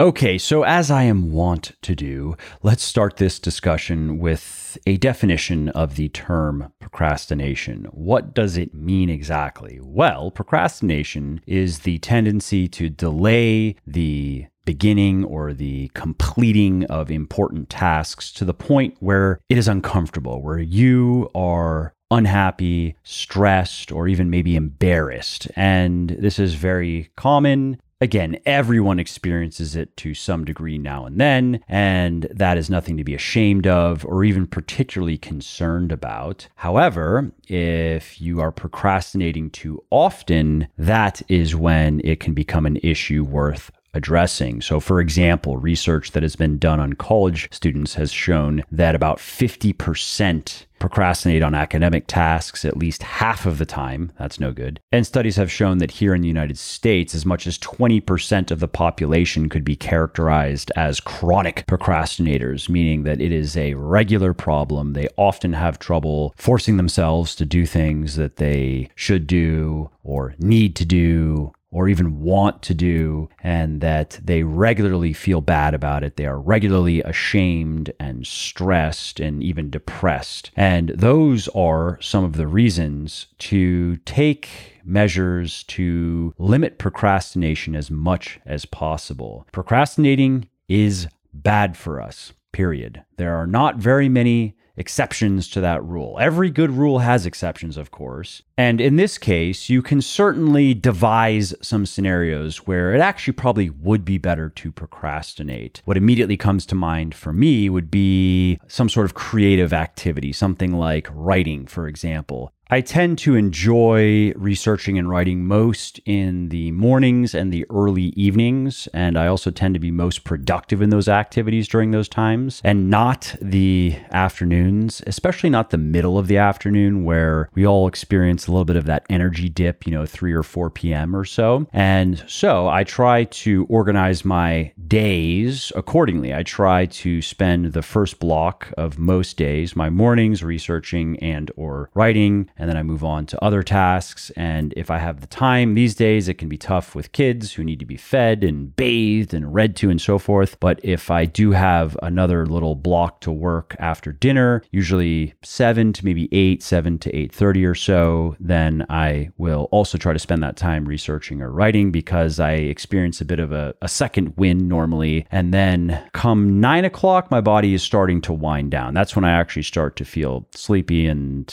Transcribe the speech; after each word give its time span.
Okay, 0.00 0.38
so 0.38 0.62
as 0.62 0.92
I 0.92 1.02
am 1.02 1.32
wont 1.32 1.72
to 1.82 1.96
do, 1.96 2.36
let's 2.62 2.84
start 2.84 3.16
this 3.16 3.40
discussion 3.40 4.20
with 4.20 4.38
a 4.86 4.96
definition 4.96 5.68
of 5.70 5.96
the 5.96 6.08
term 6.08 6.72
procrastination. 6.78 7.86
What 7.90 8.34
does 8.34 8.56
it 8.56 8.74
mean 8.74 9.10
exactly? 9.10 9.78
Well, 9.82 10.30
procrastination 10.30 11.40
is 11.46 11.80
the 11.80 11.98
tendency 11.98 12.68
to 12.68 12.88
delay 12.88 13.76
the 13.86 14.46
beginning 14.64 15.24
or 15.24 15.54
the 15.54 15.90
completing 15.94 16.84
of 16.86 17.10
important 17.10 17.70
tasks 17.70 18.30
to 18.32 18.44
the 18.44 18.52
point 18.52 18.94
where 19.00 19.40
it 19.48 19.56
is 19.56 19.66
uncomfortable, 19.66 20.42
where 20.42 20.58
you 20.58 21.30
are 21.34 21.94
unhappy, 22.10 22.96
stressed, 23.02 23.92
or 23.92 24.08
even 24.08 24.30
maybe 24.30 24.56
embarrassed. 24.56 25.48
And 25.56 26.10
this 26.10 26.38
is 26.38 26.54
very 26.54 27.10
common 27.16 27.80
Again, 28.00 28.38
everyone 28.46 29.00
experiences 29.00 29.74
it 29.74 29.96
to 29.96 30.14
some 30.14 30.44
degree 30.44 30.78
now 30.78 31.04
and 31.04 31.20
then, 31.20 31.64
and 31.66 32.28
that 32.30 32.56
is 32.56 32.70
nothing 32.70 32.96
to 32.96 33.02
be 33.02 33.14
ashamed 33.14 33.66
of 33.66 34.04
or 34.06 34.22
even 34.22 34.46
particularly 34.46 35.18
concerned 35.18 35.90
about. 35.90 36.46
However, 36.54 37.32
if 37.48 38.20
you 38.20 38.40
are 38.40 38.52
procrastinating 38.52 39.50
too 39.50 39.82
often, 39.90 40.68
that 40.78 41.22
is 41.26 41.56
when 41.56 42.00
it 42.04 42.20
can 42.20 42.34
become 42.34 42.66
an 42.66 42.78
issue 42.84 43.24
worth 43.24 43.72
addressing. 43.98 44.62
So, 44.62 44.80
for 44.80 45.00
example, 45.00 45.58
research 45.58 46.12
that 46.12 46.22
has 46.22 46.36
been 46.36 46.56
done 46.56 46.80
on 46.80 46.94
college 46.94 47.48
students 47.52 47.94
has 47.94 48.10
shown 48.10 48.62
that 48.72 48.94
about 48.94 49.18
50% 49.18 50.64
procrastinate 50.78 51.42
on 51.42 51.54
academic 51.54 52.06
tasks 52.06 52.64
at 52.64 52.76
least 52.76 53.02
half 53.02 53.46
of 53.46 53.58
the 53.58 53.66
time. 53.66 54.12
That's 54.18 54.40
no 54.40 54.52
good. 54.52 54.80
And 54.92 55.06
studies 55.06 55.36
have 55.36 55.50
shown 55.50 55.78
that 55.78 55.90
here 55.90 56.14
in 56.14 56.22
the 56.22 56.28
United 56.28 56.58
States, 56.58 57.14
as 57.14 57.26
much 57.26 57.46
as 57.46 57.58
20% 57.58 58.50
of 58.50 58.60
the 58.60 58.68
population 58.68 59.48
could 59.48 59.64
be 59.64 59.76
characterized 59.76 60.70
as 60.76 61.00
chronic 61.00 61.66
procrastinators, 61.66 62.68
meaning 62.68 63.02
that 63.02 63.20
it 63.20 63.32
is 63.32 63.56
a 63.56 63.74
regular 63.74 64.32
problem. 64.32 64.92
They 64.92 65.08
often 65.16 65.52
have 65.52 65.78
trouble 65.78 66.32
forcing 66.36 66.76
themselves 66.76 67.34
to 67.36 67.44
do 67.44 67.66
things 67.66 68.16
that 68.16 68.36
they 68.36 68.90
should 68.94 69.26
do 69.26 69.90
or 70.02 70.34
need 70.38 70.76
to 70.76 70.84
do 70.84 71.52
or 71.70 71.88
even 71.88 72.20
want 72.20 72.62
to 72.62 72.74
do, 72.74 73.28
and 73.42 73.80
that 73.80 74.18
they 74.22 74.42
regularly 74.42 75.12
feel 75.12 75.40
bad 75.40 75.74
about 75.74 76.02
it. 76.02 76.16
They 76.16 76.26
are 76.26 76.40
regularly 76.40 77.02
ashamed 77.02 77.92
and 78.00 78.26
stressed 78.26 79.20
and 79.20 79.42
even 79.42 79.70
depressed. 79.70 80.50
And 80.56 80.90
those 80.90 81.48
are 81.48 81.98
some 82.00 82.24
of 82.24 82.34
the 82.34 82.46
reasons 82.46 83.26
to 83.38 83.96
take 83.98 84.48
measures 84.84 85.64
to 85.64 86.34
limit 86.38 86.78
procrastination 86.78 87.76
as 87.76 87.90
much 87.90 88.40
as 88.46 88.64
possible. 88.64 89.46
Procrastinating 89.52 90.48
is 90.68 91.06
bad 91.34 91.76
for 91.76 92.00
us, 92.00 92.32
period. 92.52 93.04
There 93.18 93.36
are 93.36 93.46
not 93.46 93.76
very 93.76 94.08
many 94.08 94.56
exceptions 94.78 95.48
to 95.50 95.60
that 95.60 95.84
rule. 95.84 96.16
Every 96.20 96.50
good 96.50 96.70
rule 96.70 97.00
has 97.00 97.26
exceptions, 97.26 97.76
of 97.76 97.90
course. 97.90 98.42
And 98.56 98.80
in 98.80 98.96
this 98.96 99.18
case, 99.18 99.68
you 99.68 99.82
can 99.82 100.00
certainly 100.00 100.74
devise 100.74 101.54
some 101.60 101.84
scenarios 101.86 102.66
where 102.66 102.94
it 102.94 103.00
actually 103.00 103.34
probably 103.34 103.70
would 103.70 104.04
be 104.04 104.18
better 104.18 104.48
to 104.50 104.72
procrastinate. 104.72 105.82
What 105.84 105.96
immediately 105.96 106.36
comes 106.36 106.64
to 106.66 106.74
mind 106.74 107.14
for 107.14 107.32
me 107.32 107.68
would 107.68 107.90
be 107.90 108.58
some 108.66 108.88
sort 108.88 109.06
of 109.06 109.14
creative 109.14 109.72
activity, 109.72 110.32
something 110.32 110.72
like 110.72 111.08
writing, 111.12 111.66
for 111.66 111.86
example. 111.86 112.52
I 112.70 112.82
tend 112.82 113.16
to 113.20 113.34
enjoy 113.34 114.32
researching 114.36 114.98
and 114.98 115.08
writing 115.08 115.46
most 115.46 116.00
in 116.04 116.50
the 116.50 116.70
mornings 116.72 117.34
and 117.34 117.50
the 117.50 117.64
early 117.70 118.08
evenings. 118.08 118.88
And 118.92 119.16
I 119.16 119.26
also 119.26 119.50
tend 119.50 119.72
to 119.72 119.80
be 119.80 119.90
most 119.90 120.24
productive 120.24 120.82
in 120.82 120.90
those 120.90 121.08
activities 121.08 121.66
during 121.66 121.92
those 121.92 122.10
times 122.10 122.60
and 122.62 122.90
not 122.90 123.34
the 123.40 123.96
afternoons, 124.10 125.02
especially 125.06 125.48
not 125.48 125.70
the 125.70 125.78
middle 125.78 126.18
of 126.18 126.26
the 126.26 126.36
afternoon 126.36 127.04
where 127.04 127.48
we 127.54 127.66
all 127.66 127.88
experience 127.88 128.46
a 128.46 128.52
little 128.52 128.66
bit 128.66 128.76
of 128.76 128.84
that 128.84 129.06
energy 129.08 129.48
dip, 129.48 129.86
you 129.86 129.92
know, 129.92 130.04
3 130.04 130.34
or 130.34 130.42
4 130.42 130.68
p.m. 130.68 131.16
or 131.16 131.24
so. 131.24 131.66
And 131.72 132.22
so 132.26 132.68
I 132.68 132.84
try 132.84 133.24
to 133.24 133.64
organize 133.70 134.26
my 134.26 134.72
days 134.86 135.72
accordingly. 135.74 136.34
I 136.34 136.42
try 136.42 136.84
to 136.84 137.22
spend 137.22 137.72
the 137.72 137.82
first 137.82 138.18
block 138.18 138.74
of 138.76 138.98
most 138.98 139.38
days, 139.38 139.74
my 139.74 139.88
mornings 139.88 140.42
researching 140.42 141.18
and 141.20 141.50
or 141.56 141.88
writing 141.94 142.50
and 142.58 142.68
then 142.68 142.76
I 142.76 142.82
move 142.82 143.04
on 143.04 143.26
to 143.26 143.44
other 143.44 143.62
tasks. 143.62 144.30
And 144.36 144.74
if 144.76 144.90
I 144.90 144.98
have 144.98 145.20
the 145.20 145.26
time 145.26 145.74
these 145.74 145.94
days, 145.94 146.28
it 146.28 146.34
can 146.34 146.48
be 146.48 146.58
tough 146.58 146.94
with 146.94 147.12
kids 147.12 147.52
who 147.52 147.64
need 147.64 147.78
to 147.80 147.86
be 147.86 147.96
fed 147.96 148.44
and 148.44 148.74
bathed 148.74 149.34
and 149.34 149.54
read 149.54 149.76
to 149.76 149.90
and 149.90 150.00
so 150.00 150.18
forth. 150.18 150.58
But 150.60 150.80
if 150.82 151.10
I 151.10 151.24
do 151.24 151.52
have 151.52 151.96
another 152.02 152.46
little 152.46 152.74
block 152.74 153.20
to 153.22 153.32
work 153.32 153.76
after 153.78 154.12
dinner, 154.12 154.62
usually 154.70 155.34
seven 155.42 155.92
to 155.94 156.04
maybe 156.04 156.28
eight, 156.32 156.62
seven 156.62 156.98
to 157.00 157.14
eight 157.14 157.32
thirty 157.32 157.64
or 157.64 157.74
so, 157.74 158.36
then 158.40 158.86
I 158.88 159.30
will 159.38 159.68
also 159.70 159.98
try 159.98 160.12
to 160.12 160.18
spend 160.18 160.42
that 160.42 160.56
time 160.56 160.86
researching 160.86 161.42
or 161.42 161.50
writing 161.50 161.90
because 161.90 162.40
I 162.40 162.52
experience 162.52 163.20
a 163.20 163.24
bit 163.24 163.40
of 163.40 163.52
a, 163.52 163.74
a 163.82 163.88
second 163.88 164.36
wind 164.36 164.68
normally. 164.68 165.26
And 165.30 165.54
then 165.54 166.02
come 166.12 166.60
nine 166.60 166.84
o'clock, 166.84 167.30
my 167.30 167.40
body 167.40 167.74
is 167.74 167.82
starting 167.82 168.20
to 168.22 168.32
wind 168.32 168.70
down. 168.70 168.94
That's 168.94 169.14
when 169.14 169.24
I 169.24 169.32
actually 169.32 169.62
start 169.62 169.96
to 169.96 170.04
feel 170.04 170.46
sleepy 170.52 171.06
and 171.06 171.48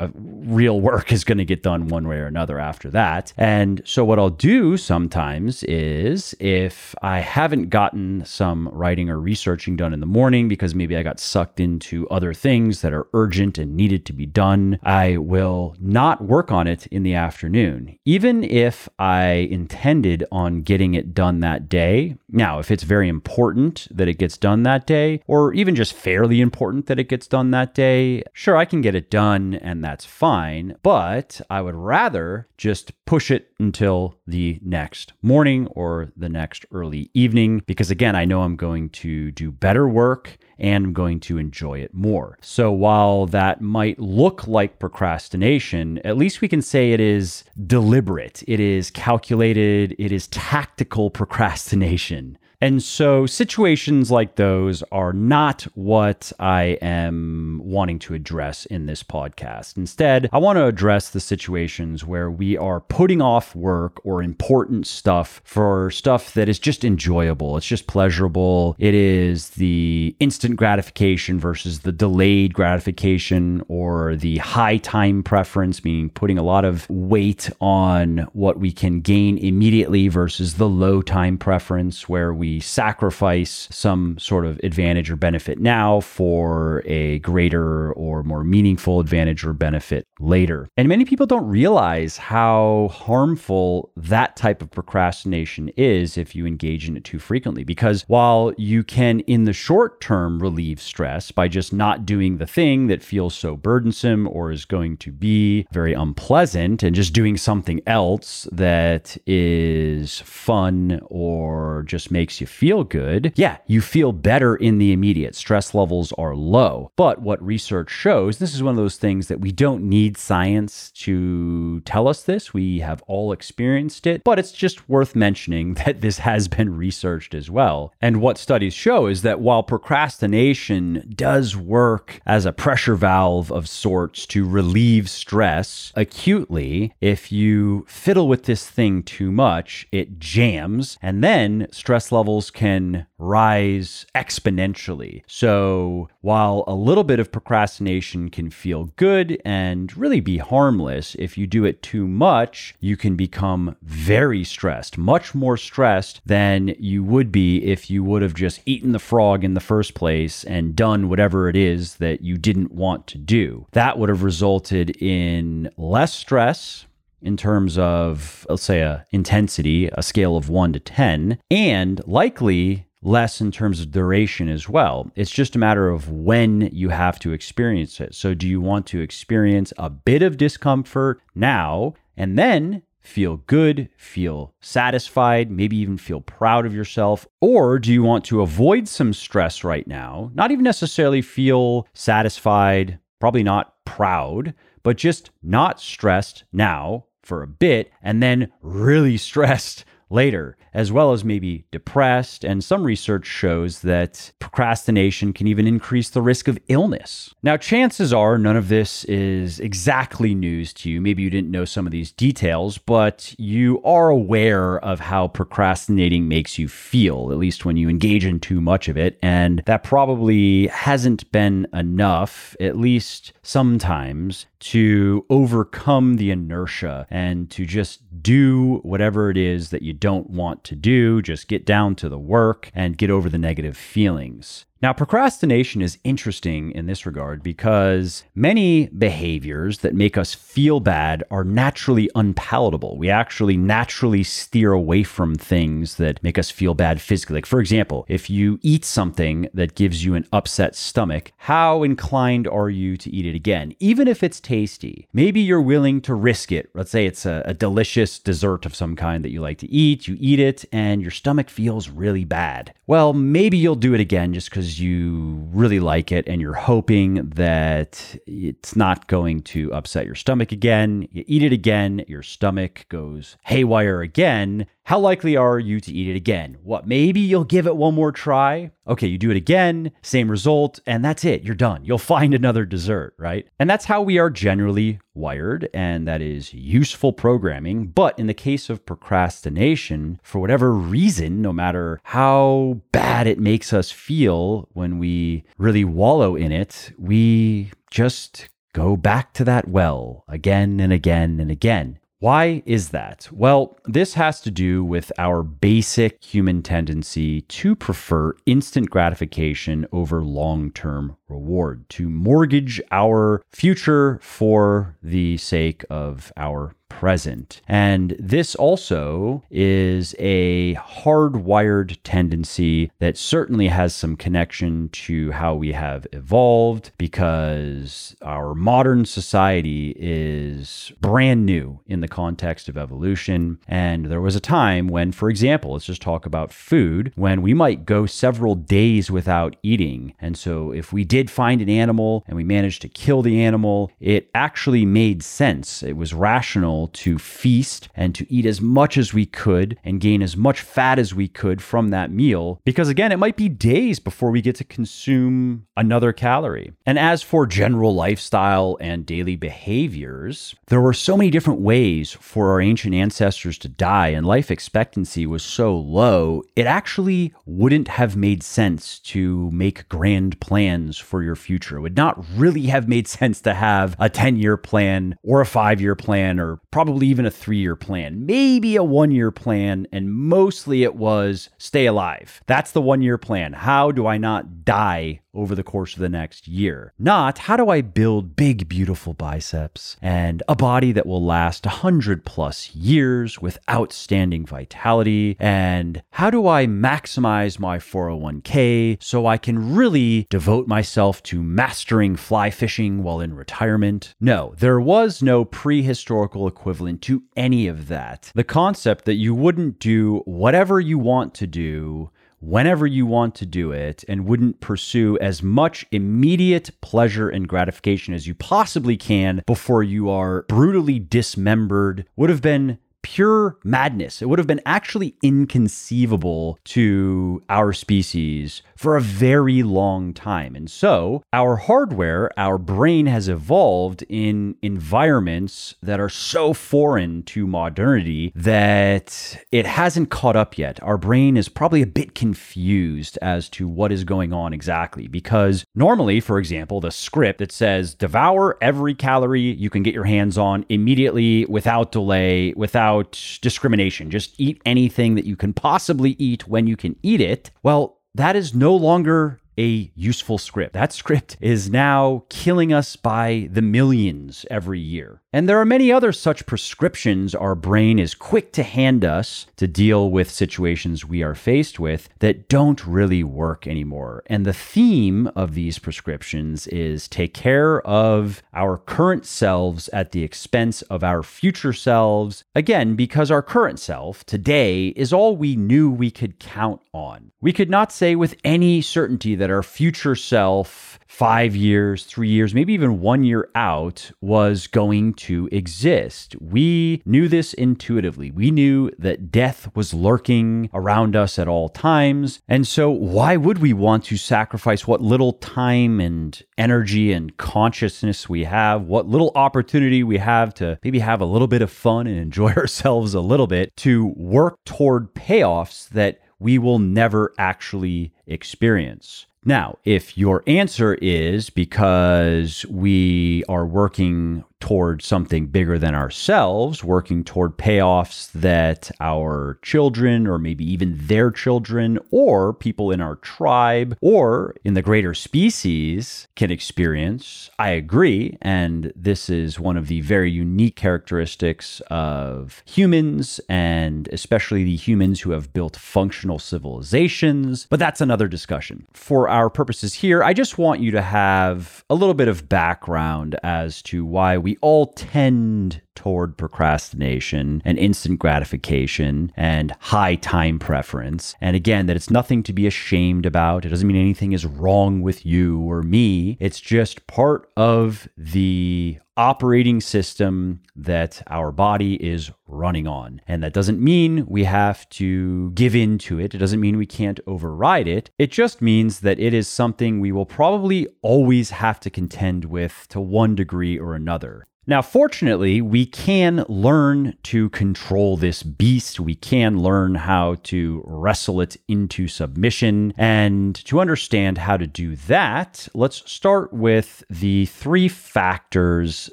uh, 0.00 0.08
real 0.44 0.80
work 0.80 1.12
is 1.12 1.24
going 1.24 1.38
to 1.38 1.44
get 1.44 1.62
done 1.62 1.88
one 1.88 2.08
way 2.08 2.16
or 2.16 2.26
another 2.26 2.58
after 2.58 2.90
that. 2.90 3.32
And 3.36 3.82
so, 3.84 4.04
what 4.04 4.18
I'll 4.18 4.30
do 4.30 4.76
sometimes 4.76 5.62
is 5.64 6.34
if 6.40 6.94
I 7.02 7.20
haven't 7.20 7.70
gotten 7.70 8.24
some 8.24 8.68
writing 8.68 9.08
or 9.08 9.18
researching 9.18 9.76
done 9.76 9.94
in 9.94 10.00
the 10.00 10.06
morning 10.06 10.48
because 10.48 10.74
maybe 10.74 10.96
I 10.96 11.02
got 11.02 11.20
sucked 11.20 11.60
into 11.60 12.08
other 12.08 12.34
things 12.34 12.82
that 12.82 12.92
are 12.92 13.06
urgent 13.14 13.58
and 13.58 13.76
needed 13.76 14.04
to 14.06 14.12
be 14.12 14.26
done, 14.26 14.78
I 14.82 15.16
will 15.16 15.76
not 15.80 16.24
work 16.24 16.50
on 16.50 16.66
it 16.66 16.86
in 16.88 17.02
the 17.02 17.14
afternoon, 17.14 17.98
even 18.04 18.44
if 18.44 18.88
I 18.98 19.48
intended 19.50 20.24
on 20.32 20.62
getting 20.62 20.94
it 20.94 21.14
done 21.14 21.40
that 21.40 21.68
day. 21.68 22.16
Now, 22.28 22.58
if 22.58 22.70
it's 22.70 22.82
very 22.82 23.08
important 23.08 23.86
that 23.90 24.08
it 24.08 24.18
gets 24.18 24.36
done 24.36 24.62
that 24.64 24.86
day, 24.86 25.22
or 25.26 25.52
even 25.52 25.74
just 25.74 25.92
fairly 25.92 26.40
important 26.40 26.86
that 26.86 26.98
it 26.98 27.08
gets 27.08 27.26
done 27.26 27.50
that 27.52 27.74
day, 27.74 28.22
sure, 28.32 28.56
I 28.56 28.64
can 28.64 28.80
get 28.80 28.94
it 28.94 29.10
done 29.10 29.54
and 29.54 29.84
that's 29.84 30.04
fine 30.04 30.31
fine, 30.32 30.74
but 30.82 31.42
I 31.50 31.60
would 31.60 31.74
rather 31.74 32.48
just 32.56 32.92
push 33.04 33.30
it 33.30 33.52
until 33.58 34.14
the 34.26 34.58
next 34.62 35.12
morning 35.20 35.66
or 35.66 36.10
the 36.16 36.30
next 36.30 36.64
early 36.72 37.10
evening 37.12 37.62
because, 37.66 37.90
again, 37.90 38.16
I 38.16 38.24
know 38.24 38.40
I'm 38.40 38.56
going 38.56 38.88
to 39.04 39.30
do 39.30 39.52
better 39.52 39.86
work 39.86 40.38
and 40.58 40.86
I'm 40.86 40.92
going 40.94 41.20
to 41.20 41.36
enjoy 41.36 41.80
it 41.80 41.92
more. 41.92 42.38
So 42.40 42.72
while 42.72 43.26
that 43.26 43.60
might 43.60 43.98
look 43.98 44.46
like 44.46 44.78
procrastination, 44.78 45.98
at 45.98 46.16
least 46.16 46.40
we 46.40 46.48
can 46.48 46.62
say 46.62 46.92
it 46.92 47.00
is 47.00 47.44
deliberate, 47.66 48.42
it 48.48 48.58
is 48.58 48.90
calculated, 48.90 49.94
it 49.98 50.12
is 50.12 50.28
tactical 50.28 51.10
procrastination. 51.10 52.38
And 52.62 52.80
so 52.80 53.26
situations 53.26 54.12
like 54.12 54.36
those 54.36 54.84
are 54.92 55.12
not 55.12 55.62
what 55.74 56.32
I 56.38 56.78
am 56.80 57.60
wanting 57.64 57.98
to 57.98 58.14
address 58.14 58.66
in 58.66 58.86
this 58.86 59.02
podcast. 59.02 59.76
Instead, 59.76 60.28
I 60.32 60.38
want 60.38 60.58
to 60.58 60.66
address 60.66 61.10
the 61.10 61.18
situations 61.18 62.06
where 62.06 62.30
we 62.30 62.56
are 62.56 62.78
putting 62.78 63.20
off 63.20 63.56
work 63.56 64.00
or 64.04 64.22
important 64.22 64.86
stuff 64.86 65.40
for 65.42 65.90
stuff 65.90 66.34
that 66.34 66.48
is 66.48 66.60
just 66.60 66.84
enjoyable. 66.84 67.56
It's 67.56 67.66
just 67.66 67.88
pleasurable. 67.88 68.76
It 68.78 68.94
is 68.94 69.50
the 69.50 70.14
instant 70.20 70.54
gratification 70.54 71.40
versus 71.40 71.80
the 71.80 71.90
delayed 71.90 72.54
gratification 72.54 73.64
or 73.66 74.14
the 74.14 74.38
high 74.38 74.76
time 74.76 75.24
preference, 75.24 75.82
meaning 75.82 76.10
putting 76.10 76.38
a 76.38 76.44
lot 76.44 76.64
of 76.64 76.88
weight 76.88 77.50
on 77.60 78.18
what 78.34 78.60
we 78.60 78.70
can 78.70 79.00
gain 79.00 79.36
immediately 79.38 80.06
versus 80.06 80.54
the 80.54 80.68
low 80.68 81.02
time 81.02 81.36
preference 81.36 82.08
where 82.08 82.32
we 82.32 82.51
sacrifice 82.60 83.68
some 83.70 84.18
sort 84.18 84.46
of 84.46 84.60
advantage 84.62 85.10
or 85.10 85.16
benefit 85.16 85.58
now 85.58 86.00
for 86.00 86.82
a 86.86 87.18
greater 87.20 87.92
or 87.92 88.22
more 88.22 88.44
meaningful 88.44 89.00
advantage 89.00 89.44
or 89.44 89.52
benefit 89.52 90.06
later. 90.20 90.68
And 90.76 90.88
many 90.88 91.04
people 91.04 91.26
don't 91.26 91.46
realize 91.48 92.16
how 92.16 92.90
harmful 92.92 93.92
that 93.96 94.36
type 94.36 94.62
of 94.62 94.70
procrastination 94.70 95.68
is 95.76 96.16
if 96.16 96.34
you 96.34 96.46
engage 96.46 96.88
in 96.88 96.96
it 96.96 97.04
too 97.04 97.18
frequently. 97.18 97.64
Because 97.64 98.04
while 98.08 98.52
you 98.56 98.82
can, 98.82 99.20
in 99.20 99.44
the 99.44 99.52
short 99.52 100.00
term, 100.00 100.38
relieve 100.38 100.80
stress 100.80 101.30
by 101.30 101.48
just 101.48 101.72
not 101.72 102.06
doing 102.06 102.38
the 102.38 102.46
thing 102.46 102.86
that 102.88 103.02
feels 103.02 103.34
so 103.34 103.56
burdensome 103.56 104.26
or 104.28 104.50
is 104.50 104.64
going 104.64 104.96
to 104.98 105.12
be 105.12 105.66
very 105.72 105.94
unpleasant 105.94 106.82
and 106.82 106.94
just 106.94 107.12
doing 107.12 107.36
something 107.36 107.80
else 107.86 108.48
that 108.52 109.16
is 109.26 110.20
fun 110.20 111.00
or 111.06 111.84
just 111.86 112.10
makes 112.10 112.40
you 112.40 112.41
feel 112.46 112.84
good, 112.84 113.32
yeah, 113.36 113.58
you 113.66 113.80
feel 113.80 114.12
better 114.12 114.56
in 114.56 114.78
the 114.78 114.92
immediate. 114.92 115.34
Stress 115.34 115.74
levels 115.74 116.12
are 116.14 116.34
low. 116.34 116.90
But 116.96 117.20
what 117.20 117.44
research 117.44 117.90
shows, 117.90 118.38
this 118.38 118.54
is 118.54 118.62
one 118.62 118.72
of 118.72 118.76
those 118.76 118.96
things 118.96 119.28
that 119.28 119.40
we 119.40 119.52
don't 119.52 119.84
need 119.84 120.16
science 120.16 120.90
to 120.92 121.80
tell 121.80 122.08
us 122.08 122.22
this. 122.22 122.54
We 122.54 122.80
have 122.80 123.02
all 123.06 123.32
experienced 123.32 124.06
it, 124.06 124.24
but 124.24 124.38
it's 124.38 124.52
just 124.52 124.88
worth 124.88 125.14
mentioning 125.14 125.74
that 125.84 126.00
this 126.00 126.18
has 126.18 126.48
been 126.48 126.76
researched 126.76 127.34
as 127.34 127.50
well. 127.50 127.92
And 128.00 128.20
what 128.20 128.38
studies 128.38 128.74
show 128.74 129.06
is 129.06 129.22
that 129.22 129.40
while 129.40 129.62
procrastination 129.62 131.12
does 131.14 131.56
work 131.56 132.20
as 132.26 132.46
a 132.46 132.52
pressure 132.52 132.94
valve 132.94 133.50
of 133.52 133.68
sorts 133.68 134.26
to 134.26 134.48
relieve 134.48 135.08
stress 135.08 135.92
acutely, 135.96 136.92
if 137.00 137.32
you 137.32 137.84
fiddle 137.88 138.28
with 138.28 138.44
this 138.44 138.68
thing 138.68 139.02
too 139.02 139.30
much, 139.30 139.86
it 139.92 140.18
jams, 140.18 140.98
and 141.02 141.22
then 141.22 141.66
stress 141.70 142.10
levels 142.10 142.31
can 142.40 143.06
rise 143.18 144.06
exponentially. 144.14 145.22
So 145.26 146.08
while 146.20 146.64
a 146.66 146.74
little 146.74 147.04
bit 147.04 147.20
of 147.20 147.32
procrastination 147.32 148.30
can 148.30 148.50
feel 148.50 148.92
good 148.96 149.40
and 149.44 149.96
really 149.96 150.20
be 150.20 150.38
harmless, 150.38 151.14
if 151.18 151.36
you 151.38 151.46
do 151.46 151.64
it 151.64 151.82
too 151.82 152.06
much, 152.06 152.74
you 152.80 152.96
can 152.96 153.16
become 153.16 153.76
very 153.82 154.44
stressed, 154.44 154.98
much 154.98 155.34
more 155.34 155.56
stressed 155.56 156.20
than 156.26 156.74
you 156.78 157.04
would 157.04 157.30
be 157.30 157.64
if 157.64 157.90
you 157.90 158.02
would 158.04 158.22
have 158.22 158.34
just 158.34 158.60
eaten 158.66 158.92
the 158.92 158.98
frog 158.98 159.44
in 159.44 159.54
the 159.54 159.60
first 159.60 159.94
place 159.94 160.44
and 160.44 160.76
done 160.76 161.08
whatever 161.08 161.48
it 161.48 161.56
is 161.56 161.96
that 161.96 162.22
you 162.22 162.36
didn't 162.38 162.72
want 162.72 163.06
to 163.08 163.18
do. 163.18 163.66
That 163.72 163.98
would 163.98 164.08
have 164.08 164.22
resulted 164.22 164.90
in 165.02 165.70
less 165.76 166.14
stress, 166.14 166.86
in 167.22 167.36
terms 167.36 167.78
of, 167.78 168.46
let's 168.48 168.62
say, 168.62 168.80
a 168.80 169.06
intensity, 169.10 169.88
a 169.92 170.02
scale 170.02 170.36
of 170.36 170.48
one 170.48 170.72
to 170.72 170.80
10, 170.80 171.38
and 171.50 172.00
likely 172.06 172.86
less 173.02 173.40
in 173.40 173.50
terms 173.50 173.80
of 173.80 173.90
duration 173.90 174.48
as 174.48 174.68
well. 174.68 175.10
It's 175.16 175.30
just 175.30 175.56
a 175.56 175.58
matter 175.58 175.88
of 175.88 176.10
when 176.10 176.68
you 176.72 176.90
have 176.90 177.18
to 177.20 177.32
experience 177.32 178.00
it. 178.00 178.14
So, 178.14 178.34
do 178.34 178.48
you 178.48 178.60
want 178.60 178.86
to 178.88 179.00
experience 179.00 179.72
a 179.76 179.90
bit 179.90 180.22
of 180.22 180.36
discomfort 180.36 181.20
now 181.34 181.94
and 182.16 182.38
then 182.38 182.82
feel 183.00 183.38
good, 183.38 183.88
feel 183.96 184.54
satisfied, 184.60 185.50
maybe 185.50 185.76
even 185.76 185.98
feel 185.98 186.20
proud 186.20 186.64
of 186.64 186.74
yourself? 186.74 187.26
Or 187.40 187.78
do 187.78 187.92
you 187.92 188.02
want 188.02 188.24
to 188.26 188.42
avoid 188.42 188.86
some 188.86 189.12
stress 189.12 189.64
right 189.64 189.86
now, 189.86 190.30
not 190.34 190.52
even 190.52 190.64
necessarily 190.64 191.20
feel 191.20 191.88
satisfied, 191.92 193.00
probably 193.18 193.42
not 193.42 193.74
proud, 193.84 194.54
but 194.84 194.96
just 194.96 195.30
not 195.42 195.80
stressed 195.80 196.44
now 196.52 197.06
for 197.22 197.42
a 197.42 197.46
bit 197.46 197.90
and 198.02 198.22
then 198.22 198.52
really 198.60 199.16
stressed 199.16 199.84
later, 200.12 200.56
as 200.74 200.92
well 200.92 201.12
as 201.12 201.24
maybe 201.24 201.64
depressed. 201.70 202.44
And 202.44 202.62
some 202.62 202.84
research 202.84 203.26
shows 203.26 203.80
that 203.80 204.32
procrastination 204.38 205.32
can 205.32 205.46
even 205.46 205.66
increase 205.66 206.10
the 206.10 206.22
risk 206.22 206.46
of 206.48 206.58
illness. 206.68 207.34
Now, 207.42 207.56
chances 207.56 208.12
are 208.12 208.38
none 208.38 208.56
of 208.56 208.68
this 208.68 209.04
is 209.04 209.58
exactly 209.58 210.34
news 210.34 210.72
to 210.74 210.90
you. 210.90 211.00
Maybe 211.00 211.22
you 211.22 211.30
didn't 211.30 211.50
know 211.50 211.64
some 211.64 211.86
of 211.86 211.92
these 211.92 212.12
details, 212.12 212.78
but 212.78 213.34
you 213.38 213.82
are 213.82 214.10
aware 214.10 214.78
of 214.80 215.00
how 215.00 215.28
procrastinating 215.28 216.28
makes 216.28 216.58
you 216.58 216.68
feel, 216.68 217.32
at 217.32 217.38
least 217.38 217.64
when 217.64 217.76
you 217.76 217.88
engage 217.88 218.24
in 218.24 218.38
too 218.38 218.60
much 218.60 218.88
of 218.88 218.96
it. 218.96 219.18
And 219.22 219.62
that 219.66 219.82
probably 219.82 220.66
hasn't 220.68 221.30
been 221.32 221.66
enough, 221.72 222.54
at 222.60 222.76
least 222.76 223.32
sometimes, 223.42 224.46
to 224.62 225.26
overcome 225.28 226.16
the 226.16 226.30
inertia 226.30 227.04
and 227.10 227.50
to 227.50 227.66
just 227.66 228.22
do 228.22 228.76
whatever 228.84 229.28
it 229.28 229.36
is 229.36 229.70
that 229.70 229.82
you 229.82 229.92
don't 229.92 230.30
want 230.30 230.62
to 230.62 230.76
do. 230.76 231.20
Just 231.20 231.48
get 231.48 231.66
down 231.66 231.96
to 231.96 232.08
the 232.08 232.18
work 232.18 232.70
and 232.72 232.96
get 232.96 233.10
over 233.10 233.28
the 233.28 233.38
negative 233.38 233.76
feelings. 233.76 234.64
Now, 234.82 234.92
procrastination 234.92 235.80
is 235.80 235.98
interesting 236.02 236.72
in 236.72 236.86
this 236.86 237.06
regard 237.06 237.40
because 237.40 238.24
many 238.34 238.86
behaviors 238.88 239.78
that 239.78 239.94
make 239.94 240.18
us 240.18 240.34
feel 240.34 240.80
bad 240.80 241.22
are 241.30 241.44
naturally 241.44 242.10
unpalatable. 242.16 242.98
We 242.98 243.08
actually 243.08 243.56
naturally 243.56 244.24
steer 244.24 244.72
away 244.72 245.04
from 245.04 245.36
things 245.36 245.98
that 245.98 246.20
make 246.24 246.36
us 246.36 246.50
feel 246.50 246.74
bad 246.74 247.00
physically. 247.00 247.34
Like, 247.34 247.46
for 247.46 247.60
example, 247.60 248.04
if 248.08 248.28
you 248.28 248.58
eat 248.62 248.84
something 248.84 249.48
that 249.54 249.76
gives 249.76 250.04
you 250.04 250.16
an 250.16 250.26
upset 250.32 250.74
stomach, 250.74 251.30
how 251.36 251.84
inclined 251.84 252.48
are 252.48 252.68
you 252.68 252.96
to 252.96 253.10
eat 253.14 253.24
it 253.24 253.36
again? 253.36 253.76
Even 253.78 254.08
if 254.08 254.24
it's 254.24 254.40
tasty, 254.40 255.06
maybe 255.12 255.40
you're 255.40 255.62
willing 255.62 256.00
to 256.00 256.12
risk 256.12 256.50
it. 256.50 256.70
Let's 256.74 256.90
say 256.90 257.06
it's 257.06 257.24
a, 257.24 257.44
a 257.46 257.54
delicious 257.54 258.18
dessert 258.18 258.66
of 258.66 258.74
some 258.74 258.96
kind 258.96 259.24
that 259.24 259.30
you 259.30 259.42
like 259.42 259.58
to 259.58 259.70
eat, 259.70 260.08
you 260.08 260.16
eat 260.18 260.40
it, 260.40 260.64
and 260.72 261.00
your 261.00 261.12
stomach 261.12 261.50
feels 261.50 261.88
really 261.88 262.24
bad. 262.24 262.74
Well, 262.88 263.12
maybe 263.12 263.56
you'll 263.56 263.76
do 263.76 263.94
it 263.94 264.00
again 264.00 264.34
just 264.34 264.50
because 264.50 264.71
you 264.80 265.48
really 265.52 265.80
like 265.80 266.12
it 266.12 266.26
and 266.28 266.40
you're 266.40 266.52
hoping 266.54 267.28
that 267.30 268.16
it's 268.26 268.76
not 268.76 269.06
going 269.06 269.42
to 269.42 269.72
upset 269.72 270.06
your 270.06 270.14
stomach 270.14 270.52
again. 270.52 271.08
You 271.12 271.24
eat 271.26 271.42
it 271.42 271.52
again, 271.52 272.04
your 272.08 272.22
stomach 272.22 272.86
goes 272.88 273.36
haywire 273.42 274.00
again. 274.00 274.66
How 274.84 274.98
likely 274.98 275.36
are 275.36 275.60
you 275.60 275.80
to 275.80 275.92
eat 275.92 276.08
it 276.08 276.16
again? 276.16 276.58
What, 276.62 276.88
maybe 276.88 277.20
you'll 277.20 277.44
give 277.44 277.68
it 277.68 277.76
one 277.76 277.94
more 277.94 278.10
try? 278.10 278.72
Okay, 278.86 279.06
you 279.06 279.16
do 279.16 279.30
it 279.30 279.36
again, 279.36 279.92
same 280.02 280.28
result, 280.28 280.80
and 280.86 281.04
that's 281.04 281.24
it. 281.24 281.44
You're 281.44 281.54
done. 281.54 281.84
You'll 281.84 281.98
find 281.98 282.34
another 282.34 282.64
dessert, 282.64 283.14
right? 283.16 283.46
And 283.60 283.70
that's 283.70 283.84
how 283.84 284.02
we 284.02 284.18
are 284.18 284.28
generally 284.28 284.98
wired, 285.14 285.68
and 285.72 286.08
that 286.08 286.20
is 286.20 286.52
useful 286.52 287.12
programming. 287.12 287.86
But 287.86 288.18
in 288.18 288.26
the 288.26 288.34
case 288.34 288.68
of 288.68 288.84
procrastination, 288.84 290.18
for 290.22 290.40
whatever 290.40 290.72
reason, 290.72 291.40
no 291.40 291.52
matter 291.52 292.00
how 292.02 292.80
bad 292.90 293.28
it 293.28 293.38
makes 293.38 293.72
us 293.72 293.92
feel 293.92 294.68
when 294.72 294.98
we 294.98 295.44
really 295.58 295.84
wallow 295.84 296.34
in 296.34 296.50
it, 296.50 296.92
we 296.98 297.70
just 297.90 298.48
go 298.72 298.96
back 298.96 299.32
to 299.34 299.44
that 299.44 299.68
well 299.68 300.24
again 300.26 300.80
and 300.80 300.92
again 300.92 301.38
and 301.38 301.50
again. 301.50 301.98
Why 302.22 302.62
is 302.66 302.90
that? 302.90 303.28
Well, 303.32 303.76
this 303.84 304.14
has 304.14 304.40
to 304.42 304.50
do 304.52 304.84
with 304.84 305.10
our 305.18 305.42
basic 305.42 306.22
human 306.22 306.62
tendency 306.62 307.40
to 307.40 307.74
prefer 307.74 308.36
instant 308.46 308.90
gratification 308.90 309.88
over 309.90 310.22
long 310.22 310.70
term 310.70 311.16
reward, 311.28 311.88
to 311.88 312.08
mortgage 312.08 312.80
our 312.92 313.42
future 313.50 314.20
for 314.22 314.96
the 315.02 315.36
sake 315.36 315.84
of 315.90 316.32
our 316.36 316.76
present. 316.98 317.60
And 317.66 318.16
this 318.18 318.54
also 318.54 319.42
is 319.50 320.14
a 320.18 320.74
hardwired 320.74 321.96
tendency 322.04 322.90
that 322.98 323.16
certainly 323.16 323.68
has 323.68 323.94
some 323.94 324.16
connection 324.16 324.88
to 324.90 325.32
how 325.32 325.54
we 325.54 325.72
have 325.72 326.06
evolved 326.12 326.92
because 326.98 328.16
our 328.22 328.54
modern 328.54 329.04
society 329.04 329.94
is 329.98 330.92
brand 331.00 331.46
new 331.46 331.80
in 331.86 332.00
the 332.00 332.08
context 332.08 332.68
of 332.68 332.76
evolution. 332.76 333.58
And 333.66 334.06
there 334.06 334.20
was 334.20 334.36
a 334.36 334.40
time 334.40 334.88
when, 334.88 335.12
for 335.12 335.30
example, 335.30 335.72
let's 335.72 335.86
just 335.86 336.02
talk 336.02 336.26
about 336.26 336.52
food, 336.52 337.12
when 337.16 337.42
we 337.42 337.54
might 337.54 337.84
go 337.86 338.06
several 338.06 338.54
days 338.54 339.10
without 339.10 339.56
eating. 339.62 340.14
And 340.20 340.36
so 340.36 340.72
if 340.72 340.92
we 340.92 341.04
did 341.04 341.30
find 341.30 341.60
an 341.60 341.68
animal 341.68 342.24
and 342.26 342.36
we 342.36 342.44
managed 342.44 342.82
to 342.82 342.88
kill 342.88 343.22
the 343.22 343.40
animal, 343.42 343.90
it 344.00 344.30
actually 344.34 344.84
made 344.84 345.22
sense. 345.22 345.82
It 345.82 345.96
was 345.96 346.14
rational 346.14 346.81
to 346.88 347.18
feast 347.18 347.88
and 347.94 348.14
to 348.14 348.30
eat 348.32 348.46
as 348.46 348.60
much 348.60 348.96
as 348.96 349.14
we 349.14 349.26
could 349.26 349.78
and 349.84 350.00
gain 350.00 350.22
as 350.22 350.36
much 350.36 350.60
fat 350.60 350.98
as 350.98 351.14
we 351.14 351.28
could 351.28 351.62
from 351.62 351.88
that 351.88 352.10
meal. 352.10 352.60
Because 352.64 352.88
again, 352.88 353.12
it 353.12 353.18
might 353.18 353.36
be 353.36 353.48
days 353.48 353.98
before 353.98 354.30
we 354.30 354.40
get 354.40 354.56
to 354.56 354.64
consume 354.64 355.66
another 355.76 356.12
calorie. 356.12 356.72
And 356.86 356.98
as 356.98 357.22
for 357.22 357.46
general 357.46 357.94
lifestyle 357.94 358.76
and 358.80 359.06
daily 359.06 359.36
behaviors, 359.36 360.54
there 360.68 360.80
were 360.80 360.92
so 360.92 361.16
many 361.16 361.30
different 361.30 361.60
ways 361.60 362.12
for 362.12 362.50
our 362.50 362.60
ancient 362.60 362.94
ancestors 362.94 363.58
to 363.58 363.68
die, 363.68 364.08
and 364.08 364.26
life 364.26 364.50
expectancy 364.50 365.26
was 365.26 365.42
so 365.42 365.76
low, 365.76 366.42
it 366.56 366.66
actually 366.66 367.32
wouldn't 367.46 367.88
have 367.88 368.16
made 368.16 368.42
sense 368.42 368.98
to 369.00 369.50
make 369.50 369.88
grand 369.88 370.40
plans 370.40 370.98
for 370.98 371.22
your 371.22 371.36
future. 371.36 371.76
It 371.76 371.80
would 371.80 371.96
not 371.96 372.24
really 372.34 372.66
have 372.66 372.88
made 372.88 373.08
sense 373.08 373.40
to 373.42 373.54
have 373.54 373.96
a 373.98 374.08
10 374.08 374.36
year 374.36 374.56
plan 374.56 375.16
or 375.22 375.40
a 375.40 375.46
five 375.46 375.80
year 375.80 375.94
plan 375.94 376.38
or 376.38 376.60
probably 376.72 377.06
even 377.06 377.24
a 377.24 377.30
three 377.30 377.58
year 377.58 377.76
plan, 377.76 378.26
maybe 378.26 378.74
a 378.74 378.82
one 378.82 379.12
year 379.12 379.30
plan. 379.30 379.86
And 379.92 380.12
mostly 380.12 380.82
it 380.82 380.96
was 380.96 381.48
stay 381.58 381.86
alive. 381.86 382.42
That's 382.46 382.72
the 382.72 382.82
one 382.82 383.02
year 383.02 383.18
plan. 383.18 383.52
How 383.52 383.92
do 383.92 384.08
I 384.08 384.18
not 384.18 384.64
die 384.64 385.20
over 385.34 385.54
the 385.54 385.62
course 385.62 385.94
of 385.94 386.00
the 386.00 386.08
next 386.08 386.46
year. 386.46 386.92
Not 386.98 387.38
how 387.38 387.56
do 387.56 387.68
I 387.68 387.80
build 387.80 388.36
big, 388.36 388.68
beautiful 388.68 389.14
biceps 389.14 389.96
and 390.02 390.42
a 390.48 390.56
body 390.56 390.92
that 390.92 391.06
will 391.06 391.24
last 391.24 391.64
100 391.64 392.24
plus 392.24 392.74
years 392.74 393.40
with 393.40 393.58
outstanding 393.70 394.44
vitality. 394.46 395.36
And 395.38 396.02
how 396.10 396.30
do 396.30 396.46
I 396.46 396.66
maximize 396.66 397.58
my 397.58 397.78
401k 397.78 399.02
so 399.02 399.26
I 399.26 399.38
can 399.38 399.74
really 399.74 400.26
devote 400.30 400.66
myself 400.66 401.22
to 401.24 401.42
mastering 401.42 402.16
fly 402.16 402.50
fishing 402.50 403.02
while 403.02 403.20
in 403.20 403.34
retirement? 403.34 404.14
No, 404.20 404.54
there 404.58 404.80
was 404.80 405.22
no 405.22 405.44
prehistorical 405.44 406.48
equivalent 406.48 407.02
to 407.02 407.22
any 407.36 407.66
of 407.66 407.88
that. 407.88 408.30
The 408.34 408.44
concept 408.44 409.04
that 409.06 409.14
you 409.14 409.34
wouldn't 409.34 409.78
do 409.78 410.22
whatever 410.24 410.80
you 410.80 410.98
want 410.98 411.34
to 411.34 411.46
do 411.46 412.10
whenever 412.42 412.86
you 412.86 413.06
want 413.06 413.36
to 413.36 413.46
do 413.46 413.70
it 413.70 414.04
and 414.08 414.26
wouldn't 414.26 414.60
pursue 414.60 415.16
as 415.20 415.42
much 415.42 415.86
immediate 415.92 416.70
pleasure 416.80 417.28
and 417.28 417.48
gratification 417.48 418.12
as 418.12 418.26
you 418.26 418.34
possibly 418.34 418.96
can 418.96 419.40
before 419.46 419.82
you 419.82 420.10
are 420.10 420.42
brutally 420.48 420.98
dismembered 420.98 422.04
would 422.16 422.28
have 422.28 422.42
been 422.42 422.78
pure 423.02 423.58
madness. 423.64 424.22
It 424.22 424.28
would 424.28 424.38
have 424.38 424.46
been 424.46 424.60
actually 424.64 425.14
inconceivable 425.22 426.58
to 426.64 427.42
our 427.48 427.72
species 427.72 428.62
for 428.76 428.96
a 428.96 429.00
very 429.00 429.62
long 429.62 430.12
time. 430.12 430.56
And 430.56 430.70
so, 430.70 431.22
our 431.32 431.56
hardware, 431.56 432.30
our 432.38 432.58
brain 432.58 433.06
has 433.06 433.28
evolved 433.28 434.04
in 434.08 434.56
environments 434.62 435.76
that 435.82 436.00
are 436.00 436.08
so 436.08 436.52
foreign 436.52 437.22
to 437.24 437.46
modernity 437.46 438.32
that 438.34 439.38
it 439.52 439.66
hasn't 439.66 440.10
caught 440.10 440.36
up 440.36 440.58
yet. 440.58 440.82
Our 440.82 440.98
brain 440.98 441.36
is 441.36 441.48
probably 441.48 441.82
a 441.82 441.86
bit 441.86 442.14
confused 442.14 443.18
as 443.22 443.48
to 443.50 443.68
what 443.68 443.92
is 443.92 444.04
going 444.04 444.32
on 444.32 444.52
exactly 444.52 445.06
because 445.06 445.64
normally, 445.74 446.20
for 446.20 446.38
example, 446.38 446.80
the 446.80 446.90
script 446.90 447.38
that 447.38 447.52
says 447.52 447.94
devour 447.94 448.58
every 448.60 448.94
calorie 448.94 449.40
you 449.40 449.70
can 449.70 449.82
get 449.82 449.94
your 449.94 450.04
hands 450.04 450.36
on 450.36 450.64
immediately 450.68 451.44
without 451.46 451.92
delay, 451.92 452.52
without 452.56 452.91
without 452.96 453.38
discrimination. 453.40 454.10
Just 454.10 454.34
eat 454.38 454.60
anything 454.64 455.14
that 455.14 455.24
you 455.24 455.36
can 455.36 455.52
possibly 455.52 456.16
eat 456.18 456.48
when 456.48 456.66
you 456.66 456.76
can 456.76 456.96
eat 457.02 457.20
it. 457.20 457.50
Well, 457.62 457.98
that 458.14 458.36
is 458.36 458.54
no 458.54 458.74
longer 458.74 459.40
a 459.58 459.90
useful 459.94 460.38
script. 460.38 460.72
That 460.72 460.92
script 460.92 461.36
is 461.40 461.70
now 461.70 462.24
killing 462.28 462.72
us 462.72 462.96
by 462.96 463.48
the 463.50 463.62
millions 463.62 464.46
every 464.50 464.80
year. 464.80 465.20
And 465.34 465.48
there 465.48 465.58
are 465.58 465.64
many 465.64 465.90
other 465.90 466.12
such 466.12 466.44
prescriptions 466.44 467.34
our 467.34 467.54
brain 467.54 467.98
is 467.98 468.14
quick 468.14 468.52
to 468.52 468.62
hand 468.62 469.02
us 469.02 469.46
to 469.56 469.66
deal 469.66 470.10
with 470.10 470.30
situations 470.30 471.06
we 471.06 471.22
are 471.22 471.34
faced 471.34 471.80
with 471.80 472.10
that 472.18 472.48
don't 472.48 472.86
really 472.86 473.24
work 473.24 473.66
anymore. 473.66 474.22
And 474.26 474.44
the 474.44 474.52
theme 474.52 475.28
of 475.34 475.54
these 475.54 475.78
prescriptions 475.78 476.66
is 476.66 477.08
take 477.08 477.32
care 477.32 477.80
of 477.86 478.42
our 478.52 478.76
current 478.76 479.24
selves 479.24 479.88
at 479.88 480.12
the 480.12 480.22
expense 480.22 480.82
of 480.82 481.02
our 481.02 481.22
future 481.22 481.72
selves. 481.72 482.44
Again, 482.54 482.94
because 482.94 483.30
our 483.30 483.42
current 483.42 483.80
self 483.80 484.24
today 484.26 484.88
is 484.88 485.14
all 485.14 485.36
we 485.36 485.56
knew 485.56 485.90
we 485.90 486.10
could 486.10 486.38
count 486.38 486.82
on. 486.92 487.32
We 487.40 487.54
could 487.54 487.70
not 487.70 487.90
say 487.90 488.14
with 488.14 488.36
any 488.44 488.82
certainty 488.82 489.34
that 489.42 489.50
our 489.50 489.64
future 489.64 490.14
self 490.14 491.00
five 491.08 491.56
years, 491.56 492.04
three 492.04 492.28
years, 492.28 492.54
maybe 492.54 492.72
even 492.72 493.00
one 493.00 493.24
year 493.24 493.50
out 493.56 494.12
was 494.20 494.68
going 494.68 495.12
to 495.12 495.48
exist. 495.50 496.36
We 496.40 497.02
knew 497.04 497.26
this 497.28 497.52
intuitively. 497.52 498.30
We 498.30 498.52
knew 498.52 498.90
that 498.98 499.32
death 499.32 499.68
was 499.74 499.92
lurking 499.92 500.70
around 500.72 501.16
us 501.16 501.40
at 501.40 501.48
all 501.48 501.68
times. 501.68 502.40
And 502.46 502.68
so, 502.68 502.88
why 502.88 503.36
would 503.36 503.58
we 503.58 503.72
want 503.72 504.04
to 504.04 504.16
sacrifice 504.16 504.86
what 504.86 505.02
little 505.02 505.32
time 505.32 505.98
and 505.98 506.40
energy 506.56 507.12
and 507.12 507.36
consciousness 507.36 508.28
we 508.28 508.44
have, 508.44 508.82
what 508.82 509.08
little 509.08 509.32
opportunity 509.34 510.04
we 510.04 510.18
have 510.18 510.54
to 510.54 510.78
maybe 510.84 511.00
have 511.00 511.20
a 511.20 511.26
little 511.26 511.48
bit 511.48 511.62
of 511.62 511.70
fun 511.72 512.06
and 512.06 512.16
enjoy 512.16 512.52
ourselves 512.56 513.12
a 513.12 513.20
little 513.20 513.48
bit 513.48 513.76
to 513.78 514.06
work 514.16 514.56
toward 514.64 515.14
payoffs 515.14 515.88
that 515.88 516.20
we 516.38 516.58
will 516.58 516.78
never 516.78 517.34
actually 517.38 518.12
experience? 518.26 519.26
Now, 519.44 519.78
if 519.84 520.16
your 520.16 520.44
answer 520.46 520.94
is 520.94 521.50
because 521.50 522.64
we 522.66 523.42
are 523.48 523.66
working 523.66 524.44
toward 524.62 525.02
something 525.02 525.48
bigger 525.48 525.76
than 525.76 525.92
ourselves, 525.92 526.84
working 526.84 527.24
toward 527.24 527.58
payoffs 527.58 528.30
that 528.30 528.92
our 529.00 529.58
children 529.60 530.24
or 530.24 530.38
maybe 530.38 530.64
even 530.64 530.96
their 530.96 531.32
children 531.32 531.98
or 532.12 532.54
people 532.54 532.92
in 532.92 533.00
our 533.00 533.16
tribe 533.16 533.98
or 534.00 534.54
in 534.62 534.74
the 534.74 534.80
greater 534.80 535.14
species 535.14 536.28
can 536.36 536.52
experience. 536.52 537.50
I 537.58 537.70
agree. 537.70 538.38
And 538.40 538.92
this 538.94 539.28
is 539.28 539.58
one 539.58 539.76
of 539.76 539.88
the 539.88 540.00
very 540.00 540.30
unique 540.30 540.76
characteristics 540.76 541.82
of 541.88 542.62
humans 542.64 543.40
and 543.48 544.08
especially 544.12 544.62
the 544.62 544.76
humans 544.76 545.22
who 545.22 545.32
have 545.32 545.52
built 545.52 545.76
functional 545.76 546.38
civilizations. 546.38 547.66
But 547.68 547.80
that's 547.80 548.00
another 548.00 548.28
discussion. 548.28 548.86
For 548.92 549.28
our 549.28 549.50
purposes 549.50 549.94
here, 549.94 550.22
I 550.22 550.32
just 550.34 550.56
want 550.56 550.80
you 550.80 550.92
to 550.92 551.02
have 551.02 551.84
a 551.90 551.96
little 551.96 552.14
bit 552.14 552.28
of 552.28 552.48
background 552.48 553.34
as 553.42 553.82
to 553.82 554.04
why 554.04 554.38
we 554.38 554.51
all 554.60 554.86
tend 554.86 555.80
toward 555.94 556.36
procrastination 556.36 557.62
and 557.64 557.78
instant 557.78 558.18
gratification 558.18 559.32
and 559.36 559.74
high 559.78 560.14
time 560.16 560.58
preference. 560.58 561.34
And 561.40 561.54
again, 561.54 561.86
that 561.86 561.96
it's 561.96 562.10
nothing 562.10 562.42
to 562.44 562.52
be 562.52 562.66
ashamed 562.66 563.26
about. 563.26 563.64
It 563.64 563.68
doesn't 563.68 563.86
mean 563.86 563.96
anything 563.96 564.32
is 564.32 564.46
wrong 564.46 565.02
with 565.02 565.24
you 565.26 565.60
or 565.60 565.82
me. 565.82 566.36
It's 566.40 566.60
just 566.60 567.06
part 567.06 567.50
of 567.56 568.08
the 568.16 568.98
operating 569.16 569.80
system 569.80 570.60
that 570.74 571.22
our 571.28 571.52
body 571.52 571.94
is 572.02 572.30
running 572.46 572.86
on. 572.86 573.20
And 573.26 573.42
that 573.42 573.52
doesn't 573.52 573.80
mean 573.80 574.24
we 574.26 574.44
have 574.44 574.88
to 574.90 575.50
give 575.52 575.74
in 575.74 575.98
to 575.98 576.18
it. 576.18 576.34
It 576.34 576.38
doesn't 576.38 576.60
mean 576.60 576.76
we 576.76 576.86
can't 576.86 577.20
override 577.26 577.88
it. 577.88 578.10
It 578.18 578.30
just 578.30 578.62
means 578.62 579.00
that 579.00 579.18
it 579.18 579.34
is 579.34 579.48
something 579.48 580.00
we 580.00 580.12
will 580.12 580.26
probably 580.26 580.86
always 581.02 581.50
have 581.50 581.80
to 581.80 581.90
contend 581.90 582.46
with 582.46 582.86
to 582.90 583.00
one 583.00 583.34
degree 583.34 583.78
or 583.78 583.94
another. 583.94 584.46
Now, 584.64 584.80
fortunately, 584.80 585.60
we 585.60 585.86
can 585.86 586.44
learn 586.48 587.16
to 587.24 587.48
control 587.50 588.16
this 588.16 588.44
beast. 588.44 589.00
We 589.00 589.16
can 589.16 589.60
learn 589.60 589.96
how 589.96 590.36
to 590.44 590.84
wrestle 590.86 591.40
it 591.40 591.56
into 591.66 592.06
submission. 592.06 592.94
And 592.96 593.56
to 593.64 593.80
understand 593.80 594.38
how 594.38 594.56
to 594.56 594.68
do 594.68 594.94
that, 594.94 595.66
let's 595.74 596.08
start 596.10 596.52
with 596.52 597.02
the 597.10 597.46
three 597.46 597.88
factors 597.88 599.10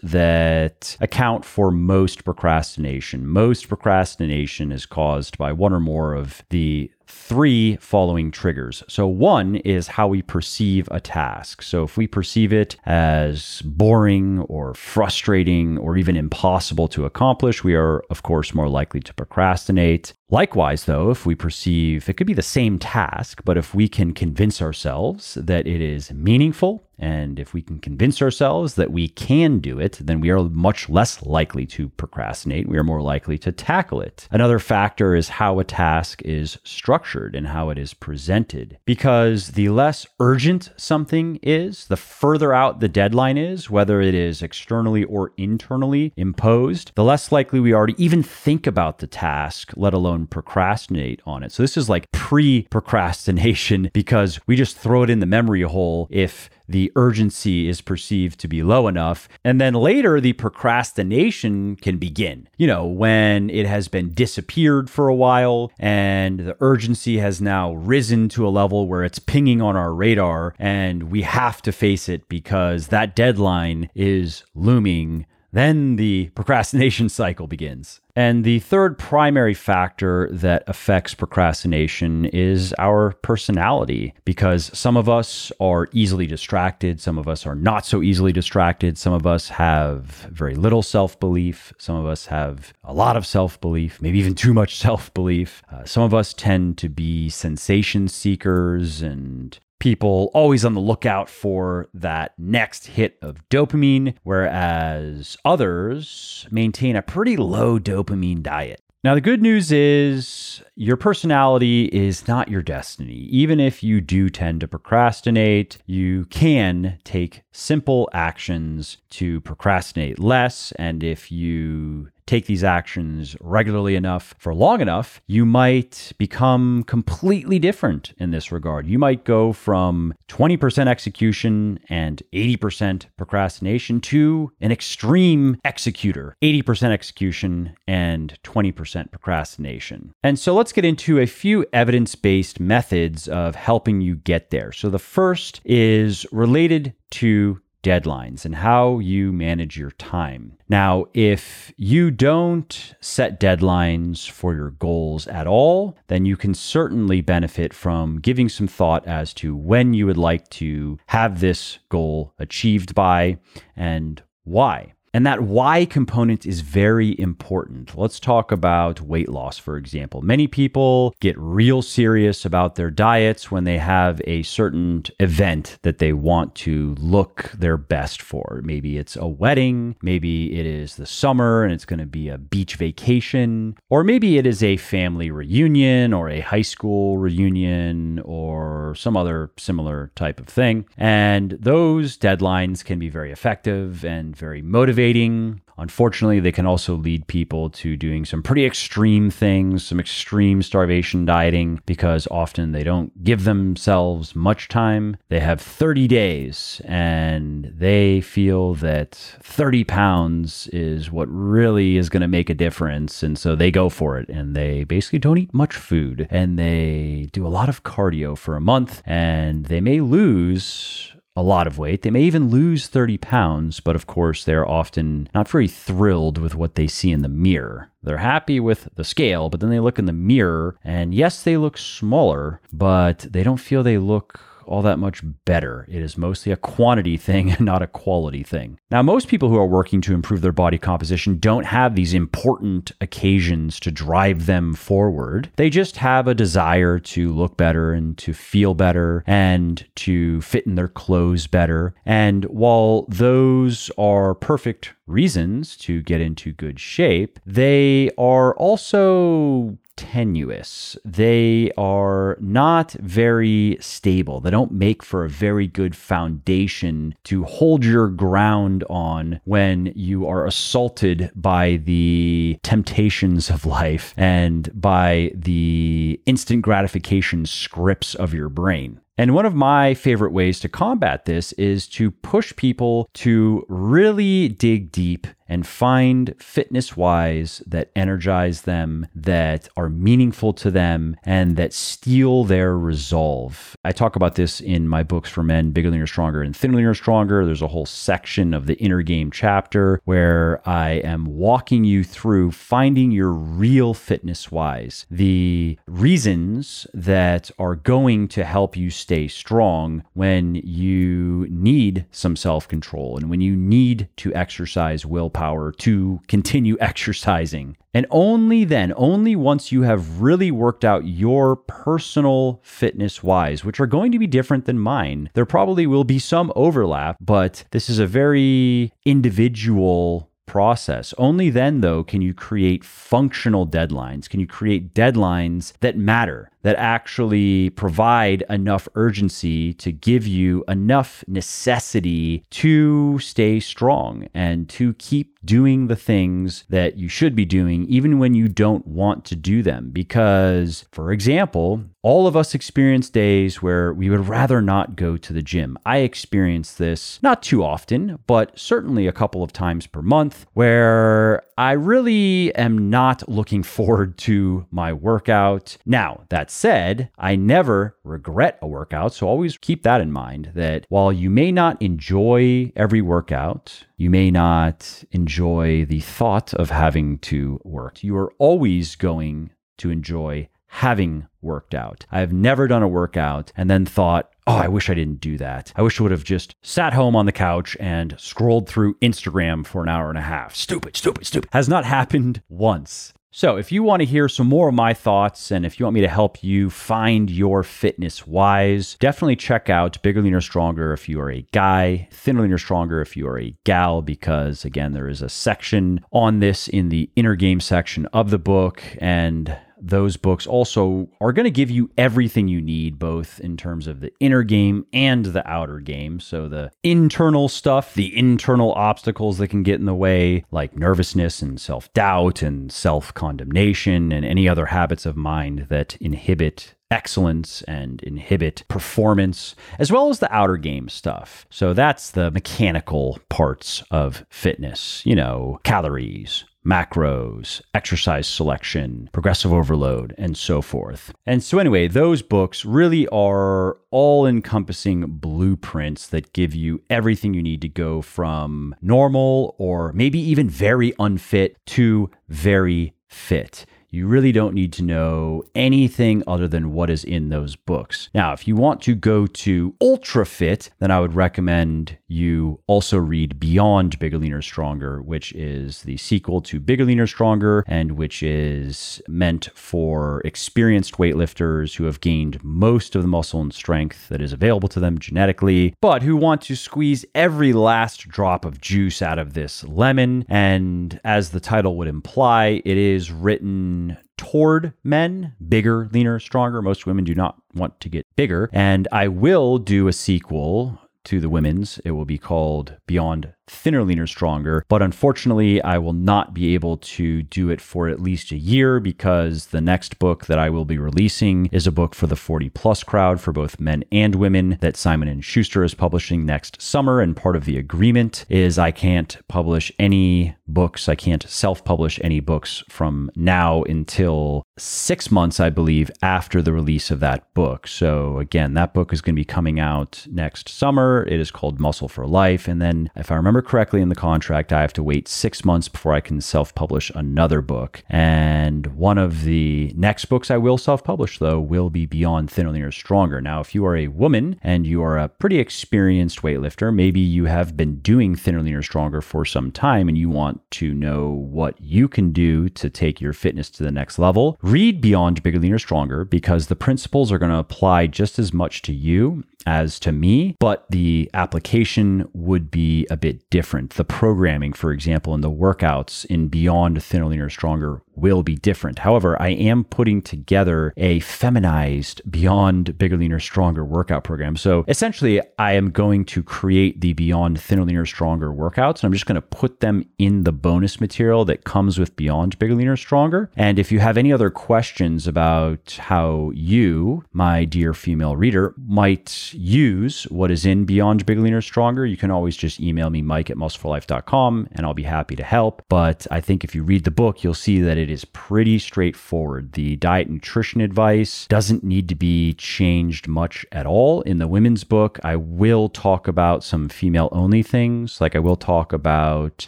that 0.03 0.95
account 1.01 1.45
for 1.45 1.71
most 1.71 2.23
procrastination. 2.23 3.25
Most 3.25 3.67
procrastination 3.67 4.71
is 4.71 4.85
caused 4.85 5.39
by 5.39 5.51
one 5.51 5.73
or 5.73 5.79
more 5.79 6.13
of 6.13 6.43
the 6.49 6.91
three 7.09 7.75
following 7.77 8.31
triggers. 8.31 8.83
So, 8.87 9.07
one 9.07 9.57
is 9.57 9.87
how 9.87 10.07
we 10.07 10.21
perceive 10.21 10.87
a 10.91 10.99
task. 10.99 11.61
So, 11.61 11.83
if 11.83 11.97
we 11.97 12.07
perceive 12.07 12.53
it 12.53 12.75
as 12.85 13.61
boring 13.63 14.39
or 14.41 14.73
frustrating 14.73 15.77
or 15.77 15.97
even 15.97 16.15
impossible 16.15 16.87
to 16.89 17.05
accomplish, 17.05 17.63
we 17.63 17.75
are, 17.75 17.99
of 18.09 18.23
course, 18.23 18.53
more 18.53 18.69
likely 18.69 18.99
to 19.01 19.13
procrastinate. 19.13 20.13
Likewise, 20.29 20.85
though, 20.85 21.09
if 21.09 21.25
we 21.25 21.35
perceive 21.35 22.07
it 22.07 22.13
could 22.13 22.27
be 22.27 22.33
the 22.33 22.41
same 22.41 22.79
task, 22.79 23.41
but 23.43 23.57
if 23.57 23.73
we 23.73 23.87
can 23.87 24.13
convince 24.13 24.61
ourselves 24.61 25.33
that 25.35 25.67
it 25.67 25.81
is 25.81 26.11
meaningful, 26.11 26.88
and 26.99 27.39
if 27.39 27.53
we 27.53 27.61
can 27.61 27.79
convince 27.79 28.21
ourselves 28.21 28.75
that 28.75 28.91
we 28.91 29.07
can 29.07 29.59
do 29.59 29.79
it, 29.79 29.99
then 30.01 30.19
we 30.19 30.29
are 30.29 30.43
much 30.43 30.89
less 30.89 31.21
likely 31.23 31.65
to 31.67 31.89
procrastinate. 31.89 32.67
We 32.67 32.77
are 32.77 32.83
more 32.83 33.01
likely 33.01 33.37
to 33.39 33.51
tackle 33.51 34.01
it. 34.01 34.27
Another 34.31 34.59
factor 34.59 35.15
is 35.15 35.29
how 35.29 35.59
a 35.59 35.63
task 35.63 36.21
is 36.23 36.57
structured 36.63 37.35
and 37.35 37.47
how 37.47 37.69
it 37.69 37.77
is 37.77 37.93
presented. 37.93 38.77
Because 38.85 39.49
the 39.49 39.69
less 39.69 40.05
urgent 40.19 40.71
something 40.77 41.39
is, 41.41 41.87
the 41.87 41.97
further 41.97 42.53
out 42.53 42.79
the 42.79 42.89
deadline 42.89 43.37
is, 43.37 43.69
whether 43.69 44.01
it 44.01 44.13
is 44.13 44.41
externally 44.41 45.03
or 45.05 45.31
internally 45.37 46.13
imposed, 46.17 46.91
the 46.95 47.03
less 47.03 47.31
likely 47.31 47.59
we 47.59 47.73
are 47.73 47.87
to 47.87 48.01
even 48.01 48.23
think 48.23 48.67
about 48.67 48.99
the 48.99 49.07
task, 49.07 49.71
let 49.75 49.93
alone 49.93 50.27
procrastinate 50.27 51.21
on 51.25 51.43
it. 51.43 51.51
So 51.51 51.63
this 51.63 51.77
is 51.77 51.89
like 51.89 52.11
pre 52.11 52.67
procrastination 52.69 53.89
because 53.93 54.39
we 54.47 54.55
just 54.55 54.77
throw 54.77 55.03
it 55.03 55.09
in 55.09 55.19
the 55.19 55.25
memory 55.25 55.61
hole 55.61 56.07
if 56.09 56.49
the 56.69 56.91
urgency 56.95 57.67
is 57.67 57.81
perceived 57.81 58.39
to 58.39 58.47
be 58.47 58.63
low 58.63 58.87
enough. 58.87 59.27
And 59.43 59.59
then 59.59 59.73
later, 59.73 60.21
the 60.21 60.33
procrastination 60.33 61.75
can 61.77 61.97
begin. 61.97 62.47
You 62.57 62.67
know, 62.67 62.85
when 62.85 63.49
it 63.49 63.65
has 63.65 63.87
been 63.87 64.13
disappeared 64.13 64.89
for 64.89 65.07
a 65.07 65.15
while 65.15 65.71
and 65.79 66.39
the 66.39 66.57
urgency 66.61 67.17
has 67.17 67.41
now 67.41 67.73
risen 67.73 68.29
to 68.29 68.47
a 68.47 68.49
level 68.49 68.87
where 68.87 69.03
it's 69.03 69.19
pinging 69.19 69.61
on 69.61 69.75
our 69.75 69.93
radar 69.93 70.53
and 70.59 71.11
we 71.11 71.23
have 71.23 71.61
to 71.63 71.71
face 71.71 72.07
it 72.07 72.29
because 72.29 72.87
that 72.87 73.15
deadline 73.15 73.89
is 73.95 74.43
looming 74.53 75.25
then 75.51 75.95
the 75.95 76.29
procrastination 76.35 77.09
cycle 77.19 77.47
begins. 77.47 78.01
And 78.15 78.43
the 78.43 78.59
third 78.59 78.97
primary 78.97 79.53
factor 79.53 80.29
that 80.31 80.63
affects 80.67 81.13
procrastination 81.13 82.25
is 82.25 82.73
our 82.77 83.13
personality, 83.21 84.13
because 84.25 84.77
some 84.77 84.97
of 84.97 85.07
us 85.07 85.53
are 85.61 85.87
easily 85.93 86.27
distracted, 86.27 86.99
some 86.99 87.17
of 87.17 87.27
us 87.29 87.45
are 87.45 87.55
not 87.55 87.85
so 87.85 88.01
easily 88.01 88.33
distracted, 88.33 88.97
some 88.97 89.13
of 89.13 89.25
us 89.25 89.47
have 89.49 90.27
very 90.31 90.55
little 90.55 90.83
self 90.83 91.17
belief, 91.19 91.71
some 91.77 91.95
of 91.95 92.05
us 92.05 92.25
have 92.25 92.73
a 92.83 92.93
lot 92.93 93.15
of 93.15 93.25
self 93.25 93.59
belief, 93.61 94.01
maybe 94.01 94.19
even 94.19 94.35
too 94.35 94.53
much 94.53 94.75
self 94.79 95.13
belief. 95.13 95.63
Uh, 95.71 95.85
some 95.85 96.03
of 96.03 96.13
us 96.13 96.33
tend 96.33 96.77
to 96.79 96.89
be 96.89 97.29
sensation 97.29 98.07
seekers 98.09 99.01
and 99.01 99.59
people 99.79 100.29
always 100.33 100.63
on 100.63 100.73
the 100.73 100.81
lookout 100.81 101.29
for 101.29 101.89
that 101.93 102.37
next 102.37 102.87
hit 102.87 103.17
of 103.21 103.47
dopamine, 103.49 104.15
whereas 104.23 105.37
others 105.43 106.47
maintain 106.51 106.95
a 106.95 107.01
pretty 107.01 107.37
low 107.37 107.79
dopamine 107.79 108.43
diet. 108.43 108.81
Now, 109.01 109.15
the 109.15 109.21
good 109.21 109.41
news 109.41 109.71
is 109.71 110.61
your 110.75 110.97
personality 110.97 111.85
is 111.85 112.27
not 112.27 112.49
your 112.49 112.61
destiny. 112.61 113.29
Even 113.31 113.57
if 113.57 113.81
you 113.81 114.01
do 114.01 114.29
tend 114.29 114.59
to 114.59 114.67
procrastinate, 114.67 115.77
you 115.85 116.25
can 116.25 116.99
take 117.05 117.43
simple 117.53 118.09
actions 118.11 118.97
to 119.11 119.39
procrastinate 119.39 120.19
less. 120.19 120.73
And 120.73 121.01
if 121.01 121.31
you 121.31 122.09
take 122.29 122.45
these 122.45 122.63
actions 122.63 123.35
regularly 123.41 123.95
enough 123.95 124.35
for 124.37 124.53
long 124.53 124.81
enough, 124.81 125.19
you 125.25 125.45
might 125.45 126.11
become 126.19 126.83
completely 126.83 127.57
different 127.57 128.13
in 128.19 128.29
this 128.29 128.51
regard. 128.51 128.85
You 128.85 128.99
might 128.99 129.25
go 129.25 129.51
from 129.51 130.13
20% 130.27 130.87
execution 130.87 131.79
and 131.89 132.21
80% 132.31 133.07
procrastination 133.17 133.99
to 134.01 134.51
an 134.61 134.71
extreme 134.71 135.57
executor, 135.65 136.35
80% 136.43 136.91
execution 136.91 137.75
and 137.87 138.37
20% 138.43 139.11
procrastination. 139.11 140.13
And 140.23 140.37
so 140.37 140.53
let's 140.53 140.71
get 140.71 140.85
into 140.85 141.19
a 141.19 141.25
few 141.25 141.65
evidence 141.73 142.13
based 142.13 142.59
methods 142.59 143.27
of 143.27 143.55
helping 143.55 144.01
you 144.01 144.15
get 144.15 144.51
there. 144.51 144.71
So 144.71 144.89
the 144.89 144.99
first 144.99 145.61
is 145.65 146.27
related 146.31 146.93
to 147.11 147.59
deadlines 147.83 148.45
and 148.45 148.55
how 148.55 148.99
you 148.99 149.31
manage 149.31 149.77
your 149.77 149.91
time. 149.91 150.57
Now, 150.67 151.05
if 151.13 151.71
you 151.77 152.11
don't 152.11 152.95
set 152.99 153.39
deadlines 153.39 154.29
for 154.29 154.53
your 154.53 154.71
goals 154.71 155.27
at 155.27 155.47
all, 155.47 155.97
then 156.07 156.25
you 156.25 156.35
can 156.35 156.53
certainly 156.53 157.21
benefit 157.21 157.73
from 157.73 158.19
giving 158.19 158.49
some 158.49 158.67
thought 158.67 159.07
as 159.07 159.33
to 159.35 159.55
when 159.55 159.93
you 159.93 160.05
would 160.05 160.17
like 160.17 160.49
to 160.49 160.99
have 161.07 161.39
this 161.39 161.79
goal 161.89 162.33
achieved 162.37 162.93
by 162.93 163.37
and 163.75 164.21
why. 164.43 164.93
And 165.13 165.25
that 165.25 165.41
why 165.41 165.85
component 165.85 166.45
is 166.45 166.61
very 166.61 167.19
important. 167.19 167.97
Let's 167.97 168.19
talk 168.19 168.51
about 168.51 169.01
weight 169.01 169.29
loss, 169.29 169.57
for 169.57 169.75
example. 169.75 170.21
Many 170.21 170.47
people 170.47 171.15
get 171.19 171.35
real 171.37 171.81
serious 171.81 172.45
about 172.45 172.75
their 172.75 172.91
diets 172.91 173.49
when 173.49 173.63
they 173.63 173.79
have 173.79 174.21
a 174.27 174.43
certain 174.43 175.03
event 175.19 175.79
that 175.81 175.97
they 175.97 176.13
want 176.13 176.53
to 176.55 176.95
look 176.99 177.51
their 177.57 177.77
best 177.77 178.21
for. 178.21 178.61
Maybe 178.63 178.97
it's 178.97 179.15
a 179.15 179.27
wedding, 179.27 179.95
maybe 180.01 180.59
it 180.59 180.65
is 180.65 180.95
the 180.95 181.07
summer 181.07 181.63
and 181.63 181.73
it's 181.73 181.85
going 181.85 181.99
to 181.99 182.05
be 182.05 182.29
a 182.29 182.37
beach 182.37 182.75
vacation, 182.75 183.75
or 183.89 184.03
maybe 184.03 184.37
it 184.37 184.45
is 184.45 184.61
a 184.61 184.77
family 184.77 185.31
reunion 185.31 186.13
or 186.13 186.29
a 186.29 186.41
high 186.41 186.61
school 186.61 187.17
reunion 187.17 188.19
or 188.19 188.93
some 188.95 189.17
other 189.17 189.51
similar 189.57 190.11
type 190.15 190.39
of 190.39 190.47
thing. 190.47 190.85
And 190.97 191.57
those 191.59 192.15
deadlines 192.17 192.85
can 192.85 192.99
be 192.99 193.09
very 193.09 193.31
effective 193.31 194.05
and 194.05 194.35
very 194.35 194.61
motivating 194.61 194.98
motivating. 194.99 195.61
Unfortunately, 195.77 196.41
they 196.41 196.51
can 196.51 196.65
also 196.65 196.93
lead 196.93 197.25
people 197.27 197.69
to 197.69 197.95
doing 197.95 198.25
some 198.25 198.43
pretty 198.43 198.65
extreme 198.65 199.29
things, 199.29 199.81
some 199.85 199.97
extreme 199.97 200.61
starvation 200.61 201.25
dieting, 201.25 201.79
because 201.85 202.27
often 202.29 202.73
they 202.73 202.83
don't 202.83 203.23
give 203.23 203.45
themselves 203.45 204.35
much 204.35 204.67
time. 204.67 205.15
They 205.29 205.39
have 205.39 205.61
30 205.61 206.09
days 206.09 206.81
and 206.83 207.71
they 207.77 208.19
feel 208.19 208.73
that 208.75 209.15
30 209.41 209.85
pounds 209.85 210.67
is 210.73 211.09
what 211.09 211.29
really 211.29 211.95
is 211.95 212.09
going 212.09 212.23
to 212.23 212.27
make 212.27 212.49
a 212.49 212.53
difference. 212.53 213.23
And 213.23 213.37
so 213.37 213.55
they 213.55 213.71
go 213.71 213.87
for 213.87 214.19
it 214.19 214.27
and 214.27 214.53
they 214.53 214.83
basically 214.83 215.19
don't 215.19 215.37
eat 215.37 215.53
much 215.53 215.75
food 215.75 216.27
and 216.29 216.59
they 216.59 217.29
do 217.31 217.47
a 217.47 217.55
lot 217.59 217.69
of 217.69 217.83
cardio 217.83 218.37
for 218.37 218.57
a 218.57 218.61
month 218.61 219.01
and 219.05 219.67
they 219.67 219.79
may 219.79 220.01
lose 220.01 221.13
a 221.39 221.41
lot 221.41 221.67
of 221.67 221.77
weight. 221.77 222.01
They 222.01 222.09
may 222.09 222.23
even 222.23 222.49
lose 222.49 222.87
30 222.87 223.17
pounds, 223.17 223.79
but 223.79 223.95
of 223.95 224.05
course, 224.05 224.43
they're 224.43 224.67
often 224.67 225.29
not 225.33 225.47
very 225.47 225.69
thrilled 225.69 226.37
with 226.37 226.53
what 226.53 226.75
they 226.75 226.85
see 226.85 227.11
in 227.11 227.21
the 227.21 227.29
mirror. 227.29 227.91
They're 228.03 228.17
happy 228.17 228.59
with 228.59 228.89
the 228.95 229.05
scale, 229.05 229.49
but 229.49 229.61
then 229.61 229.69
they 229.69 229.79
look 229.79 229.97
in 229.97 230.05
the 230.05 230.11
mirror, 230.11 230.77
and 230.83 231.13
yes, 231.13 231.41
they 231.41 231.55
look 231.55 231.77
smaller, 231.77 232.59
but 232.73 233.19
they 233.19 233.41
don't 233.41 233.57
feel 233.57 233.83
they 233.83 233.97
look 233.97 234.39
all 234.69 234.81
that 234.83 234.99
much 234.99 235.21
better. 235.45 235.85
It 235.89 236.01
is 236.01 236.17
mostly 236.17 236.51
a 236.51 236.57
quantity 236.57 237.17
thing 237.17 237.51
and 237.51 237.61
not 237.61 237.81
a 237.81 237.87
quality 237.87 238.43
thing. 238.43 238.79
Now, 238.91 239.01
most 239.01 239.27
people 239.27 239.49
who 239.49 239.57
are 239.57 239.65
working 239.65 239.99
to 240.01 240.13
improve 240.13 240.41
their 240.41 240.51
body 240.51 240.77
composition 240.77 241.39
don't 241.39 241.65
have 241.65 241.95
these 241.95 242.13
important 242.13 242.91
occasions 243.01 243.79
to 243.81 243.91
drive 243.91 244.45
them 244.45 244.73
forward. 244.73 245.51
They 245.55 245.69
just 245.69 245.97
have 245.97 246.27
a 246.27 246.35
desire 246.35 246.99
to 246.99 247.33
look 247.33 247.57
better 247.57 247.91
and 247.91 248.17
to 248.19 248.33
feel 248.33 248.73
better 248.73 249.23
and 249.25 249.83
to 249.95 250.41
fit 250.41 250.65
in 250.65 250.75
their 250.75 250.87
clothes 250.87 251.47
better. 251.47 251.95
And 252.05 252.45
while 252.45 253.05
those 253.09 253.91
are 253.97 254.35
perfect 254.35 254.93
reasons 255.07 255.75
to 255.77 256.03
get 256.03 256.21
into 256.21 256.51
good 256.51 256.79
shape, 256.79 257.39
they 257.45 258.11
are 258.17 258.55
also 258.55 259.77
tenuous. 259.99 260.97
They 261.03 261.71
are 261.77 262.37
not 262.39 262.93
very 262.93 263.77
stable. 263.81 264.39
They 264.39 264.49
don't 264.49 264.71
make 264.71 265.03
for 265.03 265.25
a 265.25 265.29
very 265.29 265.67
good 265.67 265.93
foundation 265.93 267.15
to 267.25 267.43
hold 267.43 267.83
your 267.83 268.07
ground 268.07 268.85
on 268.89 269.41
when 269.43 269.91
you 269.95 270.25
are 270.25 270.45
assaulted 270.45 271.31
by 271.35 271.81
the 271.83 272.57
temptations 272.63 273.49
of 273.49 273.65
life 273.65 274.13
and 274.15 274.69
by 274.73 275.33
the 275.35 276.21
instant 276.25 276.61
gratification 276.61 277.45
scripts 277.45 278.15
of 278.15 278.33
your 278.33 278.47
brain. 278.47 279.01
And 279.17 279.35
one 279.35 279.45
of 279.45 279.53
my 279.53 279.95
favorite 279.95 280.31
ways 280.31 280.61
to 280.61 280.69
combat 280.69 281.25
this 281.25 281.51
is 281.53 281.89
to 281.89 282.09
push 282.09 282.55
people 282.55 283.09
to 283.15 283.65
really 283.67 284.47
dig 284.47 284.93
deep 284.93 285.27
and 285.49 285.65
find 285.65 286.35
fitness 286.39 286.95
whys 286.95 287.63
that 287.65 287.89
energize 287.95 288.61
them, 288.61 289.07
that 289.15 289.67
are 289.75 289.89
meaningful 289.89 290.53
to 290.53 290.69
them, 290.69 291.17
and 291.23 291.57
that 291.57 291.73
steel 291.73 292.43
their 292.43 292.77
resolve. 292.77 293.75
I 293.83 293.91
talk 293.91 294.15
about 294.15 294.35
this 294.35 294.61
in 294.61 294.87
my 294.87 295.01
books 295.01 295.29
for 295.29 295.41
men, 295.41 295.71
Bigger 295.71 295.89
Leaner 295.89 296.07
Stronger 296.07 296.43
and 296.43 296.55
Thinner 296.55 296.77
Leaner 296.77 296.93
Stronger. 296.93 297.45
There's 297.45 297.63
a 297.63 297.67
whole 297.67 297.87
section 297.87 298.53
of 298.53 298.67
the 298.67 298.75
inner 298.75 299.01
game 299.01 299.31
chapter 299.31 300.01
where 300.05 300.61
I 300.69 300.91
am 301.03 301.25
walking 301.25 301.83
you 301.83 302.03
through 302.03 302.51
finding 302.51 303.11
your 303.11 303.31
real 303.31 303.95
fitness 303.95 304.51
whys, 304.51 305.07
the 305.09 305.79
reasons 305.87 306.85
that 306.93 307.49
are 307.57 307.75
going 307.75 308.27
to 308.29 308.43
help 308.43 308.77
you 308.77 308.91
stay 308.91 309.27
strong 309.27 310.03
when 310.13 310.55
you 310.55 311.47
need 311.49 312.05
some 312.11 312.35
self 312.35 312.67
control 312.67 313.17
and 313.17 313.29
when 313.31 313.41
you 313.41 313.55
need 313.55 314.07
to 314.17 314.33
exercise 314.35 315.05
willpower 315.05 315.38
to 315.79 316.19
continue 316.27 316.77
exercising. 316.79 317.77
And 317.93 318.05
only 318.11 318.65
then, 318.65 318.93
only 318.95 319.35
once 319.35 319.71
you 319.71 319.81
have 319.81 320.21
really 320.21 320.51
worked 320.51 320.85
out 320.85 321.05
your 321.05 321.55
personal 321.55 322.61
fitness 322.63 323.23
whys, 323.23 323.65
which 323.65 323.79
are 323.79 323.87
going 323.87 324.11
to 324.11 324.19
be 324.19 324.27
different 324.27 324.65
than 324.65 324.77
mine, 324.77 325.29
there 325.33 325.45
probably 325.45 325.87
will 325.87 326.03
be 326.03 326.19
some 326.19 326.51
overlap, 326.55 327.17
but 327.19 327.63
this 327.71 327.89
is 327.89 327.97
a 327.97 328.05
very 328.05 328.93
individual 329.05 330.28
process. 330.49 331.13
Only 331.17 331.49
then, 331.49 331.79
though, 331.79 332.03
can 332.03 332.21
you 332.21 332.33
create 332.33 332.83
functional 332.83 333.65
deadlines. 333.65 334.27
Can 334.27 334.39
you 334.39 334.47
create 334.47 334.93
deadlines 334.93 335.73
that 335.79 335.95
matter, 335.95 336.51
that 336.63 336.75
actually 336.75 337.69
provide 337.69 338.43
enough 338.49 338.87
urgency 338.95 339.73
to 339.75 339.91
give 339.91 340.27
you 340.27 340.63
enough 340.67 341.23
necessity 341.27 342.43
to 342.49 343.19
stay 343.19 343.59
strong 343.59 344.27
and 344.33 344.67
to 344.69 344.93
keep 344.95 345.37
doing 345.45 345.87
the 345.87 345.95
things 345.95 346.65
that 346.69 346.97
you 346.97 347.07
should 347.07 347.35
be 347.35 347.45
doing, 347.45 347.85
even 347.87 348.19
when 348.19 348.33
you 348.33 348.47
don't 348.49 348.85
want 348.85 349.23
to 349.25 349.35
do 349.35 349.63
them. 349.63 349.89
Because, 349.91 350.85
for 350.91 351.11
example, 351.11 351.83
all 352.01 352.27
of 352.27 352.35
us 352.35 352.55
experience 352.55 353.09
days 353.09 353.61
where 353.61 353.93
we 353.93 354.09
would 354.09 354.27
rather 354.27 354.61
not 354.61 354.95
go 354.95 355.17
to 355.17 355.33
the 355.33 355.41
gym. 355.41 355.77
I 355.85 355.97
experience 355.97 356.73
this 356.73 357.21
not 357.21 357.43
too 357.43 357.63
often, 357.63 358.19
but 358.25 358.57
certainly 358.57 359.05
a 359.07 359.11
couple 359.11 359.43
of 359.43 359.51
times 359.51 359.85
per 359.85 360.01
month 360.01 360.45
where 360.53 361.43
I 361.57 361.73
really 361.73 362.55
am 362.55 362.89
not 362.89 363.27
looking 363.27 363.63
forward 363.79 364.17
to 364.19 364.65
my 364.71 364.93
workout. 364.93 365.77
Now, 365.85 366.23
that 366.29 366.49
said, 366.49 367.09
I 367.17 367.35
never 367.35 367.97
regret 368.03 368.59
a 368.61 368.67
workout. 368.67 369.13
So 369.13 369.27
always 369.27 369.57
keep 369.57 369.83
that 369.83 370.01
in 370.01 370.11
mind 370.11 370.51
that 370.55 370.85
while 370.89 371.11
you 371.11 371.29
may 371.29 371.51
not 371.51 371.81
enjoy 371.81 372.71
every 372.75 373.01
workout, 373.01 373.85
you 373.97 374.09
may 374.09 374.31
not 374.31 375.03
enjoy 375.11 375.85
the 375.85 375.99
thought 375.99 376.53
of 376.53 376.69
having 376.69 377.17
to 377.19 377.59
work, 377.65 378.03
you 378.03 378.15
are 378.15 378.31
always 378.37 378.95
going 378.95 379.51
to 379.77 379.89
enjoy 379.89 380.47
having 380.69 381.27
worked 381.41 381.73
out. 381.73 382.05
I 382.11 382.19
have 382.19 382.31
never 382.31 382.67
done 382.67 382.83
a 382.83 382.87
workout 382.87 383.51
and 383.57 383.69
then 383.69 383.85
thought, 383.85 384.31
oh, 384.47 384.55
I 384.55 384.67
wish 384.67 384.89
I 384.89 384.93
didn't 384.93 385.21
do 385.21 385.37
that. 385.37 385.73
I 385.75 385.81
wish 385.81 385.99
I 385.99 386.03
would 386.03 386.11
have 386.11 386.23
just 386.23 386.55
sat 386.61 386.93
home 386.93 387.15
on 387.15 387.25
the 387.25 387.31
couch 387.31 387.75
and 387.79 388.15
scrolled 388.17 388.69
through 388.69 388.95
Instagram 388.95 389.65
for 389.65 389.83
an 389.83 389.89
hour 389.89 390.09
and 390.09 390.17
a 390.17 390.21
half. 390.23 390.55
Stupid, 390.55 390.95
stupid, 390.95 391.25
stupid. 391.25 391.49
Has 391.51 391.67
not 391.67 391.85
happened 391.99 392.41
once. 392.49 393.13
So, 393.31 393.57
if 393.57 393.71
you 393.71 393.83
want 393.83 393.99
to 393.99 394.07
hear 394.07 394.27
some 394.27 394.47
more 394.47 394.69
of 394.69 394.73
my 394.73 394.91
thoughts 394.91 395.51
and 395.51 395.63
if 395.63 395.79
you 395.79 395.85
want 395.85 395.93
me 395.93 396.01
to 396.01 396.07
help 396.07 396.43
you 396.43 396.71
find 396.71 397.29
your 397.29 397.61
fitness 397.61 398.25
whys, 398.25 398.97
definitely 398.99 399.35
check 399.35 399.69
out 399.69 400.01
Bigger, 400.01 400.23
Leaner, 400.23 400.41
Stronger 400.41 400.93
if 400.93 401.07
you 401.07 401.21
are 401.21 401.31
a 401.31 401.45
guy, 401.51 402.07
Thinner, 402.11 402.41
Leaner, 402.41 402.57
Stronger 402.57 403.01
if 403.01 403.15
you 403.15 403.27
are 403.27 403.39
a 403.39 403.55
gal, 403.65 404.01
because 404.01 404.65
again, 404.65 404.93
there 404.93 405.07
is 405.07 405.21
a 405.21 405.29
section 405.29 406.03
on 406.11 406.39
this 406.39 406.67
in 406.67 406.89
the 406.89 407.11
inner 407.15 407.35
game 407.35 407.59
section 407.59 408.07
of 408.07 408.31
the 408.31 408.39
book. 408.39 408.81
And 408.99 409.55
those 409.81 410.17
books 410.17 410.45
also 410.47 411.09
are 411.21 411.33
going 411.33 411.45
to 411.45 411.51
give 411.51 411.69
you 411.69 411.89
everything 411.97 412.47
you 412.47 412.61
need, 412.61 412.99
both 412.99 413.39
in 413.39 413.57
terms 413.57 413.87
of 413.87 413.99
the 413.99 414.11
inner 414.19 414.43
game 414.43 414.85
and 414.93 415.25
the 415.25 415.47
outer 415.49 415.79
game. 415.79 416.19
So, 416.19 416.47
the 416.47 416.71
internal 416.83 417.49
stuff, 417.49 417.93
the 417.93 418.15
internal 418.17 418.73
obstacles 418.73 419.37
that 419.37 419.49
can 419.49 419.63
get 419.63 419.79
in 419.79 419.85
the 419.85 419.95
way, 419.95 420.43
like 420.51 420.75
nervousness 420.75 421.41
and 421.41 421.59
self 421.59 421.91
doubt 421.93 422.41
and 422.41 422.71
self 422.71 423.13
condemnation 423.13 424.11
and 424.11 424.25
any 424.25 424.47
other 424.47 424.67
habits 424.67 425.05
of 425.05 425.15
mind 425.15 425.67
that 425.69 425.95
inhibit 425.97 426.75
excellence 426.91 427.61
and 427.63 428.01
inhibit 428.03 428.63
performance, 428.67 429.55
as 429.77 429.91
well 429.91 430.09
as 430.09 430.19
the 430.19 430.33
outer 430.33 430.57
game 430.57 430.89
stuff. 430.89 431.45
So 431.49 431.73
that's 431.73 432.11
the 432.11 432.31
mechanical 432.31 433.19
parts 433.29 433.83
of 433.91 434.25
fitness, 434.29 435.05
you 435.05 435.15
know, 435.15 435.59
calories, 435.63 436.45
macros, 436.69 437.61
exercise 437.73 438.27
selection, 438.27 439.09
progressive 439.11 439.51
overload, 439.51 440.13
and 440.17 440.37
so 440.37 440.61
forth. 440.61 441.11
And 441.25 441.43
so, 441.43 441.57
anyway, 441.57 441.87
those 441.87 442.21
books 442.21 442.63
really 442.63 443.07
are 443.07 443.77
all 443.91 444.27
encompassing 444.27 445.05
blueprints 445.07 446.07
that 446.07 446.33
give 446.33 446.53
you 446.53 446.81
everything 446.89 447.33
you 447.33 447.41
need 447.41 447.61
to 447.61 447.69
go 447.69 448.01
from 448.01 448.75
normal 448.81 449.55
or 449.57 449.91
maybe 449.93 450.19
even 450.19 450.49
very 450.49 450.93
unfit 450.99 451.57
to 451.65 452.11
very 452.27 452.93
fit 453.07 453.65
you 453.91 454.07
really 454.07 454.31
don't 454.31 454.53
need 454.53 454.71
to 454.73 454.83
know 454.83 455.43
anything 455.55 456.23
other 456.27 456.47
than 456.47 456.73
what 456.73 456.89
is 456.89 457.03
in 457.03 457.29
those 457.29 457.55
books. 457.55 458.09
Now, 458.13 458.33
if 458.33 458.47
you 458.47 458.55
want 458.55 458.81
to 458.83 458.95
go 458.95 459.25
to 459.25 459.75
ultra 459.81 460.25
fit, 460.25 460.69
then 460.79 460.91
I 460.91 460.99
would 460.99 461.15
recommend 461.15 461.97
you 462.07 462.59
also 462.67 462.97
read 462.97 463.39
Beyond 463.39 463.97
Bigger, 463.99 464.17
Leaner, 464.17 464.41
Stronger, 464.41 465.01
which 465.01 465.31
is 465.33 465.83
the 465.83 465.97
sequel 465.97 466.41
to 466.41 466.59
Bigger, 466.59 466.85
Leaner, 466.85 467.07
Stronger, 467.07 467.63
and 467.67 467.93
which 467.93 468.23
is 468.23 469.01
meant 469.07 469.49
for 469.55 470.21
experienced 470.25 470.97
weightlifters 470.97 471.75
who 471.75 471.85
have 471.85 472.01
gained 472.01 472.43
most 472.43 472.95
of 472.95 473.01
the 473.01 473.07
muscle 473.07 473.41
and 473.41 473.53
strength 473.53 474.09
that 474.09 474.21
is 474.21 474.33
available 474.33 474.69
to 474.69 474.79
them 474.79 474.97
genetically, 474.97 475.75
but 475.81 476.01
who 476.01 476.15
want 476.15 476.41
to 476.41 476.55
squeeze 476.55 477.05
every 477.15 477.53
last 477.53 478.07
drop 478.07 478.45
of 478.45 478.61
juice 478.61 479.01
out 479.01 479.19
of 479.19 479.33
this 479.33 479.63
lemon. 479.63 480.25
And 480.27 480.99
as 481.03 481.29
the 481.29 481.39
title 481.39 481.75
would 481.77 481.87
imply, 481.87 482.61
it 482.65 482.77
is 482.77 483.11
written 483.11 483.88
toward 484.19 484.73
men, 484.83 485.33
bigger, 485.47 485.87
leaner, 485.93 486.19
stronger. 486.19 486.61
Most 486.61 486.85
women 486.85 487.05
do 487.05 487.15
not 487.15 487.41
want 487.55 487.79
to 487.79 487.87
get 487.87 488.05
bigger. 488.17 488.49
And 488.51 488.85
I 488.91 489.07
will 489.07 489.57
do 489.59 489.87
a 489.87 489.93
sequel 489.93 490.77
to 491.05 491.21
the 491.21 491.29
women's. 491.29 491.79
It 491.85 491.91
will 491.91 492.03
be 492.03 492.17
called 492.17 492.75
Beyond 492.85 493.33
thinner, 493.49 493.83
leaner, 493.83 494.07
stronger. 494.07 494.65
But 494.69 494.81
unfortunately, 494.81 495.61
I 495.61 495.77
will 495.77 495.93
not 495.93 496.33
be 496.33 496.53
able 496.53 496.77
to 496.77 497.23
do 497.23 497.49
it 497.49 497.61
for 497.61 497.87
at 497.87 498.01
least 498.01 498.31
a 498.31 498.37
year 498.37 498.79
because 498.79 499.47
the 499.47 499.61
next 499.61 499.99
book 499.99 500.25
that 500.27 500.39
I 500.39 500.49
will 500.49 500.65
be 500.65 500.77
releasing 500.77 501.47
is 501.47 501.67
a 501.67 501.71
book 501.71 501.95
for 501.95 502.07
the 502.07 502.15
40 502.15 502.49
plus 502.49 502.83
crowd 502.83 503.19
for 503.19 503.31
both 503.31 503.59
men 503.59 503.83
and 503.91 504.15
women 504.15 504.57
that 504.61 504.77
Simon 504.77 505.07
and 505.07 505.23
Schuster 505.23 505.63
is 505.63 505.73
publishing 505.73 506.25
next 506.25 506.61
summer. 506.61 507.01
And 507.01 507.15
part 507.15 507.35
of 507.35 507.45
the 507.45 507.57
agreement 507.57 508.25
is 508.29 508.57
I 508.57 508.71
can't 508.71 509.17
publish 509.27 509.71
any 509.79 510.35
books. 510.47 510.89
I 510.89 510.95
can't 510.95 511.23
self 511.29 511.63
publish 511.63 511.99
any 512.03 512.19
books 512.19 512.63
from 512.69 513.11
now 513.15 513.63
until 513.63 514.43
six 514.57 515.11
months, 515.11 515.39
I 515.39 515.49
believe, 515.49 515.91
after 516.01 516.41
the 516.41 516.53
release 516.53 516.91
of 516.91 516.99
that 516.99 517.33
book. 517.33 517.67
So 517.67 518.19
again, 518.19 518.53
that 518.55 518.73
book 518.73 518.91
is 518.91 519.01
going 519.01 519.15
to 519.15 519.19
be 519.19 519.25
coming 519.25 519.59
out 519.59 520.05
next 520.09 520.49
summer. 520.49 521.05
It 521.07 521.19
is 521.19 521.31
called 521.31 521.59
Muscle 521.59 521.87
for 521.87 522.05
Life. 522.05 522.47
And 522.47 522.61
then 522.61 522.91
if 522.95 523.11
I 523.11 523.15
remember 523.15 523.38
remember 523.39 523.49
correctly 523.49 523.81
in 523.81 523.89
the 523.89 523.95
contract, 523.95 524.51
I 524.51 524.61
have 524.61 524.73
to 524.73 524.83
wait 524.83 525.07
six 525.07 525.45
months 525.45 525.69
before 525.69 525.93
I 525.93 526.01
can 526.01 526.21
self 526.21 526.53
publish 526.55 526.91
another 526.93 527.41
book. 527.41 527.83
And 527.89 528.67
one 528.67 528.97
of 528.97 529.23
the 529.23 529.71
next 529.75 530.05
books 530.05 530.29
I 530.29 530.37
will 530.37 530.57
self 530.57 530.83
publish, 530.83 531.19
though, 531.19 531.39
will 531.39 531.69
be 531.69 531.85
Beyond 531.85 532.29
Thinner, 532.29 532.51
Leaner, 532.51 532.71
Stronger. 532.71 533.21
Now, 533.21 533.39
if 533.39 533.55
you 533.55 533.65
are 533.65 533.77
a 533.77 533.87
woman 533.87 534.39
and 534.41 534.67
you 534.67 534.83
are 534.83 534.97
a 534.97 535.09
pretty 535.09 535.39
experienced 535.39 536.21
weightlifter, 536.21 536.73
maybe 536.73 536.99
you 536.99 537.25
have 537.25 537.55
been 537.55 537.79
doing 537.79 538.15
Thinner, 538.15 538.41
Leaner, 538.41 538.63
Stronger 538.63 539.01
for 539.01 539.25
some 539.25 539.51
time 539.51 539.87
and 539.87 539.97
you 539.97 540.09
want 540.09 540.41
to 540.51 540.73
know 540.73 541.09
what 541.09 541.59
you 541.61 541.87
can 541.87 542.11
do 542.11 542.49
to 542.49 542.69
take 542.69 542.99
your 542.99 543.13
fitness 543.13 543.49
to 543.51 543.63
the 543.63 543.71
next 543.71 543.99
level, 543.99 544.37
read 544.41 544.81
Beyond 544.81 545.23
Bigger, 545.23 545.39
Leaner, 545.39 545.59
Stronger 545.59 546.03
because 546.03 546.47
the 546.47 546.55
principles 546.55 547.11
are 547.11 547.19
going 547.19 547.31
to 547.31 547.37
apply 547.37 547.87
just 547.87 548.19
as 548.19 548.33
much 548.33 548.61
to 548.63 548.73
you 548.73 549.23
as 549.45 549.79
to 549.79 549.91
me, 549.91 550.35
but 550.39 550.65
the 550.69 551.09
application 551.13 552.07
would 552.13 552.51
be 552.51 552.85
a 552.89 552.97
bit 552.97 553.28
different. 553.29 553.71
The 553.71 553.83
programming, 553.83 554.53
for 554.53 554.71
example, 554.71 555.13
and 555.13 555.23
the 555.23 555.31
workouts 555.31 556.05
in 556.05 556.27
Beyond 556.27 556.83
Thinner, 556.83 557.05
Leaner, 557.05 557.29
Stronger 557.29 557.81
will 557.99 558.23
be 558.23 558.35
different. 558.35 558.79
However, 558.79 559.21
I 559.21 559.29
am 559.29 559.63
putting 559.63 560.01
together 560.01 560.73
a 560.77 560.99
feminized 561.01 562.01
Beyond 562.09 562.77
Bigger, 562.77 562.97
Leaner, 562.97 563.19
Stronger 563.19 563.65
workout 563.65 564.03
program. 564.03 564.35
So 564.35 564.65
essentially, 564.67 565.21
I 565.37 565.53
am 565.53 565.71
going 565.71 566.05
to 566.05 566.23
create 566.23 566.81
the 566.81 566.93
Beyond 566.93 567.39
Thinner, 567.39 567.65
Leaner, 567.65 567.85
Stronger 567.85 568.31
workouts, 568.31 568.77
and 568.77 568.85
I'm 568.85 568.93
just 568.93 569.05
going 569.05 569.15
to 569.15 569.21
put 569.21 569.59
them 569.59 569.85
in 569.97 570.23
the 570.23 570.31
bonus 570.31 570.79
material 570.79 571.25
that 571.25 571.43
comes 571.43 571.79
with 571.79 571.95
Beyond 571.95 572.39
Bigger, 572.39 572.55
Leaner, 572.55 572.77
Stronger. 572.77 573.29
And 573.35 573.59
if 573.59 573.71
you 573.71 573.79
have 573.79 573.97
any 573.97 574.13
other 574.13 574.29
questions 574.29 575.07
about 575.07 575.77
how 575.79 576.31
you, 576.33 577.03
my 577.13 577.45
dear 577.45 577.73
female 577.73 578.15
reader, 578.15 578.53
might 578.57 579.33
use 579.33 580.03
what 580.03 580.31
is 580.31 580.45
in 580.45 580.65
Beyond 580.65 581.05
Bigger, 581.05 581.21
Leaner, 581.21 581.41
Stronger, 581.41 581.85
you 581.85 581.97
can 581.97 582.11
always 582.11 582.37
just 582.37 582.59
email 582.59 582.89
me, 582.89 583.01
mike 583.01 583.29
at 583.29 583.37
muscleforlife.com, 583.37 584.49
and 584.51 584.65
I'll 584.65 584.73
be 584.73 584.83
happy 584.83 585.15
to 585.15 585.23
help. 585.23 585.63
But 585.69 586.07
I 586.11 586.21
think 586.21 586.43
if 586.43 586.55
you 586.55 586.63
read 586.63 586.83
the 586.83 586.91
book, 586.91 587.23
you'll 587.23 587.33
see 587.33 587.59
that 587.61 587.77
it 587.77 587.88
is 587.89 588.05
pretty 588.05 588.59
straightforward. 588.59 589.53
The 589.53 589.75
diet 589.77 590.09
nutrition 590.09 590.61
advice 590.61 591.27
doesn't 591.27 591.63
need 591.63 591.89
to 591.89 591.95
be 591.95 592.33
changed 592.33 593.07
much 593.07 593.45
at 593.51 593.65
all. 593.65 594.01
In 594.01 594.17
the 594.17 594.27
women's 594.27 594.63
book, 594.63 594.99
I 595.03 595.15
will 595.15 595.69
talk 595.69 596.07
about 596.07 596.43
some 596.43 596.69
female 596.69 597.09
only 597.11 597.43
things, 597.43 597.99
like 598.01 598.15
I 598.15 598.19
will 598.19 598.35
talk 598.35 598.73
about 598.73 599.47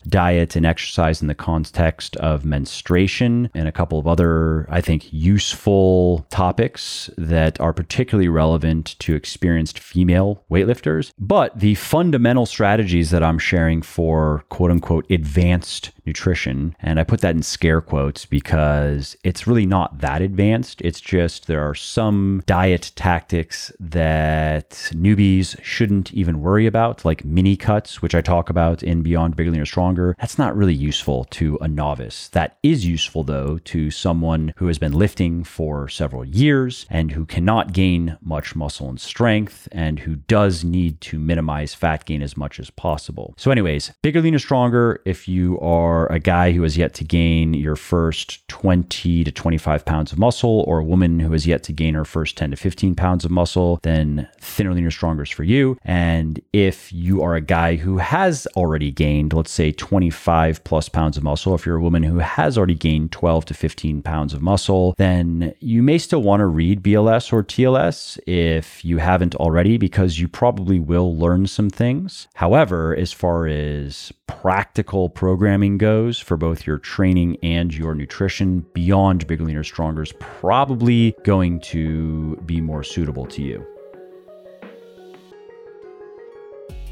diet 0.08 0.56
and 0.56 0.66
exercise 0.66 1.22
in 1.22 1.28
the 1.28 1.36
context 1.36 2.16
of 2.18 2.46
menstruation 2.46 3.50
and 3.54 3.68
a 3.68 3.72
couple 3.72 4.00
of 4.00 4.08
other, 4.08 4.68
I 4.70 4.82
think, 4.82 5.12
useful 5.12 6.26
topics 6.30 7.10
that 7.18 7.60
are 7.60 7.74
particularly 7.74 8.30
relevant 8.30 8.96
to 9.00 9.16
experienced 9.16 9.80
female 9.80 10.44
weightlifters. 10.50 11.12
But 11.20 11.60
the 11.60 11.76
fundamental 11.76 12.46
strategies 12.46 13.12
that 13.12 13.24
I'm 13.24 13.40
sharing 13.40 13.82
for 13.82 14.44
quote 14.50 14.72
unquote 14.72 15.10
advanced 15.10 15.92
nutrition. 16.06 16.76
And 16.80 17.00
I 17.00 17.04
put 17.04 17.22
that 17.22 17.36
in 17.36 17.44
scare 17.44 17.82
quotes 17.82 18.26
because 18.26 19.16
it's 19.24 19.48
really 19.48 19.66
not 19.66 20.00
that 20.00 20.22
advanced. 20.22 20.82
It's 20.82 21.02
just 21.02 21.48
there 21.48 21.68
are 21.68 21.76
some 21.76 22.44
diet 22.46 22.92
tactics 22.96 23.72
that 23.80 24.72
newbies 24.94 25.62
shouldn't 25.64 26.14
even 26.14 26.42
worry 26.42 26.66
about, 26.66 27.06
like 27.06 27.26
mini 27.26 27.56
cuts, 27.56 28.02
which 28.02 28.16
I 28.16 28.22
talk 28.22 28.50
about 28.50 28.84
in 28.84 29.02
Beyond 29.02 29.36
Bigger, 29.36 29.52
Leaner, 29.52 29.66
Stronger. 29.66 30.16
That's 30.20 30.38
not 30.38 30.56
really 30.56 30.74
useful 30.74 31.26
to 31.26 31.58
a 31.62 31.68
novice. 31.68 32.30
That 32.30 32.58
is 32.64 32.86
useful, 32.86 33.24
though, 33.24 33.58
to 33.60 33.92
someone 33.92 34.54
who 34.58 34.68
has 34.68 34.80
been 34.80 34.94
lifting 34.94 35.44
for 35.44 35.88
several 35.88 36.26
years 36.26 36.86
and 36.90 37.12
who 37.12 37.26
cannot 37.26 37.74
gain 37.74 38.18
much 38.22 38.56
muscle 38.56 38.90
and 38.90 39.00
strength 39.00 39.68
and 39.72 40.00
who 40.00 40.16
does 40.16 40.64
need 40.64 41.02
to 41.02 41.20
minimize 41.20 41.74
fat 41.74 42.06
gain 42.06 42.22
as 42.22 42.38
much 42.38 42.60
as 42.60 42.70
possible. 42.70 43.34
So, 43.38 43.52
anyways, 43.52 43.92
Bigger, 44.02 44.22
Leaner, 44.22 44.40
Stronger, 44.40 45.02
if 45.06 45.28
you 45.28 45.60
are 45.60 45.91
are 45.92 46.12
a 46.12 46.20
guy 46.20 46.52
who 46.52 46.64
has 46.64 46.78
yet 46.78 46.94
to 46.96 47.04
gain 47.04 47.54
your 47.54 47.76
first 47.76 48.48
20 48.48 49.24
to 49.24 49.32
25 49.32 49.86
pounds 49.86 50.12
of 50.12 50.20
muscle, 50.20 50.64
or 50.68 50.80
a 50.80 50.84
woman 50.84 51.20
who 51.20 51.32
has 51.34 51.46
yet 51.46 51.64
to 51.64 51.74
gain 51.74 51.94
her 51.94 52.06
first 52.06 52.38
10 52.38 52.52
to 52.52 52.58
15 52.58 52.96
pounds 52.96 53.26
of 53.26 53.32
muscle, 53.32 53.80
then 53.84 54.28
thinner, 54.40 54.74
leaner, 54.74 54.92
stronger 54.92 55.24
is 55.24 55.30
for 55.30 55.44
you. 55.44 55.78
And 55.84 56.42
if 56.54 56.92
you 56.94 57.22
are 57.22 57.36
a 57.36 57.42
guy 57.42 57.76
who 57.76 57.98
has 57.98 58.48
already 58.56 58.92
gained, 58.92 59.34
let's 59.34 59.52
say 59.52 59.72
25 59.72 60.64
plus 60.64 60.90
pounds 60.90 61.18
of 61.18 61.24
muscle, 61.24 61.56
if 61.56 61.66
you're 61.66 61.78
a 61.78 61.82
woman 61.82 62.04
who 62.04 62.20
has 62.20 62.58
already 62.58 62.76
gained 62.76 63.12
12 63.12 63.46
to 63.46 63.54
15 63.54 64.02
pounds 64.02 64.34
of 64.34 64.42
muscle, 64.42 64.94
then 64.98 65.54
you 65.60 65.84
may 65.84 65.98
still 65.98 66.22
want 66.22 66.40
to 66.40 66.46
read 66.46 66.84
BLS 66.84 67.34
or 67.34 67.44
TLS 67.44 68.20
if 68.28 68.84
you 68.86 68.98
haven't 68.98 69.36
already, 69.36 69.78
because 69.78 70.20
you 70.20 70.28
probably 70.28 70.80
will 70.80 71.16
learn 71.16 71.48
some 71.48 71.70
things. 71.70 72.28
However, 72.36 72.96
as 72.96 73.12
far 73.12 73.48
as 73.48 74.12
practical 74.40 75.10
programming 75.10 75.78
goes 75.78 76.20
for 76.20 76.38
both 76.38 76.66
your 76.66 76.78
training 76.78 77.38
and 77.44 77.74
your 77.74 77.94
nutrition 77.94 78.66
beyond 78.74 79.28
Bigger 79.28 79.44
Leaner 79.44 79.64
Stronger 79.64 80.04
is 80.04 80.14
probably 80.20 81.16
going 81.24 81.60
to 81.62 82.38
be 82.46 82.62
more 82.62 82.84
suitable 82.84 83.26
to 83.28 83.42
you. 83.42 83.71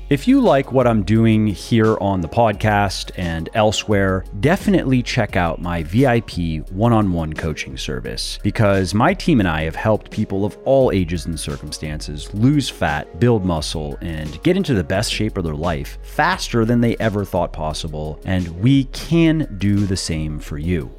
If 0.10 0.28
you 0.28 0.42
like 0.42 0.72
what 0.72 0.88
I'm 0.88 1.04
doing 1.04 1.46
here 1.46 1.96
on 2.02 2.20
the 2.20 2.28
podcast 2.28 3.12
and 3.16 3.48
elsewhere, 3.54 4.26
definitely 4.40 5.04
check 5.04 5.36
out 5.36 5.62
my 5.62 5.84
VIP 5.84 6.68
one 6.72 6.92
on 6.92 7.14
one 7.14 7.32
coaching 7.32 7.78
service 7.78 8.40
because 8.42 8.96
my 8.96 9.14
team 9.14 9.40
and 9.40 9.48
I 9.48 9.62
have 9.66 9.76
helped 9.76 10.10
people 10.10 10.46
of 10.46 10.58
all 10.66 10.92
ages 10.92 11.28
and 11.28 11.40
circumstances 11.40 12.34
lose 12.34 12.70
fat, 12.72 13.20
build 13.20 13.46
muscle, 13.46 14.00
and 14.02 14.42
get 14.42 14.58
into 14.58 14.74
the 14.74 14.84
best 14.84 15.14
shape 15.14 15.38
of 15.38 15.44
their 15.44 15.54
life 15.54 16.00
faster 16.02 16.66
than 16.66 16.82
they 16.82 16.98
ever 16.98 17.24
thought 17.24 17.54
possible. 17.54 18.20
And 18.26 18.48
we 18.60 18.86
can 18.86 19.56
do 19.60 19.76
the 19.86 19.96
same 19.96 20.40
for 20.40 20.58
you. 20.58 20.90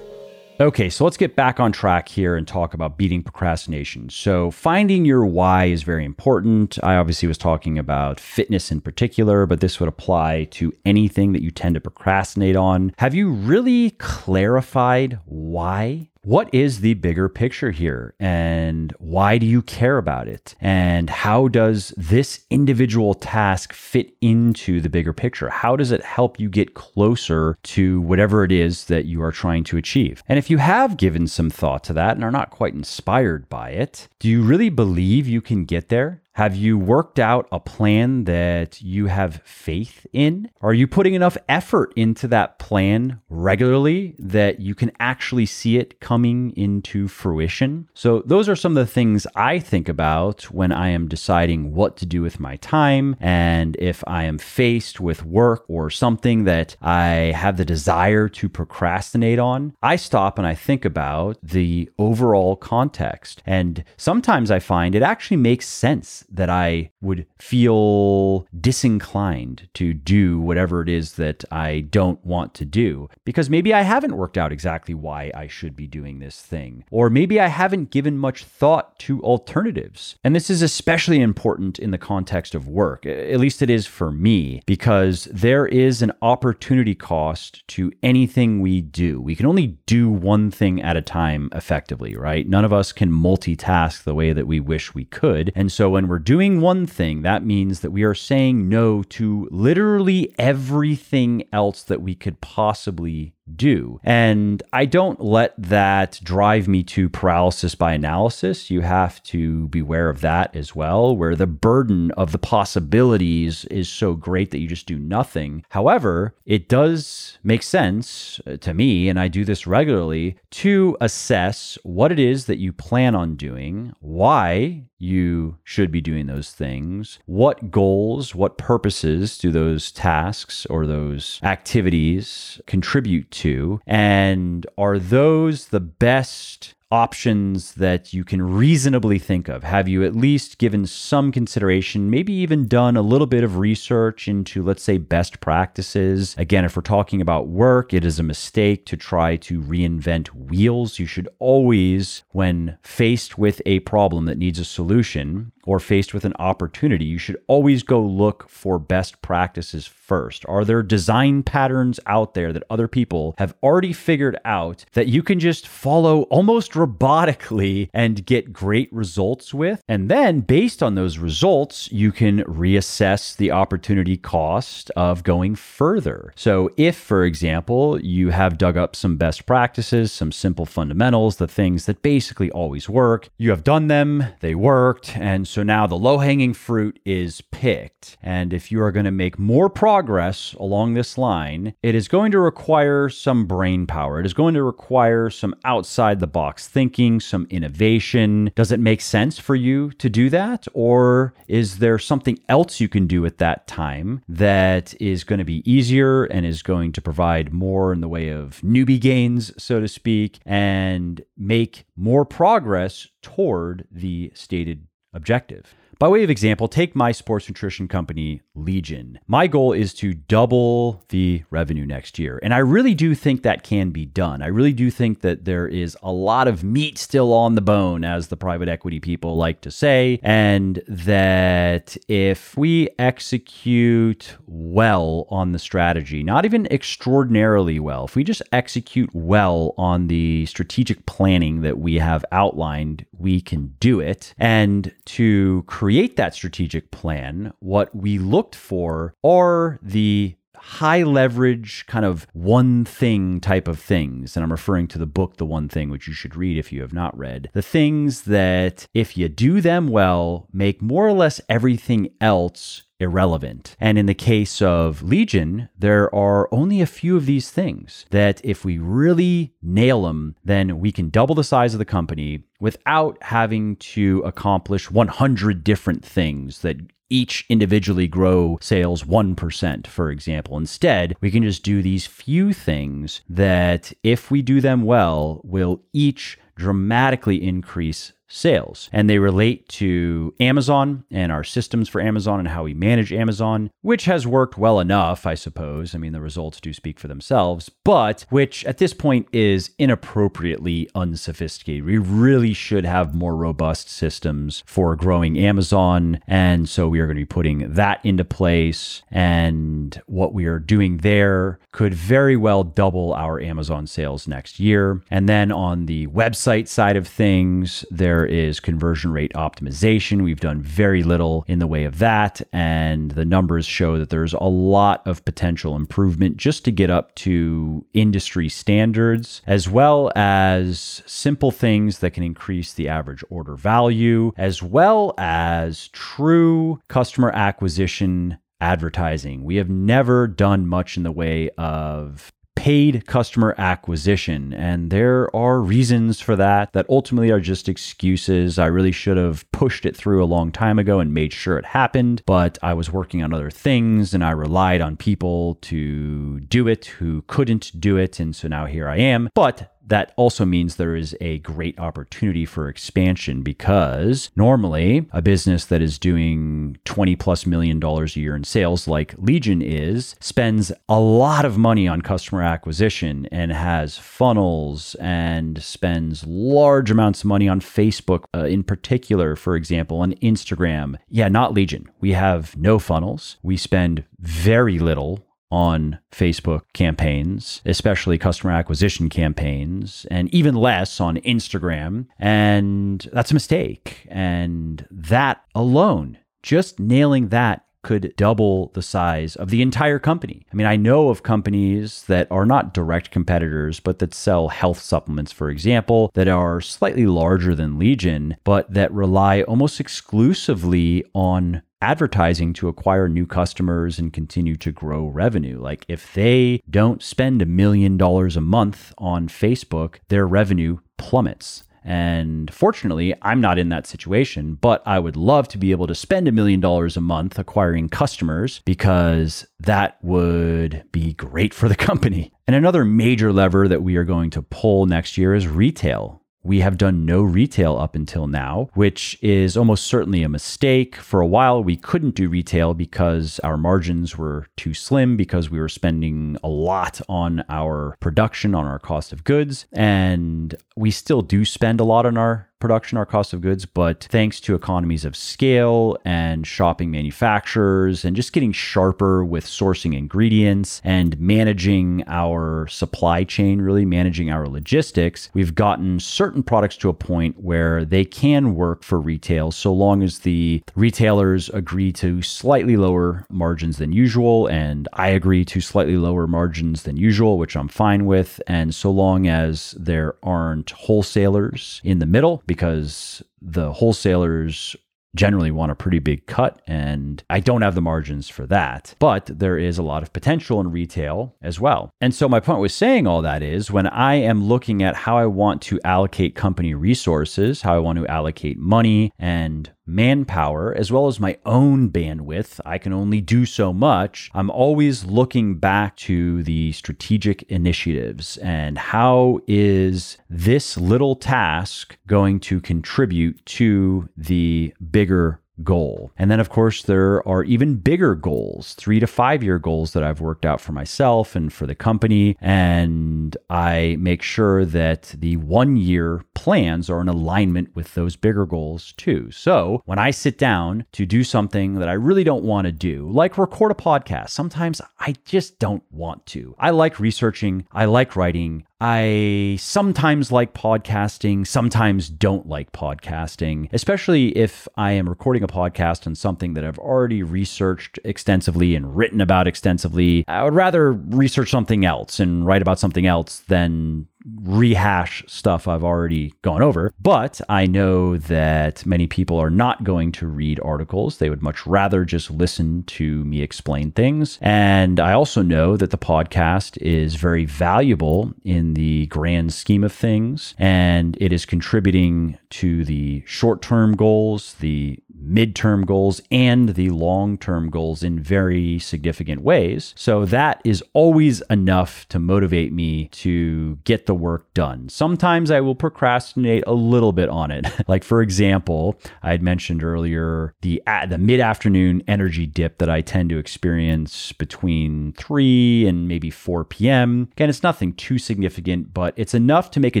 Okay, 0.62 0.90
so 0.90 1.02
let's 1.02 1.16
get 1.16 1.34
back 1.34 1.58
on 1.58 1.72
track 1.72 2.08
here 2.08 2.36
and 2.36 2.46
talk 2.46 2.72
about 2.72 2.96
beating 2.96 3.20
procrastination. 3.20 4.08
So, 4.10 4.52
finding 4.52 5.04
your 5.04 5.26
why 5.26 5.64
is 5.64 5.82
very 5.82 6.04
important. 6.04 6.78
I 6.84 6.94
obviously 6.94 7.26
was 7.26 7.36
talking 7.36 7.80
about 7.80 8.20
fitness 8.20 8.70
in 8.70 8.80
particular, 8.80 9.44
but 9.44 9.58
this 9.58 9.80
would 9.80 9.88
apply 9.88 10.44
to 10.52 10.72
anything 10.84 11.32
that 11.32 11.42
you 11.42 11.50
tend 11.50 11.74
to 11.74 11.80
procrastinate 11.80 12.54
on. 12.54 12.94
Have 12.98 13.12
you 13.12 13.30
really 13.32 13.90
clarified 13.98 15.18
why 15.24 16.11
what 16.24 16.48
is 16.54 16.80
the 16.80 16.94
bigger 16.94 17.28
picture 17.28 17.72
here 17.72 18.14
and 18.20 18.94
why 18.98 19.38
do 19.38 19.46
you 19.46 19.60
care 19.60 19.98
about 19.98 20.28
it? 20.28 20.54
And 20.60 21.10
how 21.10 21.48
does 21.48 21.92
this 21.96 22.44
individual 22.48 23.14
task 23.14 23.72
fit 23.72 24.14
into 24.20 24.80
the 24.80 24.88
bigger 24.88 25.12
picture? 25.12 25.48
How 25.48 25.74
does 25.74 25.90
it 25.90 26.04
help 26.04 26.38
you 26.38 26.48
get 26.48 26.74
closer 26.74 27.58
to 27.64 28.00
whatever 28.02 28.44
it 28.44 28.52
is 28.52 28.84
that 28.84 29.06
you 29.06 29.20
are 29.22 29.32
trying 29.32 29.64
to 29.64 29.76
achieve? 29.76 30.22
And 30.28 30.38
if 30.38 30.48
you 30.48 30.58
have 30.58 30.96
given 30.96 31.26
some 31.26 31.50
thought 31.50 31.82
to 31.84 31.92
that 31.94 32.14
and 32.14 32.22
are 32.22 32.30
not 32.30 32.50
quite 32.50 32.74
inspired 32.74 33.48
by 33.48 33.70
it, 33.70 34.06
do 34.20 34.28
you 34.28 34.42
really 34.42 34.70
believe 34.70 35.26
you 35.26 35.40
can 35.40 35.64
get 35.64 35.88
there? 35.88 36.21
Have 36.34 36.56
you 36.56 36.78
worked 36.78 37.18
out 37.18 37.46
a 37.52 37.60
plan 37.60 38.24
that 38.24 38.80
you 38.80 39.06
have 39.06 39.42
faith 39.44 40.06
in? 40.14 40.50
Are 40.62 40.72
you 40.72 40.88
putting 40.88 41.12
enough 41.12 41.36
effort 41.46 41.92
into 41.94 42.26
that 42.28 42.58
plan 42.58 43.20
regularly 43.28 44.14
that 44.18 44.58
you 44.58 44.74
can 44.74 44.92
actually 44.98 45.44
see 45.44 45.76
it 45.76 46.00
coming 46.00 46.56
into 46.56 47.06
fruition? 47.06 47.88
So, 47.92 48.22
those 48.24 48.48
are 48.48 48.56
some 48.56 48.74
of 48.78 48.86
the 48.86 48.90
things 48.90 49.26
I 49.34 49.58
think 49.58 49.90
about 49.90 50.44
when 50.44 50.72
I 50.72 50.88
am 50.88 51.06
deciding 51.06 51.74
what 51.74 51.98
to 51.98 52.06
do 52.06 52.22
with 52.22 52.40
my 52.40 52.56
time. 52.56 53.14
And 53.20 53.76
if 53.78 54.02
I 54.06 54.24
am 54.24 54.38
faced 54.38 55.00
with 55.00 55.26
work 55.26 55.64
or 55.68 55.90
something 55.90 56.44
that 56.44 56.76
I 56.80 57.34
have 57.36 57.58
the 57.58 57.64
desire 57.66 58.30
to 58.30 58.48
procrastinate 58.48 59.38
on, 59.38 59.74
I 59.82 59.96
stop 59.96 60.38
and 60.38 60.46
I 60.46 60.54
think 60.54 60.86
about 60.86 61.36
the 61.42 61.90
overall 61.98 62.56
context. 62.56 63.42
And 63.44 63.84
sometimes 63.98 64.50
I 64.50 64.60
find 64.60 64.94
it 64.94 65.02
actually 65.02 65.36
makes 65.36 65.68
sense 65.68 66.21
that 66.32 66.50
I 66.50 66.90
would 67.00 67.26
feel 67.38 68.46
disinclined 68.58 69.68
to 69.74 69.92
do 69.92 70.40
whatever 70.40 70.82
it 70.82 70.88
is 70.88 71.14
that 71.14 71.44
I 71.50 71.80
don't 71.80 72.24
want 72.24 72.54
to 72.54 72.64
do 72.64 73.08
because 73.24 73.50
maybe 73.50 73.74
I 73.74 73.82
haven't 73.82 74.16
worked 74.16 74.38
out 74.38 74.52
exactly 74.52 74.94
why 74.94 75.30
I 75.34 75.46
should 75.46 75.76
be 75.76 75.86
doing 75.86 76.18
this 76.18 76.40
thing, 76.40 76.84
or 76.90 77.10
maybe 77.10 77.40
I 77.40 77.48
haven't 77.48 77.90
given 77.90 78.18
much 78.18 78.44
thought 78.44 78.98
to 79.00 79.22
alternatives. 79.22 80.16
And 80.24 80.34
this 80.34 80.50
is 80.50 80.62
especially 80.62 81.20
important 81.20 81.78
in 81.78 81.90
the 81.90 81.98
context 81.98 82.54
of 82.54 82.68
work, 82.68 83.04
at 83.06 83.40
least 83.40 83.62
it 83.62 83.70
is 83.70 83.86
for 83.86 84.10
me, 84.10 84.62
because 84.66 85.24
there 85.32 85.66
is 85.66 86.02
an 86.02 86.12
opportunity 86.22 86.94
cost 86.94 87.66
to 87.68 87.92
anything 88.02 88.60
we 88.60 88.80
do. 88.80 89.20
We 89.20 89.36
can 89.36 89.46
only 89.46 89.78
do 89.86 90.08
one 90.08 90.50
thing 90.50 90.80
at 90.80 90.96
a 90.96 91.02
time 91.02 91.48
effectively, 91.52 92.16
right? 92.16 92.48
None 92.48 92.64
of 92.64 92.72
us 92.72 92.92
can 92.92 93.10
multitask 93.10 94.04
the 94.04 94.14
way 94.14 94.32
that 94.32 94.46
we 94.46 94.60
wish 94.60 94.94
we 94.94 95.04
could. 95.04 95.52
And 95.54 95.70
so 95.70 95.90
when 95.90 96.08
we're 96.08 96.18
doing 96.22 96.60
one 96.60 96.86
thing, 96.86 97.22
that 97.22 97.44
means 97.44 97.80
that 97.80 97.90
we 97.90 98.02
are 98.02 98.14
saying 98.14 98.68
no 98.68 99.02
to 99.04 99.48
literally 99.50 100.34
everything 100.38 101.44
else 101.52 101.82
that 101.82 102.02
we 102.02 102.14
could 102.14 102.40
possibly 102.40 103.34
do. 103.56 104.00
And 104.04 104.62
I 104.72 104.84
don't 104.84 105.20
let 105.20 105.54
that 105.58 106.20
drive 106.22 106.68
me 106.68 106.82
to 106.84 107.08
paralysis 107.08 107.74
by 107.74 107.92
analysis. 107.92 108.70
You 108.70 108.82
have 108.82 109.22
to 109.24 109.68
beware 109.68 110.08
of 110.08 110.20
that 110.20 110.54
as 110.54 110.74
well, 110.74 111.16
where 111.16 111.36
the 111.36 111.46
burden 111.46 112.10
of 112.12 112.32
the 112.32 112.38
possibilities 112.38 113.64
is 113.66 113.88
so 113.88 114.14
great 114.14 114.50
that 114.50 114.60
you 114.60 114.68
just 114.68 114.86
do 114.86 114.98
nothing. 114.98 115.64
However, 115.70 116.34
it 116.46 116.68
does 116.68 117.38
make 117.42 117.62
sense 117.62 118.40
uh, 118.46 118.56
to 118.58 118.74
me, 118.74 119.08
and 119.08 119.18
I 119.18 119.28
do 119.28 119.44
this 119.44 119.66
regularly, 119.66 120.36
to 120.50 120.96
assess 121.00 121.78
what 121.82 122.12
it 122.12 122.18
is 122.18 122.46
that 122.46 122.58
you 122.58 122.72
plan 122.72 123.14
on 123.14 123.36
doing, 123.36 123.92
why 124.00 124.84
you 125.02 125.56
should 125.64 125.90
be 125.90 126.00
doing 126.00 126.26
those 126.26 126.52
things, 126.52 127.18
what 127.26 127.72
goals, 127.72 128.36
what 128.36 128.56
purposes 128.56 129.36
do 129.36 129.50
those 129.50 129.90
tasks 129.90 130.64
or 130.66 130.86
those 130.86 131.40
activities 131.42 132.60
contribute 132.66 133.31
to? 133.32 133.80
And 133.86 134.66
are 134.76 134.98
those 134.98 135.68
the 135.68 135.80
best 135.80 136.74
options 136.92 137.72
that 137.72 138.12
you 138.12 138.22
can 138.22 138.42
reasonably 138.42 139.18
think 139.18 139.48
of? 139.48 139.64
Have 139.64 139.88
you 139.88 140.04
at 140.04 140.14
least 140.14 140.58
given 140.58 140.86
some 140.86 141.32
consideration, 141.32 142.10
maybe 142.10 142.34
even 142.34 142.68
done 142.68 142.98
a 142.98 143.02
little 143.02 143.26
bit 143.26 143.42
of 143.42 143.56
research 143.56 144.28
into, 144.28 144.62
let's 144.62 144.82
say, 144.82 144.98
best 144.98 145.40
practices? 145.40 146.34
Again, 146.36 146.66
if 146.66 146.76
we're 146.76 146.82
talking 146.82 147.22
about 147.22 147.48
work, 147.48 147.94
it 147.94 148.04
is 148.04 148.18
a 148.18 148.22
mistake 148.22 148.84
to 148.86 148.96
try 148.98 149.36
to 149.36 149.62
reinvent 149.62 150.28
wheels. 150.28 150.98
You 150.98 151.06
should 151.06 151.30
always, 151.38 152.24
when 152.32 152.76
faced 152.82 153.38
with 153.38 153.62
a 153.64 153.80
problem 153.80 154.26
that 154.26 154.36
needs 154.36 154.58
a 154.58 154.64
solution, 154.64 155.52
or 155.66 155.78
faced 155.78 156.14
with 156.14 156.24
an 156.24 156.34
opportunity, 156.38 157.04
you 157.04 157.18
should 157.18 157.40
always 157.46 157.82
go 157.82 158.00
look 158.00 158.48
for 158.48 158.78
best 158.78 159.20
practices 159.22 159.86
first. 159.86 160.44
Are 160.46 160.64
there 160.64 160.82
design 160.82 161.42
patterns 161.42 161.98
out 162.06 162.34
there 162.34 162.52
that 162.52 162.64
other 162.68 162.88
people 162.88 163.34
have 163.38 163.54
already 163.62 163.92
figured 163.92 164.38
out 164.44 164.84
that 164.92 165.08
you 165.08 165.22
can 165.22 165.38
just 165.38 165.66
follow 165.66 166.22
almost 166.24 166.72
robotically 166.82 167.88
and 167.94 168.26
get 168.26 168.52
great 168.52 168.92
results 168.92 169.54
with? 169.54 169.82
And 169.88 170.10
then, 170.10 170.40
based 170.40 170.82
on 170.82 170.94
those 170.94 171.18
results, 171.18 171.90
you 171.92 172.12
can 172.12 172.42
reassess 172.44 173.36
the 173.36 173.50
opportunity 173.50 174.16
cost 174.16 174.90
of 174.96 175.22
going 175.22 175.54
further. 175.54 176.32
So, 176.36 176.70
if, 176.76 176.96
for 176.96 177.24
example, 177.24 178.00
you 178.00 178.30
have 178.30 178.58
dug 178.58 178.76
up 178.76 178.96
some 178.96 179.16
best 179.16 179.46
practices, 179.46 180.12
some 180.12 180.32
simple 180.32 180.66
fundamentals, 180.66 181.36
the 181.36 181.48
things 181.48 181.86
that 181.86 182.02
basically 182.02 182.50
always 182.50 182.88
work, 182.88 183.28
you 183.38 183.50
have 183.50 183.64
done 183.64 183.88
them, 183.88 184.24
they 184.40 184.54
worked, 184.54 185.16
and 185.16 185.46
so 185.52 185.62
now 185.62 185.86
the 185.86 185.98
low 185.98 186.16
hanging 186.16 186.54
fruit 186.54 186.98
is 187.04 187.42
picked. 187.42 188.16
And 188.22 188.54
if 188.54 188.72
you 188.72 188.80
are 188.80 188.90
going 188.90 189.04
to 189.04 189.10
make 189.10 189.38
more 189.38 189.68
progress 189.68 190.54
along 190.54 190.94
this 190.94 191.18
line, 191.18 191.74
it 191.82 191.94
is 191.94 192.08
going 192.08 192.32
to 192.32 192.40
require 192.40 193.10
some 193.10 193.44
brain 193.44 193.86
power. 193.86 194.18
It 194.18 194.24
is 194.24 194.32
going 194.32 194.54
to 194.54 194.62
require 194.62 195.28
some 195.28 195.54
outside 195.62 196.20
the 196.20 196.26
box 196.26 196.68
thinking, 196.68 197.20
some 197.20 197.46
innovation. 197.50 198.50
Does 198.54 198.72
it 198.72 198.80
make 198.80 199.02
sense 199.02 199.38
for 199.38 199.54
you 199.54 199.90
to 199.92 200.08
do 200.08 200.30
that? 200.30 200.66
Or 200.72 201.34
is 201.48 201.80
there 201.80 201.98
something 201.98 202.38
else 202.48 202.80
you 202.80 202.88
can 202.88 203.06
do 203.06 203.26
at 203.26 203.36
that 203.36 203.66
time 203.66 204.22
that 204.30 204.94
is 205.02 205.22
going 205.22 205.38
to 205.38 205.44
be 205.44 205.70
easier 205.70 206.24
and 206.24 206.46
is 206.46 206.62
going 206.62 206.92
to 206.92 207.02
provide 207.02 207.52
more 207.52 207.92
in 207.92 208.00
the 208.00 208.08
way 208.08 208.30
of 208.30 208.58
newbie 208.62 208.98
gains, 208.98 209.52
so 209.62 209.80
to 209.80 209.88
speak, 209.88 210.38
and 210.46 211.22
make 211.36 211.84
more 211.94 212.24
progress 212.24 213.08
toward 213.20 213.86
the 213.90 214.32
stated 214.34 214.86
objective. 215.12 215.74
By 215.98 216.08
way 216.08 216.24
of 216.24 216.30
example, 216.30 216.66
take 216.66 216.96
my 216.96 217.12
sports 217.12 217.48
nutrition 217.48 217.86
company, 217.86 218.40
Legion. 218.56 219.20
My 219.28 219.46
goal 219.46 219.72
is 219.72 219.94
to 219.94 220.14
double 220.14 221.04
the 221.10 221.44
revenue 221.50 221.86
next 221.86 222.18
year. 222.18 222.40
And 222.42 222.52
I 222.52 222.58
really 222.58 222.92
do 222.92 223.14
think 223.14 223.42
that 223.42 223.62
can 223.62 223.90
be 223.90 224.04
done. 224.04 224.42
I 224.42 224.48
really 224.48 224.72
do 224.72 224.90
think 224.90 225.20
that 225.20 225.44
there 225.44 225.68
is 225.68 225.96
a 226.02 226.10
lot 226.10 226.48
of 226.48 226.64
meat 226.64 226.98
still 226.98 227.32
on 227.32 227.54
the 227.54 227.60
bone, 227.60 228.04
as 228.04 228.28
the 228.28 228.36
private 228.36 228.68
equity 228.68 228.98
people 228.98 229.36
like 229.36 229.60
to 229.60 229.70
say. 229.70 230.18
And 230.24 230.82
that 230.88 231.96
if 232.08 232.56
we 232.56 232.88
execute 232.98 234.36
well 234.46 235.26
on 235.30 235.52
the 235.52 235.58
strategy, 235.60 236.24
not 236.24 236.44
even 236.44 236.66
extraordinarily 236.66 237.78
well, 237.78 238.06
if 238.06 238.16
we 238.16 238.24
just 238.24 238.42
execute 238.50 239.10
well 239.12 239.72
on 239.78 240.08
the 240.08 240.46
strategic 240.46 241.06
planning 241.06 241.60
that 241.60 241.78
we 241.78 241.98
have 241.98 242.24
outlined, 242.32 243.06
we 243.16 243.40
can 243.40 243.74
do 243.78 244.00
it. 244.00 244.34
And 244.36 244.92
to 245.04 245.62
create 245.68 245.91
that 246.16 246.34
strategic 246.34 246.90
plan, 246.90 247.52
what 247.60 247.94
we 247.94 248.18
looked 248.18 248.54
for 248.54 249.14
are 249.22 249.78
the 249.82 250.36
high 250.62 251.02
leverage 251.02 251.84
kind 251.86 252.04
of 252.04 252.26
one 252.32 252.84
thing 252.84 253.40
type 253.40 253.66
of 253.66 253.78
things. 253.78 254.36
And 254.36 254.44
I'm 254.44 254.52
referring 254.52 254.88
to 254.88 254.98
the 254.98 255.06
book, 255.06 255.36
The 255.36 255.46
One 255.46 255.68
Thing, 255.68 255.90
which 255.90 256.06
you 256.06 256.14
should 256.14 256.36
read 256.36 256.56
if 256.56 256.72
you 256.72 256.80
have 256.82 256.92
not 256.92 257.16
read. 257.18 257.50
The 257.52 257.62
things 257.62 258.22
that, 258.22 258.86
if 258.94 259.16
you 259.16 259.28
do 259.28 259.60
them 259.60 259.88
well, 259.88 260.48
make 260.52 260.80
more 260.80 261.06
or 261.06 261.12
less 261.12 261.40
everything 261.48 262.10
else 262.20 262.82
irrelevant. 263.00 263.76
And 263.80 263.98
in 263.98 264.06
the 264.06 264.14
case 264.14 264.62
of 264.62 265.02
Legion, 265.02 265.68
there 265.76 266.14
are 266.14 266.48
only 266.54 266.80
a 266.80 266.86
few 266.86 267.16
of 267.16 267.26
these 267.26 267.50
things 267.50 268.06
that 268.10 268.40
if 268.44 268.64
we 268.64 268.78
really 268.78 269.54
nail 269.60 270.02
them, 270.02 270.36
then 270.44 270.78
we 270.78 270.92
can 270.92 271.10
double 271.10 271.34
the 271.34 271.42
size 271.42 271.74
of 271.74 271.78
the 271.78 271.84
company 271.84 272.44
without 272.60 273.18
having 273.24 273.74
to 273.76 274.22
accomplish 274.24 274.90
100 274.90 275.64
different 275.64 276.04
things 276.04 276.60
that 276.60 276.76
each 277.12 277.44
individually 277.48 278.08
grow 278.08 278.58
sales 278.60 279.04
1%, 279.04 279.86
for 279.86 280.10
example. 280.10 280.56
Instead, 280.56 281.14
we 281.20 281.30
can 281.30 281.42
just 281.42 281.62
do 281.62 281.82
these 281.82 282.06
few 282.06 282.52
things 282.52 283.20
that, 283.28 283.92
if 284.02 284.30
we 284.30 284.40
do 284.40 284.60
them 284.60 284.82
well, 284.82 285.40
will 285.44 285.82
each 285.92 286.38
dramatically 286.56 287.42
increase 287.42 288.12
sales. 288.32 288.88
And 288.92 289.08
they 289.08 289.18
relate 289.18 289.68
to 289.68 290.34
Amazon 290.40 291.04
and 291.10 291.30
our 291.30 291.44
systems 291.44 291.88
for 291.88 292.00
Amazon 292.00 292.40
and 292.40 292.48
how 292.48 292.64
we 292.64 292.74
manage 292.74 293.12
Amazon, 293.12 293.70
which 293.82 294.06
has 294.06 294.26
worked 294.26 294.56
well 294.56 294.80
enough, 294.80 295.26
I 295.26 295.34
suppose. 295.34 295.94
I 295.94 295.98
mean, 295.98 296.12
the 296.12 296.20
results 296.20 296.60
do 296.60 296.72
speak 296.72 296.98
for 296.98 297.08
themselves, 297.08 297.68
but 297.84 298.24
which 298.30 298.64
at 298.64 298.78
this 298.78 298.94
point 298.94 299.28
is 299.32 299.70
inappropriately 299.78 300.88
unsophisticated. 300.94 301.84
We 301.84 301.98
really 301.98 302.54
should 302.54 302.84
have 302.84 303.14
more 303.14 303.36
robust 303.36 303.90
systems 303.90 304.62
for 304.66 304.96
growing 304.96 305.38
Amazon. 305.38 306.20
And 306.26 306.68
so 306.68 306.88
we 306.88 307.00
are 307.00 307.06
going 307.06 307.16
to 307.16 307.22
be 307.22 307.26
putting 307.26 307.74
that 307.74 308.00
into 308.04 308.24
place. 308.24 309.02
And 309.10 310.00
what 310.06 310.32
we 310.32 310.46
are 310.46 310.58
doing 310.58 310.98
there 310.98 311.58
could 311.72 311.94
very 311.94 312.36
well 312.36 312.64
double 312.64 313.12
our 313.12 313.40
Amazon 313.40 313.86
sales 313.86 314.26
next 314.26 314.58
year. 314.58 315.02
And 315.10 315.28
then 315.28 315.52
on 315.52 315.86
the 315.86 316.06
website 316.08 316.68
side 316.68 316.96
of 316.96 317.06
things, 317.06 317.84
there 317.90 318.21
there 318.22 318.30
is 318.30 318.60
conversion 318.60 319.10
rate 319.10 319.32
optimization. 319.34 320.22
We've 320.22 320.38
done 320.38 320.62
very 320.62 321.02
little 321.02 321.44
in 321.48 321.58
the 321.58 321.66
way 321.66 321.82
of 321.82 321.98
that. 321.98 322.40
And 322.52 323.10
the 323.10 323.24
numbers 323.24 323.66
show 323.66 323.98
that 323.98 324.10
there's 324.10 324.32
a 324.32 324.44
lot 324.44 325.04
of 325.08 325.24
potential 325.24 325.74
improvement 325.74 326.36
just 326.36 326.64
to 326.66 326.70
get 326.70 326.88
up 326.88 327.12
to 327.16 327.84
industry 327.94 328.48
standards, 328.48 329.42
as 329.44 329.68
well 329.68 330.12
as 330.14 331.02
simple 331.04 331.50
things 331.50 331.98
that 331.98 332.12
can 332.12 332.22
increase 332.22 332.72
the 332.72 332.88
average 332.88 333.24
order 333.28 333.56
value, 333.56 334.32
as 334.36 334.62
well 334.62 335.14
as 335.18 335.88
true 335.88 336.80
customer 336.86 337.32
acquisition 337.34 338.38
advertising. 338.60 339.42
We 339.42 339.56
have 339.56 339.68
never 339.68 340.28
done 340.28 340.68
much 340.68 340.96
in 340.96 341.02
the 341.02 341.10
way 341.10 341.50
of 341.58 342.32
paid 342.62 343.04
customer 343.08 343.56
acquisition. 343.58 344.54
And 344.54 344.88
there 344.92 345.34
are 345.34 345.60
reasons 345.60 346.20
for 346.20 346.36
that 346.36 346.72
that 346.74 346.86
ultimately 346.88 347.28
are 347.32 347.40
just 347.40 347.68
excuses. 347.68 348.56
I 348.56 348.66
really 348.66 348.92
should 348.92 349.16
have 349.16 349.50
pushed 349.50 349.84
it 349.84 349.96
through 349.96 350.22
a 350.22 350.26
long 350.26 350.52
time 350.52 350.78
ago 350.78 351.00
and 351.00 351.12
made 351.12 351.32
sure 351.32 351.58
it 351.58 351.64
happened, 351.64 352.22
but 352.24 352.58
I 352.62 352.74
was 352.74 352.92
working 352.92 353.20
on 353.20 353.34
other 353.34 353.50
things 353.50 354.14
and 354.14 354.24
I 354.24 354.30
relied 354.30 354.80
on 354.80 354.96
people 354.96 355.56
to 355.62 356.38
do 356.38 356.68
it 356.68 356.86
who 356.86 357.22
couldn't 357.22 357.80
do 357.80 357.96
it. 357.96 358.20
And 358.20 358.34
so 358.34 358.46
now 358.46 358.66
here 358.66 358.88
I 358.88 358.98
am. 358.98 359.28
But 359.34 359.74
that 359.86 360.12
also 360.16 360.44
means 360.44 360.76
there 360.76 360.96
is 360.96 361.16
a 361.20 361.38
great 361.38 361.78
opportunity 361.78 362.44
for 362.44 362.68
expansion 362.68 363.42
because 363.42 364.30
normally 364.36 365.06
a 365.12 365.22
business 365.22 365.64
that 365.66 365.82
is 365.82 365.98
doing 365.98 366.76
20 366.84 367.16
plus 367.16 367.46
million 367.46 367.80
dollars 367.80 368.16
a 368.16 368.20
year 368.20 368.36
in 368.36 368.44
sales, 368.44 368.86
like 368.86 369.14
Legion 369.18 369.62
is, 369.62 370.14
spends 370.20 370.72
a 370.88 371.00
lot 371.00 371.44
of 371.44 371.58
money 371.58 371.88
on 371.88 372.02
customer 372.02 372.42
acquisition 372.42 373.26
and 373.32 373.52
has 373.52 373.98
funnels 373.98 374.94
and 374.96 375.62
spends 375.62 376.24
large 376.26 376.90
amounts 376.90 377.20
of 377.20 377.26
money 377.26 377.48
on 377.48 377.60
Facebook 377.60 378.24
uh, 378.34 378.44
in 378.44 378.62
particular, 378.62 379.36
for 379.36 379.56
example, 379.56 380.00
on 380.00 380.12
Instagram. 380.14 380.96
Yeah, 381.08 381.28
not 381.28 381.54
Legion. 381.54 381.88
We 382.00 382.12
have 382.12 382.56
no 382.56 382.78
funnels. 382.78 383.36
We 383.42 383.56
spend 383.56 384.04
very 384.18 384.78
little 384.78 385.24
on 385.52 385.98
Facebook 386.10 386.62
campaigns, 386.72 387.60
especially 387.66 388.16
customer 388.16 388.52
acquisition 388.52 389.10
campaigns, 389.10 390.06
and 390.10 390.32
even 390.34 390.54
less 390.54 390.98
on 390.98 391.18
Instagram. 391.18 392.06
And 392.18 393.08
that's 393.12 393.30
a 393.30 393.34
mistake. 393.34 394.06
And 394.08 394.86
that 394.90 395.44
alone, 395.54 396.16
just 396.42 396.80
nailing 396.80 397.28
that 397.28 397.66
could 397.82 398.14
double 398.16 398.68
the 398.74 398.82
size 398.82 399.36
of 399.36 399.50
the 399.50 399.60
entire 399.60 399.98
company. 399.98 400.46
I 400.52 400.56
mean, 400.56 400.68
I 400.68 400.76
know 400.76 401.08
of 401.08 401.22
companies 401.22 402.04
that 402.04 402.28
are 402.30 402.46
not 402.46 402.72
direct 402.72 403.10
competitors, 403.10 403.80
but 403.80 403.98
that 403.98 404.14
sell 404.14 404.48
health 404.48 404.78
supplements, 404.78 405.32
for 405.32 405.50
example, 405.50 406.10
that 406.14 406.28
are 406.28 406.60
slightly 406.60 407.06
larger 407.06 407.54
than 407.54 407.78
Legion, 407.78 408.36
but 408.44 408.72
that 408.72 408.92
rely 408.92 409.42
almost 409.42 409.80
exclusively 409.80 411.04
on 411.12 411.62
advertising 411.82 412.52
to 412.54 412.68
acquire 412.68 413.08
new 413.08 413.26
customers 413.26 413.98
and 413.98 414.12
continue 414.12 414.54
to 414.56 414.70
grow 414.70 415.08
revenue. 415.08 415.60
Like 415.60 415.84
if 415.88 416.14
they 416.14 416.62
don't 416.70 417.02
spend 417.02 417.42
a 417.42 417.46
million 417.46 417.96
dollars 417.96 418.36
a 418.36 418.40
month 418.40 418.94
on 418.98 419.26
Facebook, 419.26 419.96
their 420.08 420.26
revenue 420.26 420.78
plummets. 420.96 421.64
And 421.84 422.54
fortunately, 422.54 423.12
I'm 423.22 423.40
not 423.40 423.58
in 423.58 423.68
that 423.70 423.88
situation, 423.88 424.54
but 424.54 424.84
I 424.86 425.00
would 425.00 425.16
love 425.16 425.48
to 425.48 425.58
be 425.58 425.72
able 425.72 425.88
to 425.88 425.96
spend 425.96 426.28
a 426.28 426.32
million 426.32 426.60
dollars 426.60 426.96
a 426.96 427.00
month 427.00 427.40
acquiring 427.40 427.88
customers 427.88 428.60
because 428.64 429.44
that 429.58 429.98
would 430.02 430.84
be 430.92 431.14
great 431.14 431.52
for 431.52 431.68
the 431.68 431.74
company. 431.88 432.32
And 432.46 432.54
another 432.54 432.84
major 432.84 433.32
lever 433.32 433.66
that 433.66 433.82
we 433.82 433.96
are 433.96 434.04
going 434.04 434.30
to 434.30 434.42
pull 434.42 434.86
next 434.86 435.18
year 435.18 435.34
is 435.34 435.48
retail 435.48 436.21
we 436.42 436.60
have 436.60 436.76
done 436.76 437.04
no 437.04 437.22
retail 437.22 437.76
up 437.76 437.94
until 437.94 438.26
now, 438.26 438.68
which 438.74 439.18
is 439.22 439.56
almost 439.56 439.84
certainly 439.84 440.22
a 440.22 440.28
mistake. 440.28 440.96
For 440.96 441.20
a 441.20 441.26
while, 441.26 441.62
we 441.62 441.76
couldn't 441.76 442.14
do 442.14 442.28
retail 442.28 442.74
because 442.74 443.38
our 443.40 443.56
margins 443.56 444.18
were 444.18 444.46
too 444.56 444.74
slim, 444.74 445.16
because 445.16 445.50
we 445.50 445.60
were 445.60 445.68
spending 445.68 446.36
a 446.42 446.48
lot 446.48 447.00
on 447.08 447.44
our 447.48 447.96
production, 448.00 448.54
on 448.54 448.64
our 448.64 448.78
cost 448.78 449.12
of 449.12 449.24
goods. 449.24 449.66
And 449.72 450.54
we 450.76 450.90
still 450.90 451.22
do 451.22 451.44
spend 451.44 451.80
a 451.80 451.84
lot 451.84 452.06
on 452.06 452.16
our 452.16 452.48
production, 452.62 452.96
our 452.96 453.04
cost 453.04 453.32
of 453.32 453.40
goods, 453.40 453.66
but 453.66 454.04
thanks 454.04 454.38
to 454.38 454.54
economies 454.54 455.04
of 455.04 455.16
scale 455.16 455.98
and 456.04 456.46
shopping 456.46 456.92
manufacturers 456.92 458.04
and 458.04 458.14
just 458.14 458.32
getting 458.32 458.52
sharper 458.52 459.24
with 459.24 459.44
sourcing 459.44 459.96
ingredients 459.96 460.80
and 460.84 461.18
managing 461.18 462.04
our 462.06 462.68
supply 462.68 463.24
chain, 463.24 463.60
really 463.60 463.84
managing 463.84 464.30
our 464.30 464.46
logistics, 464.46 465.28
we've 465.34 465.56
gotten 465.56 465.98
certain 465.98 466.40
products 466.40 466.76
to 466.76 466.88
a 466.88 466.94
point 466.94 467.36
where 467.40 467.84
they 467.84 468.04
can 468.04 468.54
work 468.54 468.84
for 468.84 469.00
retail 469.00 469.50
so 469.50 469.72
long 469.72 470.00
as 470.00 470.20
the 470.20 470.62
retailers 470.76 471.48
agree 471.50 471.90
to 471.90 472.22
slightly 472.22 472.76
lower 472.76 473.26
margins 473.28 473.78
than 473.78 473.90
usual. 473.90 474.46
And 474.46 474.86
I 474.92 475.08
agree 475.08 475.44
to 475.46 475.60
slightly 475.60 475.96
lower 475.96 476.28
margins 476.28 476.84
than 476.84 476.96
usual, 476.96 477.38
which 477.38 477.56
I'm 477.56 477.66
fine 477.66 478.06
with. 478.06 478.40
And 478.46 478.72
so 478.72 478.92
long 478.92 479.26
as 479.26 479.72
there 479.72 480.14
aren't 480.22 480.70
wholesalers 480.70 481.80
in 481.82 481.98
the 481.98 482.06
middle, 482.06 482.44
because 482.52 483.22
the 483.40 483.72
wholesalers 483.72 484.76
generally 485.14 485.50
want 485.50 485.72
a 485.72 485.74
pretty 485.74 485.98
big 485.98 486.26
cut 486.26 486.62
and 486.66 487.22
I 487.28 487.40
don't 487.40 487.62
have 487.62 487.74
the 487.74 487.82
margins 487.82 488.28
for 488.28 488.46
that. 488.46 488.94
But 488.98 489.26
there 489.26 489.58
is 489.58 489.78
a 489.78 489.82
lot 489.82 490.02
of 490.02 490.12
potential 490.12 490.60
in 490.60 490.70
retail 490.70 491.34
as 491.42 491.60
well. 491.60 491.90
And 492.00 492.14
so 492.14 492.28
my 492.28 492.40
point 492.40 492.60
with 492.60 492.72
saying 492.72 493.06
all 493.06 493.22
that 493.22 493.42
is 493.42 493.70
when 493.70 493.86
I 493.86 494.14
am 494.14 494.44
looking 494.44 494.82
at 494.82 494.96
how 494.96 495.18
I 495.18 495.26
want 495.26 495.60
to 495.62 495.80
allocate 495.84 496.34
company 496.34 496.74
resources, 496.74 497.62
how 497.62 497.74
I 497.74 497.78
want 497.78 497.98
to 497.98 498.06
allocate 498.06 498.58
money 498.58 499.12
and 499.18 499.70
manpower 499.92 500.74
as 500.74 500.90
well 500.90 501.06
as 501.06 501.20
my 501.20 501.38
own 501.44 501.90
bandwidth. 501.90 502.60
I 502.64 502.78
can 502.78 502.92
only 502.92 503.20
do 503.20 503.44
so 503.44 503.72
much. 503.72 504.30
I'm 504.34 504.50
always 504.50 505.04
looking 505.04 505.56
back 505.56 505.96
to 505.98 506.42
the 506.42 506.72
strategic 506.72 507.42
initiatives 507.44 508.36
and 508.38 508.78
how 508.78 509.40
is 509.46 510.18
this 510.30 510.76
little 510.76 511.16
task 511.16 511.98
going 512.06 512.40
to 512.40 512.60
contribute 512.60 513.44
to 513.46 514.08
the 514.16 514.74
bigger 514.90 515.41
goal. 515.62 516.12
And 516.16 516.30
then, 516.30 516.40
of 516.40 516.48
course, 516.48 516.82
there 516.82 517.26
are 517.26 517.44
even 517.44 517.76
bigger 517.76 518.14
goals, 518.14 518.74
three 518.74 519.00
to 519.00 519.06
five 519.06 519.42
year 519.42 519.58
goals 519.58 519.92
that 519.92 520.02
I've 520.02 520.20
worked 520.20 520.44
out 520.44 520.60
for 520.60 520.72
myself 520.72 521.36
and 521.36 521.52
for 521.52 521.66
the 521.66 521.74
company. 521.74 522.36
And 522.40 523.36
I 523.50 523.96
make 523.98 524.22
sure 524.22 524.64
that 524.64 525.14
the 525.18 525.36
one 525.36 525.76
year 525.76 526.24
plans 526.34 526.88
are 526.88 527.00
in 527.00 527.08
alignment 527.08 527.74
with 527.74 527.94
those 527.94 528.16
bigger 528.16 528.46
goals 528.46 528.92
too. 528.92 529.30
So 529.30 529.82
when 529.84 529.98
I 529.98 530.10
sit 530.10 530.38
down 530.38 530.86
to 530.92 531.06
do 531.06 531.24
something 531.24 531.74
that 531.74 531.88
I 531.88 531.94
really 531.94 532.24
don't 532.24 532.44
want 532.44 532.66
to 532.66 532.72
do, 532.72 533.08
like 533.10 533.38
record 533.38 533.72
a 533.72 533.74
podcast, 533.74 534.30
sometimes 534.30 534.80
I 535.00 535.14
just 535.24 535.58
don't 535.58 535.82
want 535.90 536.26
to. 536.26 536.54
I 536.58 536.70
like 536.70 537.00
researching, 537.00 537.66
I 537.72 537.84
like 537.84 538.16
writing, 538.16 538.64
I 538.84 539.58
sometimes 539.60 540.32
like 540.32 540.54
podcasting, 540.54 541.46
sometimes 541.46 542.08
don't 542.08 542.48
like 542.48 542.72
podcasting, 542.72 543.68
especially 543.72 544.36
if 544.36 544.66
I 544.76 544.90
am 544.90 545.08
recording 545.08 545.44
a 545.44 545.46
podcast 545.46 546.04
on 546.04 546.16
something 546.16 546.54
that 546.54 546.64
I've 546.64 546.80
already 546.80 547.22
researched 547.22 548.00
extensively 548.04 548.74
and 548.74 548.96
written 548.96 549.20
about 549.20 549.46
extensively. 549.46 550.24
I 550.26 550.42
would 550.42 550.54
rather 550.54 550.90
research 550.90 551.48
something 551.48 551.84
else 551.84 552.18
and 552.18 552.44
write 552.44 552.60
about 552.60 552.80
something 552.80 553.06
else 553.06 553.44
than 553.46 554.08
rehash 554.24 555.24
stuff 555.26 555.68
I've 555.68 555.84
already 555.84 556.34
gone 556.42 556.62
over. 556.62 556.92
But 557.00 557.40
I 557.48 557.66
know 557.66 558.16
that 558.16 558.84
many 558.86 559.06
people 559.06 559.38
are 559.38 559.50
not 559.50 559.84
going 559.84 560.12
to 560.12 560.26
read 560.26 560.60
articles. 560.60 561.18
They 561.18 561.30
would 561.30 561.42
much 561.42 561.66
rather 561.66 562.04
just 562.04 562.30
listen 562.30 562.84
to 562.84 563.24
me 563.24 563.42
explain 563.42 563.92
things. 563.92 564.38
And 564.40 565.00
I 565.00 565.12
also 565.12 565.42
know 565.42 565.76
that 565.76 565.90
the 565.90 565.98
podcast 565.98 566.76
is 566.78 567.16
very 567.16 567.44
valuable 567.44 568.32
in 568.44 568.74
the 568.74 569.06
grand 569.06 569.52
scheme 569.52 569.84
of 569.84 569.92
things. 569.92 570.54
And 570.58 571.16
it 571.20 571.32
is 571.32 571.46
contributing 571.46 572.38
to 572.50 572.84
the 572.84 573.22
short 573.26 573.62
term 573.62 573.96
goals, 573.96 574.54
the 574.54 575.01
midterm 575.22 575.86
goals 575.86 576.20
and 576.30 576.70
the 576.70 576.90
long 576.90 577.38
term 577.38 577.70
goals 577.70 578.02
in 578.02 578.18
very 578.18 578.78
significant 578.78 579.42
ways. 579.42 579.94
So 579.96 580.24
that 580.26 580.60
is 580.64 580.82
always 580.92 581.40
enough 581.42 582.08
to 582.08 582.18
motivate 582.18 582.72
me 582.72 583.08
to 583.08 583.76
get 583.84 584.06
the 584.06 584.14
work 584.14 584.52
done. 584.54 584.88
Sometimes 584.88 585.50
I 585.50 585.60
will 585.60 585.74
procrastinate 585.74 586.64
a 586.66 586.72
little 586.72 587.12
bit 587.12 587.28
on 587.28 587.50
it. 587.50 587.66
like 587.88 588.04
for 588.04 588.22
example, 588.22 588.98
I 589.22 589.30
had 589.30 589.42
mentioned 589.42 589.84
earlier 589.84 590.54
the 590.62 590.82
the 591.08 591.18
mid-afternoon 591.18 592.02
energy 592.08 592.46
dip 592.46 592.78
that 592.78 592.90
I 592.90 593.00
tend 593.00 593.30
to 593.30 593.38
experience 593.38 594.32
between 594.32 595.12
3 595.12 595.86
and 595.86 596.08
maybe 596.08 596.30
4 596.30 596.64
p.m. 596.64 597.28
Again, 597.32 597.48
it's 597.48 597.62
nothing 597.62 597.92
too 597.92 598.18
significant, 598.18 598.92
but 598.92 599.14
it's 599.16 599.34
enough 599.34 599.70
to 599.72 599.80
make 599.80 599.96
a 599.96 600.00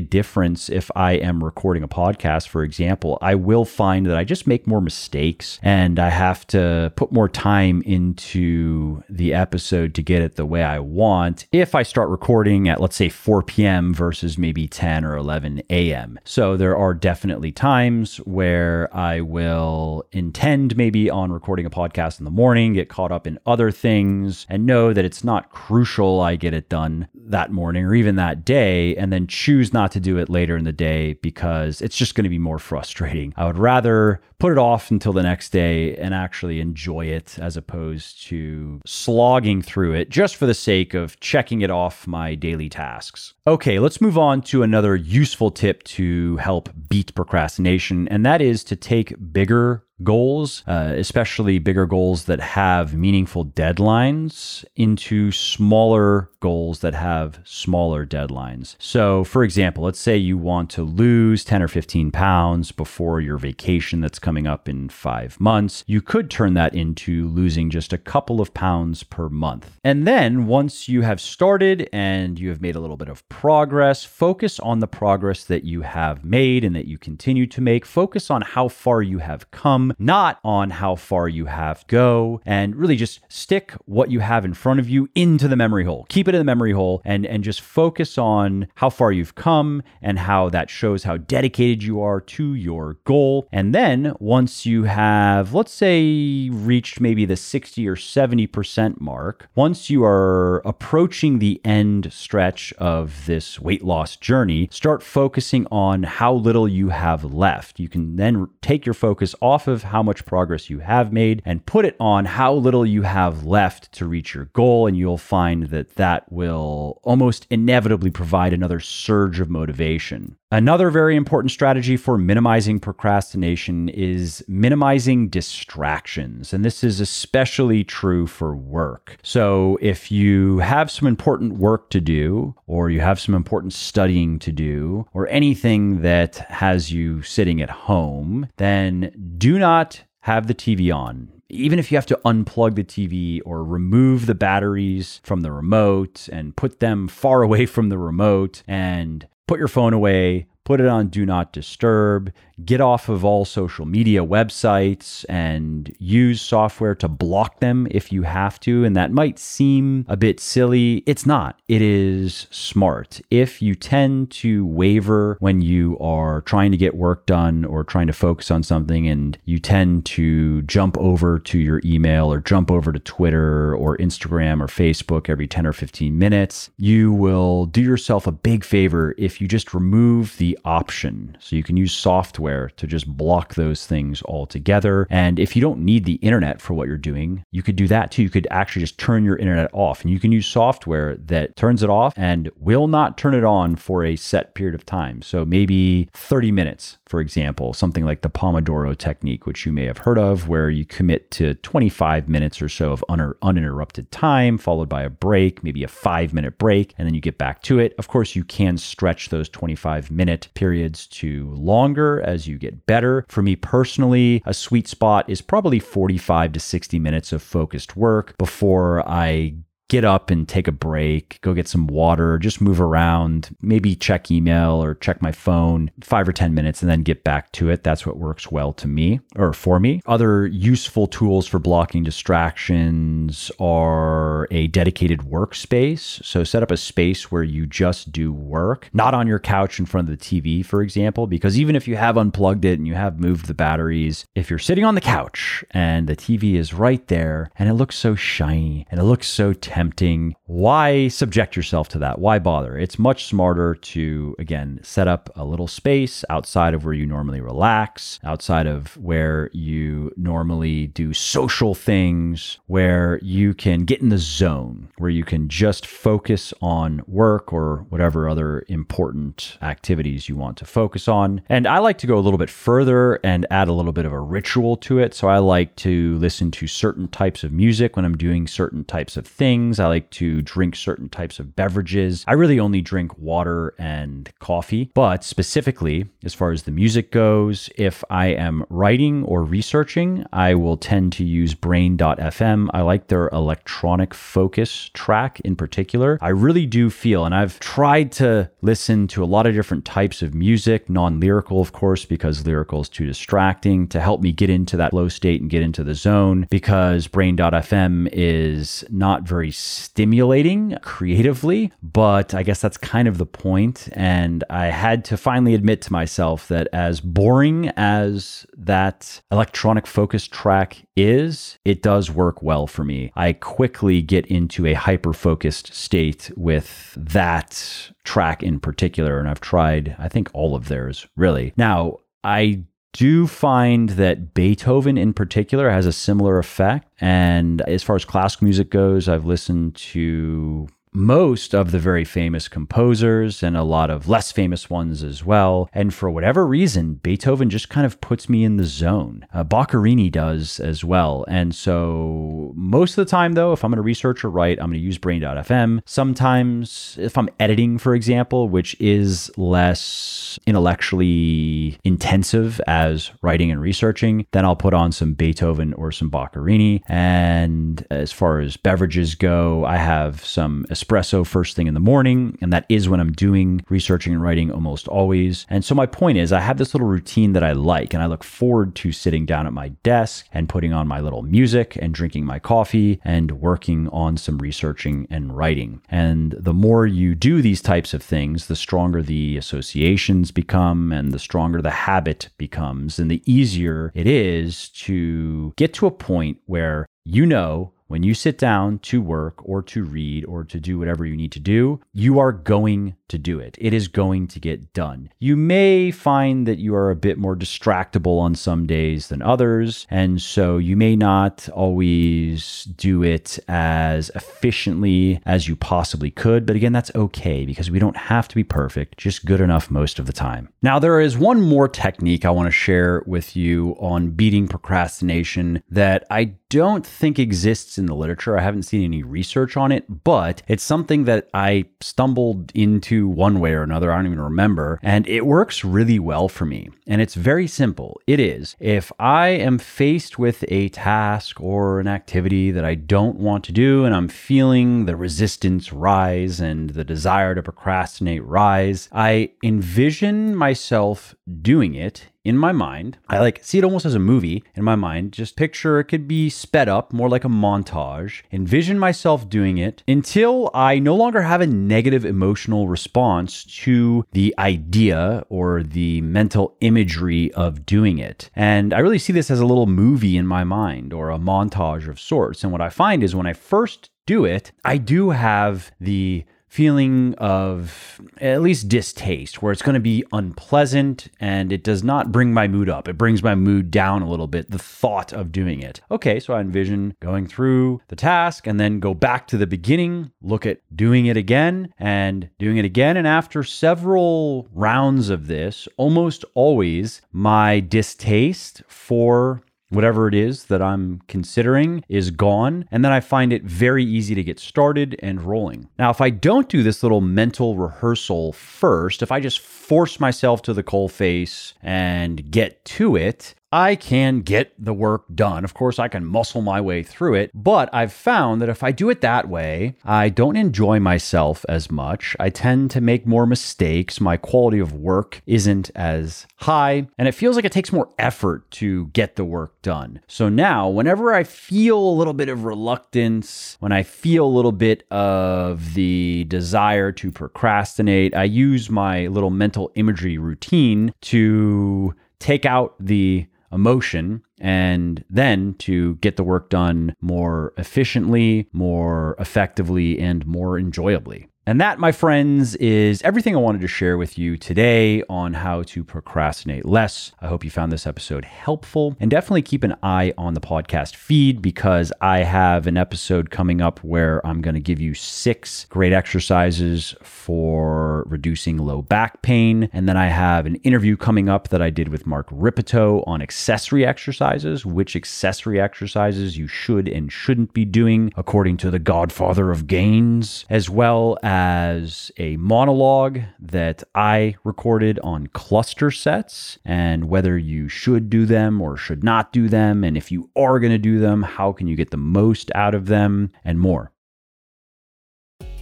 difference 0.00 0.68
if 0.68 0.90
I 0.96 1.12
am 1.12 1.44
recording 1.44 1.82
a 1.82 1.88
podcast, 1.88 2.48
for 2.48 2.62
example. 2.62 3.18
I 3.20 3.34
will 3.34 3.64
find 3.64 4.06
that 4.06 4.16
I 4.16 4.24
just 4.24 4.46
make 4.46 4.66
more 4.66 4.80
mistakes 4.80 5.11
mistakes 5.12 5.60
and 5.62 5.98
I 5.98 6.08
have 6.08 6.46
to 6.48 6.92
put 6.96 7.12
more 7.12 7.28
time 7.28 7.82
into 7.82 9.02
the 9.10 9.34
episode 9.34 9.94
to 9.94 10.02
get 10.02 10.22
it 10.22 10.36
the 10.36 10.46
way 10.46 10.62
I 10.62 10.78
want 10.78 11.46
if 11.52 11.74
I 11.74 11.82
start 11.82 12.08
recording 12.08 12.68
at, 12.68 12.80
let's 12.80 12.96
say, 12.96 13.10
4 13.10 13.42
p.m. 13.42 13.92
versus 13.92 14.38
maybe 14.38 14.66
10 14.66 15.04
or 15.04 15.16
11 15.16 15.62
a.m. 15.68 16.18
So 16.24 16.56
there 16.56 16.76
are 16.76 16.94
definitely 16.94 17.52
times 17.52 18.16
where 18.18 18.88
I 18.96 19.20
will 19.20 20.06
intend 20.12 20.76
maybe 20.76 21.10
on 21.10 21.30
recording 21.30 21.66
a 21.66 21.70
podcast 21.70 22.18
in 22.18 22.24
the 22.24 22.30
morning, 22.30 22.72
get 22.72 22.88
caught 22.88 23.12
up 23.12 23.26
in 23.26 23.38
other 23.44 23.70
things, 23.70 24.46
and 24.48 24.64
know 24.64 24.94
that 24.94 25.04
it's 25.04 25.22
not 25.22 25.50
crucial 25.50 26.20
I 26.20 26.36
get 26.36 26.54
it 26.54 26.70
done 26.70 27.08
that 27.26 27.50
morning 27.50 27.84
or 27.84 27.94
even 27.94 28.16
that 28.16 28.44
day, 28.44 28.96
and 28.96 29.12
then 29.12 29.26
choose 29.26 29.72
not 29.72 29.92
to 29.92 30.00
do 30.00 30.18
it 30.18 30.28
later 30.28 30.56
in 30.56 30.64
the 30.64 30.72
day 30.72 31.14
because 31.14 31.80
it's 31.80 31.96
just 31.96 32.14
going 32.14 32.24
to 32.24 32.30
be 32.30 32.38
more 32.38 32.58
frustrating. 32.70 33.32
I 33.36 33.46
would 33.46 33.58
rather 33.58 34.20
put 34.38 34.52
it 34.52 34.58
off 34.58 34.90
until 34.90 35.12
the 35.12 35.22
next 35.22 35.50
day 35.50 35.94
and 35.96 36.12
actually 36.12 36.58
enjoy 36.60 37.06
it 37.06 37.38
as 37.38 37.56
opposed 37.56 38.24
to 38.24 38.80
slogging 38.84 39.62
through 39.62 39.94
it 39.94 40.10
just 40.10 40.34
for 40.34 40.46
the 40.46 40.54
sake 40.54 40.94
of 40.94 41.18
checking 41.20 41.60
it 41.60 41.70
off 41.70 42.06
my 42.06 42.34
daily 42.34 42.68
tasks. 42.68 43.34
Okay, 43.46 43.78
let's 43.78 44.00
move 44.00 44.18
on 44.18 44.42
to 44.42 44.62
another 44.62 44.96
useful 44.96 45.50
tip 45.50 45.82
to 45.84 46.38
help 46.38 46.70
beat 46.88 47.14
procrastination, 47.14 48.08
and 48.08 48.26
that 48.26 48.40
is 48.40 48.64
to 48.64 48.76
take 48.76 49.14
bigger 49.32 49.84
goals, 50.02 50.64
uh, 50.66 50.92
especially 50.96 51.58
bigger 51.58 51.86
goals 51.86 52.24
that 52.24 52.40
have 52.40 52.94
meaningful 52.94 53.44
deadlines, 53.44 54.64
into 54.74 55.30
smaller 55.30 56.31
goals 56.42 56.80
that 56.80 56.94
have 56.94 57.40
smaller 57.44 58.04
deadlines. 58.04 58.76
So, 58.78 59.24
for 59.24 59.44
example, 59.44 59.84
let's 59.84 59.98
say 59.98 60.16
you 60.18 60.36
want 60.36 60.68
to 60.70 60.82
lose 60.82 61.44
10 61.44 61.62
or 61.62 61.68
15 61.68 62.10
pounds 62.10 62.72
before 62.72 63.20
your 63.20 63.38
vacation 63.38 64.02
that's 64.02 64.18
coming 64.18 64.46
up 64.46 64.68
in 64.68 64.90
five 64.90 65.40
months. 65.40 65.84
You 65.86 66.02
could 66.02 66.30
turn 66.30 66.52
that 66.54 66.74
into 66.74 67.28
losing 67.28 67.70
just 67.70 67.94
a 67.94 67.98
couple 67.98 68.40
of 68.40 68.52
pounds 68.52 69.04
per 69.04 69.30
month. 69.30 69.78
And 69.82 70.06
then 70.06 70.46
once 70.46 70.88
you 70.88 71.00
have 71.00 71.20
started 71.20 71.88
and 71.92 72.38
you 72.38 72.50
have 72.50 72.60
made 72.60 72.76
a 72.76 72.80
little 72.80 72.98
bit 72.98 73.08
of 73.08 73.26
progress, 73.30 74.04
focus 74.04 74.60
on 74.60 74.80
the 74.80 74.86
progress 74.86 75.44
that 75.44 75.64
you 75.64 75.80
have 75.80 76.24
made 76.24 76.64
and 76.64 76.76
that 76.76 76.86
you 76.86 76.98
continue 76.98 77.46
to 77.46 77.60
make. 77.62 77.86
Focus 77.86 78.30
on 78.30 78.42
how 78.42 78.68
far 78.68 79.00
you 79.00 79.18
have 79.18 79.50
come 79.50 79.94
not 79.98 80.40
on 80.44 80.70
how 80.70 80.96
far 80.96 81.28
you 81.28 81.46
have 81.46 81.86
go, 81.86 82.40
and 82.44 82.74
really 82.74 82.96
just 82.96 83.20
stick 83.28 83.72
what 83.86 84.10
you 84.10 84.20
have 84.20 84.44
in 84.44 84.54
front 84.54 84.80
of 84.80 84.88
you 84.88 85.08
into 85.14 85.48
the 85.48 85.56
memory 85.56 85.84
hole. 85.84 86.06
Keep 86.08 86.28
it 86.28 86.31
in 86.34 86.38
the 86.38 86.44
memory 86.44 86.72
hole 86.72 87.02
and, 87.04 87.26
and 87.26 87.44
just 87.44 87.60
focus 87.60 88.16
on 88.16 88.68
how 88.76 88.88
far 88.88 89.12
you've 89.12 89.34
come 89.34 89.82
and 90.00 90.18
how 90.20 90.48
that 90.50 90.70
shows 90.70 91.04
how 91.04 91.16
dedicated 91.16 91.82
you 91.82 92.00
are 92.00 92.20
to 92.20 92.54
your 92.54 92.94
goal. 93.04 93.48
And 93.52 93.74
then 93.74 94.14
once 94.18 94.64
you 94.64 94.84
have, 94.84 95.52
let's 95.52 95.72
say, 95.72 96.48
reached 96.50 97.00
maybe 97.00 97.24
the 97.24 97.36
60 97.36 97.88
or 97.88 97.96
70% 97.96 99.00
mark, 99.00 99.48
once 99.54 99.90
you 99.90 100.04
are 100.04 100.62
approaching 100.64 101.38
the 101.38 101.60
end 101.64 102.12
stretch 102.12 102.72
of 102.74 103.26
this 103.26 103.60
weight 103.60 103.84
loss 103.84 104.16
journey, 104.16 104.68
start 104.70 105.02
focusing 105.02 105.66
on 105.70 106.04
how 106.04 106.32
little 106.32 106.68
you 106.68 106.90
have 106.90 107.24
left. 107.24 107.80
You 107.80 107.88
can 107.88 108.16
then 108.16 108.48
take 108.60 108.86
your 108.86 108.94
focus 108.94 109.34
off 109.40 109.66
of 109.66 109.72
of 109.72 109.90
how 109.90 110.02
much 110.02 110.24
progress 110.24 110.70
you 110.70 110.78
have 110.78 111.12
made 111.12 111.42
and 111.44 111.66
put 111.66 111.84
it 111.84 111.96
on 111.98 112.24
how 112.24 112.54
little 112.54 112.86
you 112.86 113.02
have 113.02 113.44
left 113.44 113.90
to 113.92 114.06
reach 114.06 114.34
your 114.34 114.44
goal. 114.46 114.86
And 114.86 114.96
you'll 114.96 115.18
find 115.18 115.64
that 115.64 115.96
that 115.96 116.21
will 116.30 117.00
almost 117.02 117.46
inevitably 117.50 118.10
provide 118.10 118.52
another 118.52 118.80
surge 118.80 119.40
of 119.40 119.50
motivation. 119.50 120.36
Another 120.50 120.90
very 120.90 121.16
important 121.16 121.50
strategy 121.50 121.96
for 121.96 122.18
minimizing 122.18 122.78
procrastination 122.78 123.88
is 123.88 124.44
minimizing 124.48 125.28
distractions. 125.28 126.52
And 126.52 126.64
this 126.64 126.84
is 126.84 127.00
especially 127.00 127.84
true 127.84 128.26
for 128.26 128.54
work. 128.54 129.16
So, 129.22 129.78
if 129.80 130.10
you 130.10 130.58
have 130.58 130.90
some 130.90 131.08
important 131.08 131.54
work 131.54 131.90
to 131.90 132.00
do, 132.00 132.54
or 132.66 132.90
you 132.90 133.00
have 133.00 133.20
some 133.20 133.34
important 133.34 133.72
studying 133.72 134.38
to 134.40 134.52
do, 134.52 135.06
or 135.14 135.26
anything 135.28 136.02
that 136.02 136.36
has 136.50 136.92
you 136.92 137.22
sitting 137.22 137.62
at 137.62 137.70
home, 137.70 138.48
then 138.58 139.34
do 139.38 139.58
not 139.58 140.02
have 140.20 140.46
the 140.46 140.54
TV 140.54 140.94
on 140.94 141.28
even 141.52 141.78
if 141.78 141.92
you 141.92 141.98
have 141.98 142.06
to 142.06 142.18
unplug 142.24 142.74
the 142.74 142.82
TV 142.82 143.40
or 143.44 143.62
remove 143.62 144.24
the 144.26 144.34
batteries 144.34 145.20
from 145.22 145.42
the 145.42 145.52
remote 145.52 146.28
and 146.32 146.56
put 146.56 146.80
them 146.80 147.06
far 147.06 147.42
away 147.42 147.66
from 147.66 147.90
the 147.90 147.98
remote 147.98 148.62
and 148.66 149.28
put 149.46 149.58
your 149.58 149.68
phone 149.68 149.92
away, 149.92 150.46
put 150.64 150.80
it 150.80 150.86
on 150.86 151.08
do 151.08 151.26
not 151.26 151.52
disturb, 151.52 152.32
get 152.64 152.80
off 152.80 153.08
of 153.08 153.24
all 153.24 153.44
social 153.44 153.86
media 153.86 154.24
websites 154.24 155.24
and 155.28 155.94
use 155.98 156.40
software 156.40 156.94
to 156.94 157.08
block 157.08 157.60
them 157.60 157.86
if 157.90 158.12
you 158.12 158.22
have 158.22 158.60
to. 158.60 158.84
And 158.84 158.96
that 158.96 159.12
might 159.12 159.38
seem 159.38 160.04
a 160.08 160.16
bit 160.16 160.40
silly. 160.40 161.02
It's 161.06 161.26
not, 161.26 161.60
it 161.68 161.82
is 161.82 162.46
smart. 162.50 163.20
If 163.30 163.62
you 163.62 163.74
tend 163.74 164.30
to 164.32 164.66
waver 164.66 165.36
when 165.40 165.60
you 165.60 165.98
are 165.98 166.42
trying 166.42 166.70
to 166.70 166.76
get 166.76 166.94
work 166.94 167.26
done 167.26 167.64
or 167.64 167.84
trying 167.84 168.06
to 168.06 168.12
focus 168.12 168.50
on 168.50 168.62
something, 168.62 169.08
and 169.08 169.38
you 169.44 169.58
tend 169.58 170.04
to 170.06 170.62
jump 170.62 170.96
over 170.98 171.38
to 171.38 171.58
your 171.58 171.80
email 171.84 172.32
or 172.32 172.40
jump 172.40 172.70
over 172.70 172.92
to 172.92 172.98
Twitter 172.98 173.74
or 173.74 173.96
Instagram 173.96 174.60
or 174.60 174.66
Facebook 174.66 175.28
every 175.28 175.46
10 175.46 175.66
or 175.66 175.72
15 175.72 176.18
minutes, 176.18 176.70
you 176.76 177.12
will 177.12 177.66
do 177.66 177.82
yourself 177.82 178.26
a 178.26 178.32
big 178.32 178.64
favor 178.64 179.14
if 179.18 179.40
you 179.40 179.48
just 179.48 179.74
remove 179.74 180.36
the 180.38 180.58
option. 180.64 181.36
So 181.40 181.56
you 181.56 181.62
can 181.62 181.76
use 181.76 181.92
software 181.92 182.51
software 182.52 182.68
to 182.76 182.86
just 182.86 183.06
block 183.06 183.54
those 183.54 183.86
things 183.86 184.22
altogether. 184.24 185.06
And 185.10 185.38
if 185.38 185.56
you 185.56 185.62
don't 185.62 185.80
need 185.80 186.04
the 186.04 186.14
internet 186.14 186.60
for 186.60 186.74
what 186.74 186.88
you're 186.88 186.96
doing, 186.96 187.44
you 187.50 187.62
could 187.62 187.76
do 187.76 187.88
that 187.88 188.10
too. 188.10 188.22
You 188.22 188.30
could 188.30 188.46
actually 188.50 188.82
just 188.82 188.98
turn 188.98 189.24
your 189.24 189.36
internet 189.36 189.70
off 189.72 190.02
and 190.02 190.10
you 190.10 190.20
can 190.20 190.32
use 190.32 190.46
software 190.46 191.16
that 191.16 191.56
turns 191.56 191.82
it 191.82 191.90
off 191.90 192.14
and 192.16 192.50
will 192.56 192.88
not 192.88 193.18
turn 193.18 193.34
it 193.34 193.44
on 193.44 193.76
for 193.76 194.04
a 194.04 194.16
set 194.16 194.54
period 194.54 194.74
of 194.74 194.84
time. 194.84 195.22
So 195.22 195.44
maybe 195.44 196.08
30 196.12 196.52
minutes, 196.52 196.98
for 197.06 197.20
example, 197.20 197.72
something 197.74 198.04
like 198.04 198.22
the 198.22 198.30
Pomodoro 198.30 198.96
technique, 198.96 199.46
which 199.46 199.66
you 199.66 199.72
may 199.72 199.86
have 199.86 199.98
heard 199.98 200.18
of, 200.18 200.48
where 200.48 200.70
you 200.70 200.84
commit 200.84 201.30
to 201.32 201.54
25 201.54 202.28
minutes 202.28 202.60
or 202.60 202.68
so 202.68 202.92
of 202.92 203.04
un- 203.08 203.34
uninterrupted 203.42 204.10
time, 204.10 204.58
followed 204.58 204.88
by 204.88 205.02
a 205.02 205.10
break, 205.10 205.62
maybe 205.62 205.84
a 205.84 205.88
five 205.88 206.32
minute 206.32 206.58
break, 206.58 206.94
and 206.98 207.06
then 207.06 207.14
you 207.14 207.20
get 207.20 207.38
back 207.38 207.62
to 207.62 207.78
it. 207.78 207.94
Of 207.98 208.08
course, 208.08 208.34
you 208.36 208.44
can 208.44 208.76
stretch 208.76 209.28
those 209.28 209.48
25 209.48 210.10
minute 210.10 210.48
periods 210.54 211.06
to 211.08 211.50
longer 211.54 212.20
as 212.32 212.48
you 212.48 212.58
get 212.58 212.86
better. 212.86 213.24
For 213.28 213.42
me 213.42 213.54
personally, 213.54 214.42
a 214.44 214.54
sweet 214.54 214.88
spot 214.88 215.28
is 215.28 215.40
probably 215.40 215.78
45 215.78 216.52
to 216.52 216.60
60 216.60 216.98
minutes 216.98 217.32
of 217.32 217.42
focused 217.42 217.96
work 217.96 218.36
before 218.38 219.06
I 219.08 219.54
get 219.92 220.06
up 220.06 220.30
and 220.30 220.48
take 220.48 220.66
a 220.66 220.72
break, 220.72 221.38
go 221.42 221.52
get 221.52 221.68
some 221.68 221.86
water, 221.86 222.38
just 222.38 222.62
move 222.62 222.80
around, 222.80 223.54
maybe 223.60 223.94
check 223.94 224.30
email 224.30 224.82
or 224.82 224.94
check 224.94 225.20
my 225.20 225.30
phone 225.30 225.90
five 226.00 226.26
or 226.26 226.32
10 226.32 226.54
minutes 226.54 226.80
and 226.80 226.90
then 226.90 227.02
get 227.02 227.22
back 227.24 227.52
to 227.52 227.68
it. 227.68 227.84
That's 227.84 228.06
what 228.06 228.16
works 228.16 228.50
well 228.50 228.72
to 228.72 228.88
me 228.88 229.20
or 229.36 229.52
for 229.52 229.78
me. 229.78 230.00
Other 230.06 230.46
useful 230.46 231.06
tools 231.06 231.46
for 231.46 231.58
blocking 231.58 232.04
distractions 232.04 233.52
are 233.60 234.48
a 234.50 234.68
dedicated 234.68 235.20
workspace. 235.20 236.24
So 236.24 236.42
set 236.42 236.62
up 236.62 236.70
a 236.70 236.78
space 236.78 237.30
where 237.30 237.42
you 237.42 237.66
just 237.66 238.12
do 238.12 238.32
work, 238.32 238.88
not 238.94 239.12
on 239.12 239.26
your 239.26 239.40
couch 239.40 239.78
in 239.78 239.84
front 239.84 240.08
of 240.08 240.18
the 240.18 240.24
TV, 240.24 240.64
for 240.64 240.80
example, 240.80 241.26
because 241.26 241.60
even 241.60 241.76
if 241.76 241.86
you 241.86 241.96
have 241.96 242.16
unplugged 242.16 242.64
it 242.64 242.78
and 242.78 242.88
you 242.88 242.94
have 242.94 243.20
moved 243.20 243.44
the 243.44 243.52
batteries, 243.52 244.24
if 244.34 244.48
you're 244.48 244.58
sitting 244.58 244.86
on 244.86 244.94
the 244.94 245.02
couch 245.02 245.62
and 245.72 246.08
the 246.08 246.16
TV 246.16 246.54
is 246.54 246.72
right 246.72 247.06
there 247.08 247.50
and 247.58 247.68
it 247.68 247.74
looks 247.74 247.96
so 247.96 248.14
shiny 248.14 248.86
and 248.90 248.98
it 248.98 249.04
looks 249.04 249.28
so 249.28 249.52
tempting 249.52 249.81
tempting. 249.82 250.36
Why 250.46 251.08
subject 251.08 251.56
yourself 251.56 251.88
to 251.88 251.98
that? 251.98 252.20
Why 252.20 252.38
bother? 252.38 252.78
It's 252.78 253.00
much 253.00 253.24
smarter 253.24 253.74
to, 253.74 254.36
again, 254.38 254.78
set 254.84 255.08
up 255.08 255.28
a 255.34 255.44
little 255.44 255.66
space 255.66 256.24
outside 256.30 256.72
of 256.72 256.84
where 256.84 256.94
you 256.94 257.04
normally 257.04 257.40
relax, 257.40 258.20
outside 258.22 258.68
of 258.68 258.96
where 258.96 259.50
you 259.52 260.12
normally 260.16 260.86
do 260.86 261.12
social 261.12 261.74
things, 261.74 262.58
where 262.66 263.18
you 263.22 263.54
can 263.54 263.84
get 263.84 264.00
in 264.00 264.10
the 264.10 264.18
zone, 264.18 264.88
where 264.98 265.10
you 265.10 265.24
can 265.24 265.48
just 265.48 265.84
focus 265.84 266.54
on 266.62 267.02
work 267.08 267.52
or 267.52 267.84
whatever 267.88 268.28
other 268.28 268.64
important 268.68 269.58
activities 269.62 270.28
you 270.28 270.36
want 270.36 270.56
to 270.58 270.64
focus 270.64 271.08
on. 271.08 271.40
And 271.48 271.66
I 271.66 271.78
like 271.78 271.98
to 271.98 272.06
go 272.06 272.16
a 272.16 272.20
little 272.20 272.38
bit 272.38 272.50
further 272.50 273.18
and 273.24 273.48
add 273.50 273.66
a 273.66 273.72
little 273.72 273.92
bit 273.92 274.06
of 274.06 274.12
a 274.12 274.20
ritual 274.20 274.76
to 274.76 275.00
it. 275.00 275.12
So 275.12 275.26
I 275.26 275.38
like 275.38 275.74
to 275.76 276.16
listen 276.18 276.52
to 276.52 276.68
certain 276.68 277.08
types 277.08 277.42
of 277.42 277.50
music 277.50 277.96
when 277.96 278.04
I'm 278.04 278.16
doing 278.16 278.46
certain 278.46 278.84
types 278.84 279.16
of 279.16 279.26
things 279.26 279.61
things. 279.62 279.78
I 279.78 279.86
like 279.86 280.10
to 280.10 280.42
drink 280.42 280.74
certain 280.74 281.08
types 281.08 281.38
of 281.38 281.54
beverages. 281.54 282.24
I 282.26 282.32
really 282.32 282.58
only 282.58 282.80
drink 282.80 283.16
water 283.18 283.74
and 283.78 284.28
coffee, 284.40 284.90
but 284.94 285.22
specifically, 285.24 286.06
as 286.24 286.34
far 286.34 286.50
as 286.50 286.64
the 286.64 286.70
music 286.70 287.12
goes, 287.12 287.70
if 287.76 288.02
I 288.10 288.26
am 288.26 288.64
writing 288.68 289.24
or 289.24 289.42
researching, 289.44 290.24
I 290.32 290.54
will 290.54 290.76
tend 290.76 291.12
to 291.14 291.24
use 291.24 291.54
brain.fm. 291.54 292.68
I 292.74 292.80
like 292.80 293.06
their 293.06 293.28
electronic 293.28 294.14
focus 294.14 294.90
track 294.94 295.40
in 295.40 295.54
particular. 295.54 296.18
I 296.20 296.30
really 296.30 296.66
do 296.66 296.90
feel, 296.90 297.24
and 297.24 297.34
I've 297.34 297.60
tried 297.60 298.10
to 298.12 298.50
listen 298.62 299.06
to 299.08 299.22
a 299.22 299.26
lot 299.26 299.46
of 299.46 299.54
different 299.54 299.84
types 299.84 300.22
of 300.22 300.34
music, 300.34 300.90
non 300.90 301.20
lyrical, 301.20 301.60
of 301.60 301.72
course, 301.72 302.04
because 302.04 302.46
lyrical 302.46 302.80
is 302.80 302.88
too 302.88 303.06
distracting, 303.06 303.86
to 303.88 304.00
help 304.00 304.20
me 304.20 304.32
get 304.32 304.50
into 304.50 304.76
that 304.76 304.92
low 304.92 305.08
state 305.08 305.40
and 305.40 305.50
get 305.50 305.62
into 305.62 305.84
the 305.84 305.94
zone 305.94 306.46
because 306.50 307.06
brain.fm 307.06 308.08
is 308.12 308.84
not 308.90 309.22
very 309.22 309.51
stimulating 309.52 310.76
creatively, 310.82 311.72
but 311.82 312.34
I 312.34 312.42
guess 312.42 312.60
that's 312.60 312.76
kind 312.76 313.06
of 313.06 313.18
the 313.18 313.26
point. 313.26 313.88
And 313.92 314.44
I 314.50 314.66
had 314.66 315.04
to 315.06 315.16
finally 315.16 315.54
admit 315.54 315.82
to 315.82 315.92
myself 315.92 316.48
that 316.48 316.68
as 316.72 317.00
boring 317.00 317.68
as 317.76 318.46
that 318.56 319.20
electronic 319.30 319.86
focus 319.86 320.26
track 320.26 320.86
is, 320.96 321.58
it 321.64 321.82
does 321.82 322.10
work 322.10 322.42
well 322.42 322.66
for 322.66 322.84
me. 322.84 323.12
I 323.14 323.32
quickly 323.32 324.02
get 324.02 324.26
into 324.26 324.66
a 324.66 324.74
hyper 324.74 325.12
focused 325.12 325.74
state 325.74 326.30
with 326.36 326.94
that 326.96 327.90
track 328.04 328.42
in 328.42 328.60
particular. 328.60 329.18
And 329.18 329.28
I've 329.28 329.40
tried, 329.40 329.94
I 329.98 330.08
think, 330.08 330.30
all 330.32 330.54
of 330.54 330.68
theirs 330.68 331.06
really. 331.16 331.52
Now, 331.56 331.98
I 332.24 332.64
do 332.92 333.26
find 333.26 333.90
that 333.90 334.34
Beethoven 334.34 334.98
in 334.98 335.12
particular 335.12 335.70
has 335.70 335.86
a 335.86 335.92
similar 335.92 336.38
effect. 336.38 336.88
And 337.00 337.62
as 337.62 337.82
far 337.82 337.96
as 337.96 338.04
classical 338.04 338.44
music 338.44 338.70
goes, 338.70 339.08
I've 339.08 339.24
listened 339.24 339.74
to 339.76 340.68
most 340.92 341.54
of 341.54 341.70
the 341.70 341.78
very 341.78 342.04
famous 342.04 342.48
composers 342.48 343.42
and 343.42 343.56
a 343.56 343.62
lot 343.62 343.90
of 343.90 344.08
less 344.08 344.30
famous 344.30 344.68
ones 344.68 345.02
as 345.02 345.24
well. 345.24 345.68
And 345.72 345.92
for 345.94 346.10
whatever 346.10 346.46
reason, 346.46 346.94
Beethoven 346.94 347.50
just 347.50 347.68
kind 347.68 347.86
of 347.86 348.00
puts 348.00 348.28
me 348.28 348.44
in 348.44 348.56
the 348.56 348.64
zone. 348.64 349.26
Uh, 349.32 349.44
Boccherini 349.44 350.10
does 350.10 350.60
as 350.60 350.84
well. 350.84 351.24
And 351.28 351.54
so 351.54 352.52
most 352.54 352.92
of 352.92 352.96
the 353.04 353.10
time, 353.10 353.32
though, 353.32 353.52
if 353.52 353.64
I'm 353.64 353.70
going 353.70 353.76
to 353.76 353.82
research 353.82 354.24
or 354.24 354.30
write, 354.30 354.58
I'm 354.58 354.66
going 354.66 354.80
to 354.80 354.84
use 354.84 354.98
brain.fm. 354.98 355.80
Sometimes, 355.86 356.96
if 357.00 357.16
I'm 357.16 357.28
editing, 357.40 357.78
for 357.78 357.94
example, 357.94 358.48
which 358.48 358.76
is 358.78 359.30
less 359.36 360.38
intellectually 360.46 361.78
intensive 361.84 362.60
as 362.66 363.10
writing 363.22 363.50
and 363.50 363.60
researching, 363.60 364.26
then 364.32 364.44
I'll 364.44 364.56
put 364.56 364.74
on 364.74 364.92
some 364.92 365.14
Beethoven 365.14 365.72
or 365.74 365.92
some 365.92 366.10
Boccherini. 366.10 366.82
And 366.86 367.86
as 367.90 368.12
far 368.12 368.40
as 368.40 368.56
beverages 368.56 369.14
go, 369.14 369.64
I 369.64 369.76
have 369.76 370.24
some 370.24 370.66
espresso 370.82 371.26
first 371.26 371.56
thing 371.56 371.66
in 371.66 371.74
the 371.74 371.80
morning, 371.80 372.38
and 372.40 372.52
that 372.52 372.66
is 372.68 372.88
when 372.88 373.00
I'm 373.00 373.12
doing 373.12 373.64
researching 373.68 374.12
and 374.12 374.22
writing 374.22 374.50
almost 374.50 374.88
always. 374.88 375.46
And 375.48 375.64
so 375.64 375.74
my 375.74 375.86
point 375.86 376.18
is, 376.18 376.32
I 376.32 376.40
have 376.40 376.58
this 376.58 376.74
little 376.74 376.86
routine 376.86 377.32
that 377.32 377.44
I 377.44 377.52
like, 377.52 377.94
and 377.94 378.02
I 378.02 378.06
look 378.06 378.24
forward 378.24 378.74
to 378.76 378.92
sitting 378.92 379.26
down 379.26 379.46
at 379.46 379.52
my 379.52 379.68
desk 379.82 380.26
and 380.32 380.48
putting 380.48 380.72
on 380.72 380.88
my 380.88 381.00
little 381.00 381.22
music 381.22 381.76
and 381.80 381.94
drinking 381.94 382.24
my 382.24 382.38
coffee 382.38 383.00
and 383.04 383.32
working 383.40 383.88
on 383.88 384.16
some 384.16 384.38
researching 384.38 385.06
and 385.10 385.36
writing. 385.36 385.80
And 385.88 386.32
the 386.38 386.54
more 386.54 386.86
you 386.86 387.14
do 387.14 387.42
these 387.42 387.62
types 387.62 387.94
of 387.94 388.02
things, 388.02 388.46
the 388.46 388.56
stronger 388.56 389.02
the 389.02 389.36
associations 389.36 390.30
become 390.30 390.92
and 390.92 391.12
the 391.12 391.18
stronger 391.18 391.62
the 391.62 391.70
habit 391.70 392.28
becomes, 392.38 392.98
and 392.98 393.10
the 393.10 393.22
easier 393.26 393.92
it 393.94 394.06
is 394.06 394.68
to 394.70 395.52
get 395.56 395.74
to 395.74 395.86
a 395.86 395.90
point 395.90 396.38
where 396.46 396.86
you 397.04 397.26
know 397.26 397.72
when 397.92 398.02
you 398.02 398.14
sit 398.14 398.38
down 398.38 398.78
to 398.78 399.02
work 399.02 399.46
or 399.46 399.60
to 399.60 399.84
read 399.84 400.24
or 400.24 400.44
to 400.44 400.58
do 400.58 400.78
whatever 400.78 401.04
you 401.04 401.14
need 401.14 401.30
to 401.30 401.38
do, 401.38 401.78
you 401.92 402.18
are 402.18 402.32
going 402.32 402.96
to 403.08 403.18
do 403.18 403.38
it. 403.38 403.54
It 403.60 403.74
is 403.74 403.86
going 403.86 404.28
to 404.28 404.40
get 404.40 404.72
done. 404.72 405.10
You 405.18 405.36
may 405.36 405.90
find 405.90 406.48
that 406.48 406.58
you 406.58 406.74
are 406.74 406.90
a 406.90 406.96
bit 406.96 407.18
more 407.18 407.36
distractible 407.36 408.18
on 408.18 408.34
some 408.34 408.66
days 408.66 409.08
than 409.08 409.20
others, 409.20 409.86
and 409.90 410.22
so 410.22 410.56
you 410.56 410.74
may 410.74 410.96
not 410.96 411.50
always 411.50 412.64
do 412.64 413.02
it 413.02 413.38
as 413.46 414.10
efficiently 414.14 415.20
as 415.26 415.46
you 415.46 415.54
possibly 415.54 416.10
could. 416.10 416.46
But 416.46 416.56
again, 416.56 416.72
that's 416.72 416.94
okay 416.94 417.44
because 417.44 417.70
we 417.70 417.78
don't 417.78 417.98
have 417.98 418.26
to 418.28 418.34
be 418.34 418.42
perfect, 418.44 418.96
just 418.96 419.26
good 419.26 419.42
enough 419.42 419.70
most 419.70 419.98
of 419.98 420.06
the 420.06 420.14
time. 420.14 420.48
Now, 420.62 420.78
there 420.78 420.98
is 420.98 421.18
one 421.18 421.42
more 421.42 421.68
technique 421.68 422.24
I 422.24 422.30
want 422.30 422.46
to 422.46 422.52
share 422.52 423.02
with 423.06 423.36
you 423.36 423.76
on 423.78 424.12
beating 424.12 424.48
procrastination 424.48 425.62
that 425.68 426.06
I 426.10 426.36
don't 426.52 426.86
think 426.86 427.18
exists 427.18 427.78
in 427.78 427.86
the 427.86 427.94
literature. 427.94 428.38
I 428.38 428.42
haven't 428.42 428.64
seen 428.64 428.84
any 428.84 429.02
research 429.02 429.56
on 429.56 429.72
it, 429.72 430.04
but 430.04 430.42
it's 430.46 430.62
something 430.62 431.04
that 431.04 431.30
I 431.32 431.64
stumbled 431.80 432.52
into 432.54 433.08
one 433.08 433.40
way 433.40 433.52
or 433.54 433.62
another. 433.62 433.90
I 433.90 433.96
don't 433.96 434.06
even 434.06 434.20
remember. 434.20 434.78
And 434.82 435.08
it 435.08 435.24
works 435.24 435.64
really 435.64 435.98
well 435.98 436.28
for 436.28 436.44
me. 436.44 436.68
And 436.86 437.00
it's 437.00 437.14
very 437.14 437.46
simple. 437.46 437.98
It 438.06 438.20
is 438.20 438.54
if 438.60 438.92
I 438.98 439.28
am 439.28 439.56
faced 439.58 440.18
with 440.18 440.44
a 440.48 440.68
task 440.68 441.40
or 441.40 441.80
an 441.80 441.88
activity 441.88 442.50
that 442.50 442.66
I 442.66 442.74
don't 442.74 443.16
want 443.16 443.44
to 443.44 443.52
do, 443.52 443.86
and 443.86 443.94
I'm 443.94 444.08
feeling 444.08 444.84
the 444.84 444.94
resistance 444.94 445.72
rise 445.72 446.38
and 446.38 446.70
the 446.70 446.84
desire 446.84 447.34
to 447.34 447.42
procrastinate 447.42 448.24
rise, 448.24 448.90
I 448.92 449.30
envision 449.42 450.36
myself 450.36 451.14
doing 451.40 451.74
it 451.74 452.08
in 452.24 452.36
my 452.36 452.52
mind. 452.52 452.98
I 453.08 453.18
like 453.18 453.40
see 453.42 453.58
it 453.58 453.64
almost 453.64 453.86
as 453.86 453.94
a 453.94 454.00
movie 454.00 454.44
in 454.54 454.64
my 454.64 454.76
mind. 454.76 455.12
Just 455.12 455.36
picture 455.36 455.80
it 455.80 455.84
could 455.84 456.06
be 456.06 456.30
sped 456.30 456.68
up, 456.68 456.92
more 456.92 457.08
like 457.08 457.24
a 457.24 457.28
montage. 457.28 458.22
Envision 458.32 458.78
myself 458.78 459.28
doing 459.28 459.58
it 459.58 459.82
until 459.86 460.50
I 460.54 460.78
no 460.78 460.94
longer 460.94 461.22
have 461.22 461.40
a 461.40 461.46
negative 461.46 462.04
emotional 462.04 462.68
response 462.68 463.44
to 463.62 464.04
the 464.12 464.34
idea 464.38 465.24
or 465.28 465.62
the 465.62 466.00
mental 466.00 466.56
imagery 466.60 467.32
of 467.34 467.66
doing 467.66 467.98
it. 467.98 468.30
And 468.34 468.72
I 468.72 468.78
really 468.78 468.98
see 468.98 469.12
this 469.12 469.30
as 469.30 469.40
a 469.40 469.46
little 469.46 469.66
movie 469.66 470.16
in 470.16 470.26
my 470.26 470.44
mind 470.44 470.92
or 470.92 471.10
a 471.10 471.18
montage 471.18 471.88
of 471.88 472.00
sorts. 472.00 472.42
And 472.42 472.52
what 472.52 472.60
I 472.60 472.70
find 472.70 473.02
is 473.02 473.14
when 473.14 473.26
I 473.26 473.32
first 473.32 473.90
do 474.06 474.24
it, 474.24 474.52
I 474.64 474.78
do 474.78 475.10
have 475.10 475.70
the 475.80 476.24
feeling 476.52 477.14
of 477.14 477.98
at 478.20 478.42
least 478.42 478.68
distaste, 478.68 479.40
where 479.40 479.52
it's 479.52 479.62
going 479.62 479.72
to 479.72 479.80
be 479.80 480.04
unpleasant 480.12 481.08
and 481.18 481.50
it 481.50 481.64
does 481.64 481.82
not 481.82 482.12
bring 482.12 482.30
my 482.30 482.46
mood 482.46 482.68
up. 482.68 482.86
It 482.86 482.98
brings 482.98 483.22
my 483.22 483.34
mood 483.34 483.70
down 483.70 484.02
a 484.02 484.08
little 484.08 484.26
bit, 484.26 484.50
the 484.50 484.58
thought 484.58 485.14
of 485.14 485.32
doing 485.32 485.62
it. 485.62 485.80
Okay, 485.90 486.20
so 486.20 486.34
I 486.34 486.40
envision 486.42 486.94
going 487.00 487.26
through 487.26 487.80
the 487.88 487.96
task 487.96 488.46
and 488.46 488.60
then 488.60 488.80
go 488.80 488.92
back 488.92 489.26
to 489.28 489.38
the 489.38 489.46
beginning, 489.46 490.12
look 490.20 490.44
at 490.44 490.60
doing 490.76 491.06
it 491.06 491.16
again 491.16 491.72
and 491.78 492.28
doing 492.38 492.58
it 492.58 492.66
again. 492.66 492.98
And 492.98 493.06
after 493.06 493.42
several 493.42 494.46
rounds 494.52 495.08
of 495.08 495.28
this, 495.28 495.66
almost 495.78 496.22
always 496.34 497.00
my 497.12 497.60
distaste 497.60 498.62
for 498.68 499.42
whatever 499.72 500.06
it 500.08 500.14
is 500.14 500.44
that 500.44 500.62
I'm 500.62 501.02
considering 501.08 501.84
is 501.88 502.10
gone. 502.10 502.66
And 502.70 502.84
then 502.84 502.92
I 502.92 503.00
find 503.00 503.32
it 503.32 503.42
very 503.44 503.84
easy 503.84 504.14
to 504.14 504.22
get 504.22 504.38
started 504.38 504.96
and 505.02 505.22
rolling. 505.22 505.68
Now, 505.78 505.90
if 505.90 506.00
I 506.00 506.10
don't 506.10 506.48
do 506.48 506.62
this 506.62 506.82
little 506.82 507.00
mental 507.00 507.56
rehearsal 507.56 508.32
first, 508.32 509.02
if 509.02 509.10
I 509.10 509.20
just 509.20 509.40
force 509.40 509.98
myself 509.98 510.42
to 510.42 510.54
the 510.54 510.62
coal 510.62 510.88
face 510.88 511.54
and 511.62 512.30
get 512.30 512.64
to 512.66 512.96
it, 512.96 513.34
I 513.52 513.76
can 513.76 514.20
get 514.20 514.54
the 514.58 514.72
work 514.72 515.04
done. 515.14 515.44
Of 515.44 515.52
course, 515.52 515.78
I 515.78 515.88
can 515.88 516.06
muscle 516.06 516.40
my 516.40 516.60
way 516.60 516.82
through 516.82 517.14
it, 517.14 517.30
but 517.34 517.68
I've 517.72 517.92
found 517.92 518.40
that 518.40 518.48
if 518.48 518.62
I 518.62 518.72
do 518.72 518.88
it 518.88 519.02
that 519.02 519.28
way, 519.28 519.76
I 519.84 520.08
don't 520.08 520.36
enjoy 520.36 520.80
myself 520.80 521.44
as 521.48 521.70
much. 521.70 522.16
I 522.18 522.30
tend 522.30 522.70
to 522.70 522.80
make 522.80 523.06
more 523.06 523.26
mistakes. 523.26 524.00
My 524.00 524.16
quality 524.16 524.58
of 524.58 524.72
work 524.72 525.20
isn't 525.26 525.70
as 525.74 526.26
high, 526.36 526.88
and 526.96 527.06
it 527.06 527.12
feels 527.12 527.36
like 527.36 527.44
it 527.44 527.52
takes 527.52 527.72
more 527.72 527.90
effort 527.98 528.50
to 528.52 528.86
get 528.88 529.16
the 529.16 529.24
work 529.24 529.60
done. 529.60 530.00
So 530.06 530.30
now, 530.30 530.68
whenever 530.68 531.12
I 531.12 531.24
feel 531.24 531.78
a 531.78 531.96
little 531.98 532.14
bit 532.14 532.30
of 532.30 532.44
reluctance, 532.44 533.58
when 533.60 533.72
I 533.72 533.82
feel 533.82 534.24
a 534.24 534.26
little 534.26 534.52
bit 534.52 534.84
of 534.90 535.74
the 535.74 536.24
desire 536.28 536.90
to 536.92 537.10
procrastinate, 537.10 538.16
I 538.16 538.24
use 538.24 538.70
my 538.70 539.08
little 539.08 539.30
mental 539.30 539.70
imagery 539.74 540.16
routine 540.16 540.94
to 541.02 541.94
take 542.18 542.46
out 542.46 542.74
the 542.78 543.26
emotion 543.52 544.22
and 544.40 545.04
then 545.10 545.54
to 545.58 545.96
get 545.96 546.16
the 546.16 546.24
work 546.24 546.50
done 546.50 546.94
more 547.00 547.52
efficiently, 547.56 548.48
more 548.52 549.14
effectively, 549.18 549.98
and 549.98 550.26
more 550.26 550.58
enjoyably. 550.58 551.28
And 551.44 551.60
that, 551.60 551.80
my 551.80 551.90
friends, 551.90 552.54
is 552.56 553.02
everything 553.02 553.34
I 553.34 553.40
wanted 553.40 553.62
to 553.62 553.66
share 553.66 553.98
with 553.98 554.16
you 554.16 554.36
today 554.36 555.02
on 555.08 555.34
how 555.34 555.64
to 555.64 555.82
procrastinate 555.82 556.64
less. 556.64 557.10
I 557.20 557.26
hope 557.26 557.42
you 557.42 557.50
found 557.50 557.72
this 557.72 557.84
episode 557.84 558.24
helpful 558.24 558.96
and 559.00 559.10
definitely 559.10 559.42
keep 559.42 559.64
an 559.64 559.74
eye 559.82 560.14
on 560.16 560.34
the 560.34 560.40
podcast 560.40 560.94
feed 560.94 561.42
because 561.42 561.92
I 562.00 562.18
have 562.18 562.68
an 562.68 562.76
episode 562.76 563.30
coming 563.30 563.60
up 563.60 563.82
where 563.82 564.24
I'm 564.24 564.40
going 564.40 564.54
to 564.54 564.60
give 564.60 564.80
you 564.80 564.94
six 564.94 565.66
great 565.68 565.92
exercises 565.92 566.94
for 567.02 568.04
reducing 568.06 568.58
low 568.58 568.80
back 568.80 569.20
pain. 569.22 569.68
And 569.72 569.88
then 569.88 569.96
I 569.96 570.06
have 570.06 570.46
an 570.46 570.54
interview 570.56 570.96
coming 570.96 571.28
up 571.28 571.48
that 571.48 571.60
I 571.60 571.70
did 571.70 571.88
with 571.88 572.06
Mark 572.06 572.28
Rippetoe 572.30 573.02
on 573.04 573.20
accessory 573.20 573.84
exercises, 573.84 574.64
which 574.64 574.94
accessory 574.94 575.60
exercises 575.60 576.38
you 576.38 576.46
should 576.46 576.86
and 576.86 577.10
shouldn't 577.10 577.52
be 577.52 577.64
doing 577.64 578.12
according 578.16 578.58
to 578.58 578.70
the 578.70 578.78
godfather 578.78 579.50
of 579.50 579.66
gains, 579.66 580.46
as 580.48 580.70
well 580.70 581.18
as 581.24 581.31
as 581.34 582.12
a 582.18 582.36
monologue 582.36 583.18
that 583.40 583.82
I 583.94 584.36
recorded 584.44 584.98
on 584.98 585.28
cluster 585.28 585.90
sets 585.90 586.58
and 586.62 587.08
whether 587.08 587.38
you 587.38 587.70
should 587.70 588.10
do 588.10 588.26
them 588.26 588.60
or 588.60 588.76
should 588.76 589.02
not 589.02 589.32
do 589.32 589.48
them. 589.48 589.82
And 589.82 589.96
if 589.96 590.12
you 590.12 590.28
are 590.36 590.60
going 590.60 590.72
to 590.72 590.78
do 590.78 590.98
them, 590.98 591.22
how 591.22 591.50
can 591.52 591.66
you 591.66 591.74
get 591.74 591.90
the 591.90 591.96
most 591.96 592.50
out 592.54 592.74
of 592.74 592.84
them 592.84 593.32
and 593.46 593.58
more. 593.58 593.92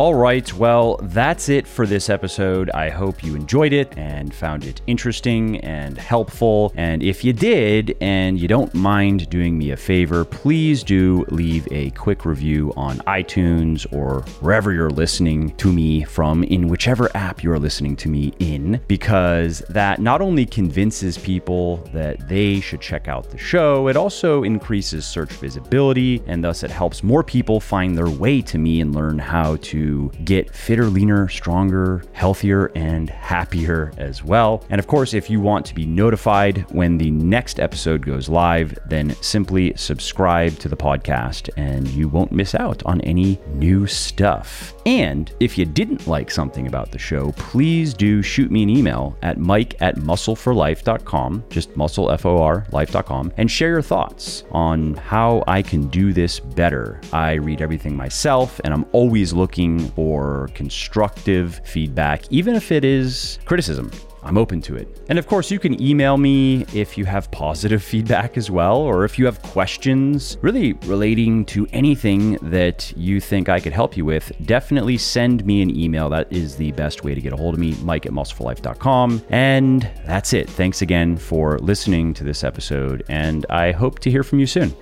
All 0.00 0.14
right, 0.14 0.50
well, 0.54 0.98
that's 1.02 1.50
it 1.50 1.66
for 1.66 1.86
this 1.86 2.08
episode. 2.08 2.70
I 2.70 2.88
hope 2.88 3.22
you 3.22 3.36
enjoyed 3.36 3.74
it 3.74 3.92
and 3.98 4.34
found 4.34 4.64
it 4.64 4.80
interesting 4.86 5.58
and 5.60 5.98
helpful. 5.98 6.72
And 6.74 7.02
if 7.02 7.22
you 7.22 7.34
did 7.34 7.94
and 8.00 8.40
you 8.40 8.48
don't 8.48 8.72
mind 8.72 9.28
doing 9.28 9.58
me 9.58 9.72
a 9.72 9.76
favor, 9.76 10.24
please 10.24 10.82
do 10.82 11.26
leave 11.28 11.68
a 11.70 11.90
quick 11.90 12.24
review 12.24 12.72
on 12.78 13.00
iTunes 13.00 13.86
or 13.92 14.22
wherever 14.40 14.72
you're 14.72 14.88
listening 14.88 15.54
to 15.56 15.70
me 15.70 16.04
from, 16.04 16.44
in 16.44 16.68
whichever 16.68 17.14
app 17.14 17.42
you're 17.42 17.58
listening 17.58 17.94
to 17.96 18.08
me 18.08 18.32
in, 18.38 18.80
because 18.88 19.58
that 19.68 20.00
not 20.00 20.22
only 20.22 20.46
convinces 20.46 21.18
people 21.18 21.76
that 21.92 22.26
they 22.26 22.58
should 22.58 22.80
check 22.80 23.06
out 23.06 23.28
the 23.28 23.36
show, 23.36 23.86
it 23.88 23.98
also 23.98 24.44
increases 24.44 25.04
search 25.04 25.32
visibility 25.32 26.22
and 26.26 26.42
thus 26.42 26.62
it 26.62 26.70
helps 26.70 27.02
more 27.02 27.22
people 27.22 27.60
find 27.60 27.98
their 27.98 28.08
way 28.08 28.40
to 28.40 28.56
me 28.56 28.80
and 28.80 28.94
learn 28.94 29.18
how 29.18 29.56
to 29.56 29.89
get 30.24 30.54
fitter, 30.54 30.84
leaner, 30.84 31.28
stronger, 31.28 32.02
healthier, 32.12 32.66
and 32.74 33.08
happier 33.10 33.92
as 33.98 34.24
well. 34.24 34.64
And 34.70 34.78
of 34.78 34.86
course, 34.86 35.14
if 35.14 35.30
you 35.30 35.40
want 35.40 35.66
to 35.66 35.74
be 35.74 35.86
notified 35.86 36.64
when 36.70 36.98
the 36.98 37.10
next 37.10 37.60
episode 37.60 38.04
goes 38.04 38.28
live, 38.28 38.78
then 38.86 39.14
simply 39.22 39.72
subscribe 39.76 40.58
to 40.58 40.68
the 40.68 40.76
podcast 40.76 41.50
and 41.56 41.88
you 41.88 42.08
won't 42.08 42.32
miss 42.32 42.54
out 42.54 42.82
on 42.84 43.00
any 43.02 43.38
new 43.54 43.86
stuff. 43.86 44.74
And 44.86 45.32
if 45.40 45.58
you 45.58 45.64
didn't 45.64 46.06
like 46.06 46.30
something 46.30 46.66
about 46.66 46.90
the 46.90 46.98
show, 46.98 47.32
please 47.32 47.94
do 47.94 48.22
shoot 48.22 48.50
me 48.50 48.62
an 48.62 48.70
email 48.70 49.16
at 49.22 49.38
mike 49.38 49.76
at 49.80 49.96
muscleforlife.com, 49.96 51.44
just 51.50 51.76
muscle, 51.76 52.10
F 52.10 52.26
O 52.26 52.42
R, 52.42 52.66
life.com, 52.72 53.32
and 53.36 53.50
share 53.50 53.70
your 53.70 53.82
thoughts 53.82 54.44
on 54.50 54.94
how 54.94 55.44
I 55.46 55.62
can 55.62 55.88
do 55.88 56.12
this 56.12 56.40
better. 56.40 57.00
I 57.12 57.32
read 57.34 57.62
everything 57.62 57.96
myself 57.96 58.60
and 58.64 58.72
I'm 58.72 58.86
always 58.92 59.32
looking 59.32 59.79
for 59.88 60.48
constructive 60.54 61.60
feedback, 61.64 62.30
even 62.30 62.54
if 62.54 62.72
it 62.72 62.84
is 62.84 63.38
criticism. 63.44 63.90
I'm 64.22 64.36
open 64.36 64.60
to 64.62 64.76
it. 64.76 65.02
And 65.08 65.18
of 65.18 65.26
course, 65.26 65.50
you 65.50 65.58
can 65.58 65.80
email 65.80 66.16
me 66.16 66.66
if 66.74 66.98
you 66.98 67.04
have 67.06 67.30
positive 67.30 67.82
feedback 67.92 68.36
as 68.36 68.50
well, 68.50 68.76
or 68.76 69.04
if 69.04 69.18
you 69.18 69.24
have 69.24 69.40
questions 69.42 70.36
really 70.42 70.74
relating 70.84 71.44
to 71.46 71.66
anything 71.72 72.34
that 72.42 72.92
you 72.96 73.20
think 73.20 73.48
I 73.48 73.60
could 73.60 73.72
help 73.72 73.96
you 73.96 74.04
with, 74.04 74.32
definitely 74.44 74.98
send 74.98 75.44
me 75.44 75.62
an 75.62 75.74
email. 75.76 76.08
That 76.10 76.32
is 76.32 76.56
the 76.56 76.72
best 76.72 77.04
way 77.04 77.14
to 77.14 77.20
get 77.20 77.32
a 77.32 77.36
hold 77.36 77.54
of 77.54 77.60
me, 77.60 77.74
mike 77.82 78.06
at 78.06 78.12
muscleforlife.com. 78.12 79.22
And 79.30 79.90
that's 80.04 80.32
it. 80.32 80.48
Thanks 80.48 80.82
again 80.82 81.16
for 81.16 81.58
listening 81.58 82.14
to 82.14 82.24
this 82.24 82.44
episode, 82.44 83.04
and 83.08 83.46
I 83.48 83.72
hope 83.72 84.00
to 84.00 84.10
hear 84.10 84.22
from 84.22 84.38
you 84.38 84.46
soon. 84.46 84.74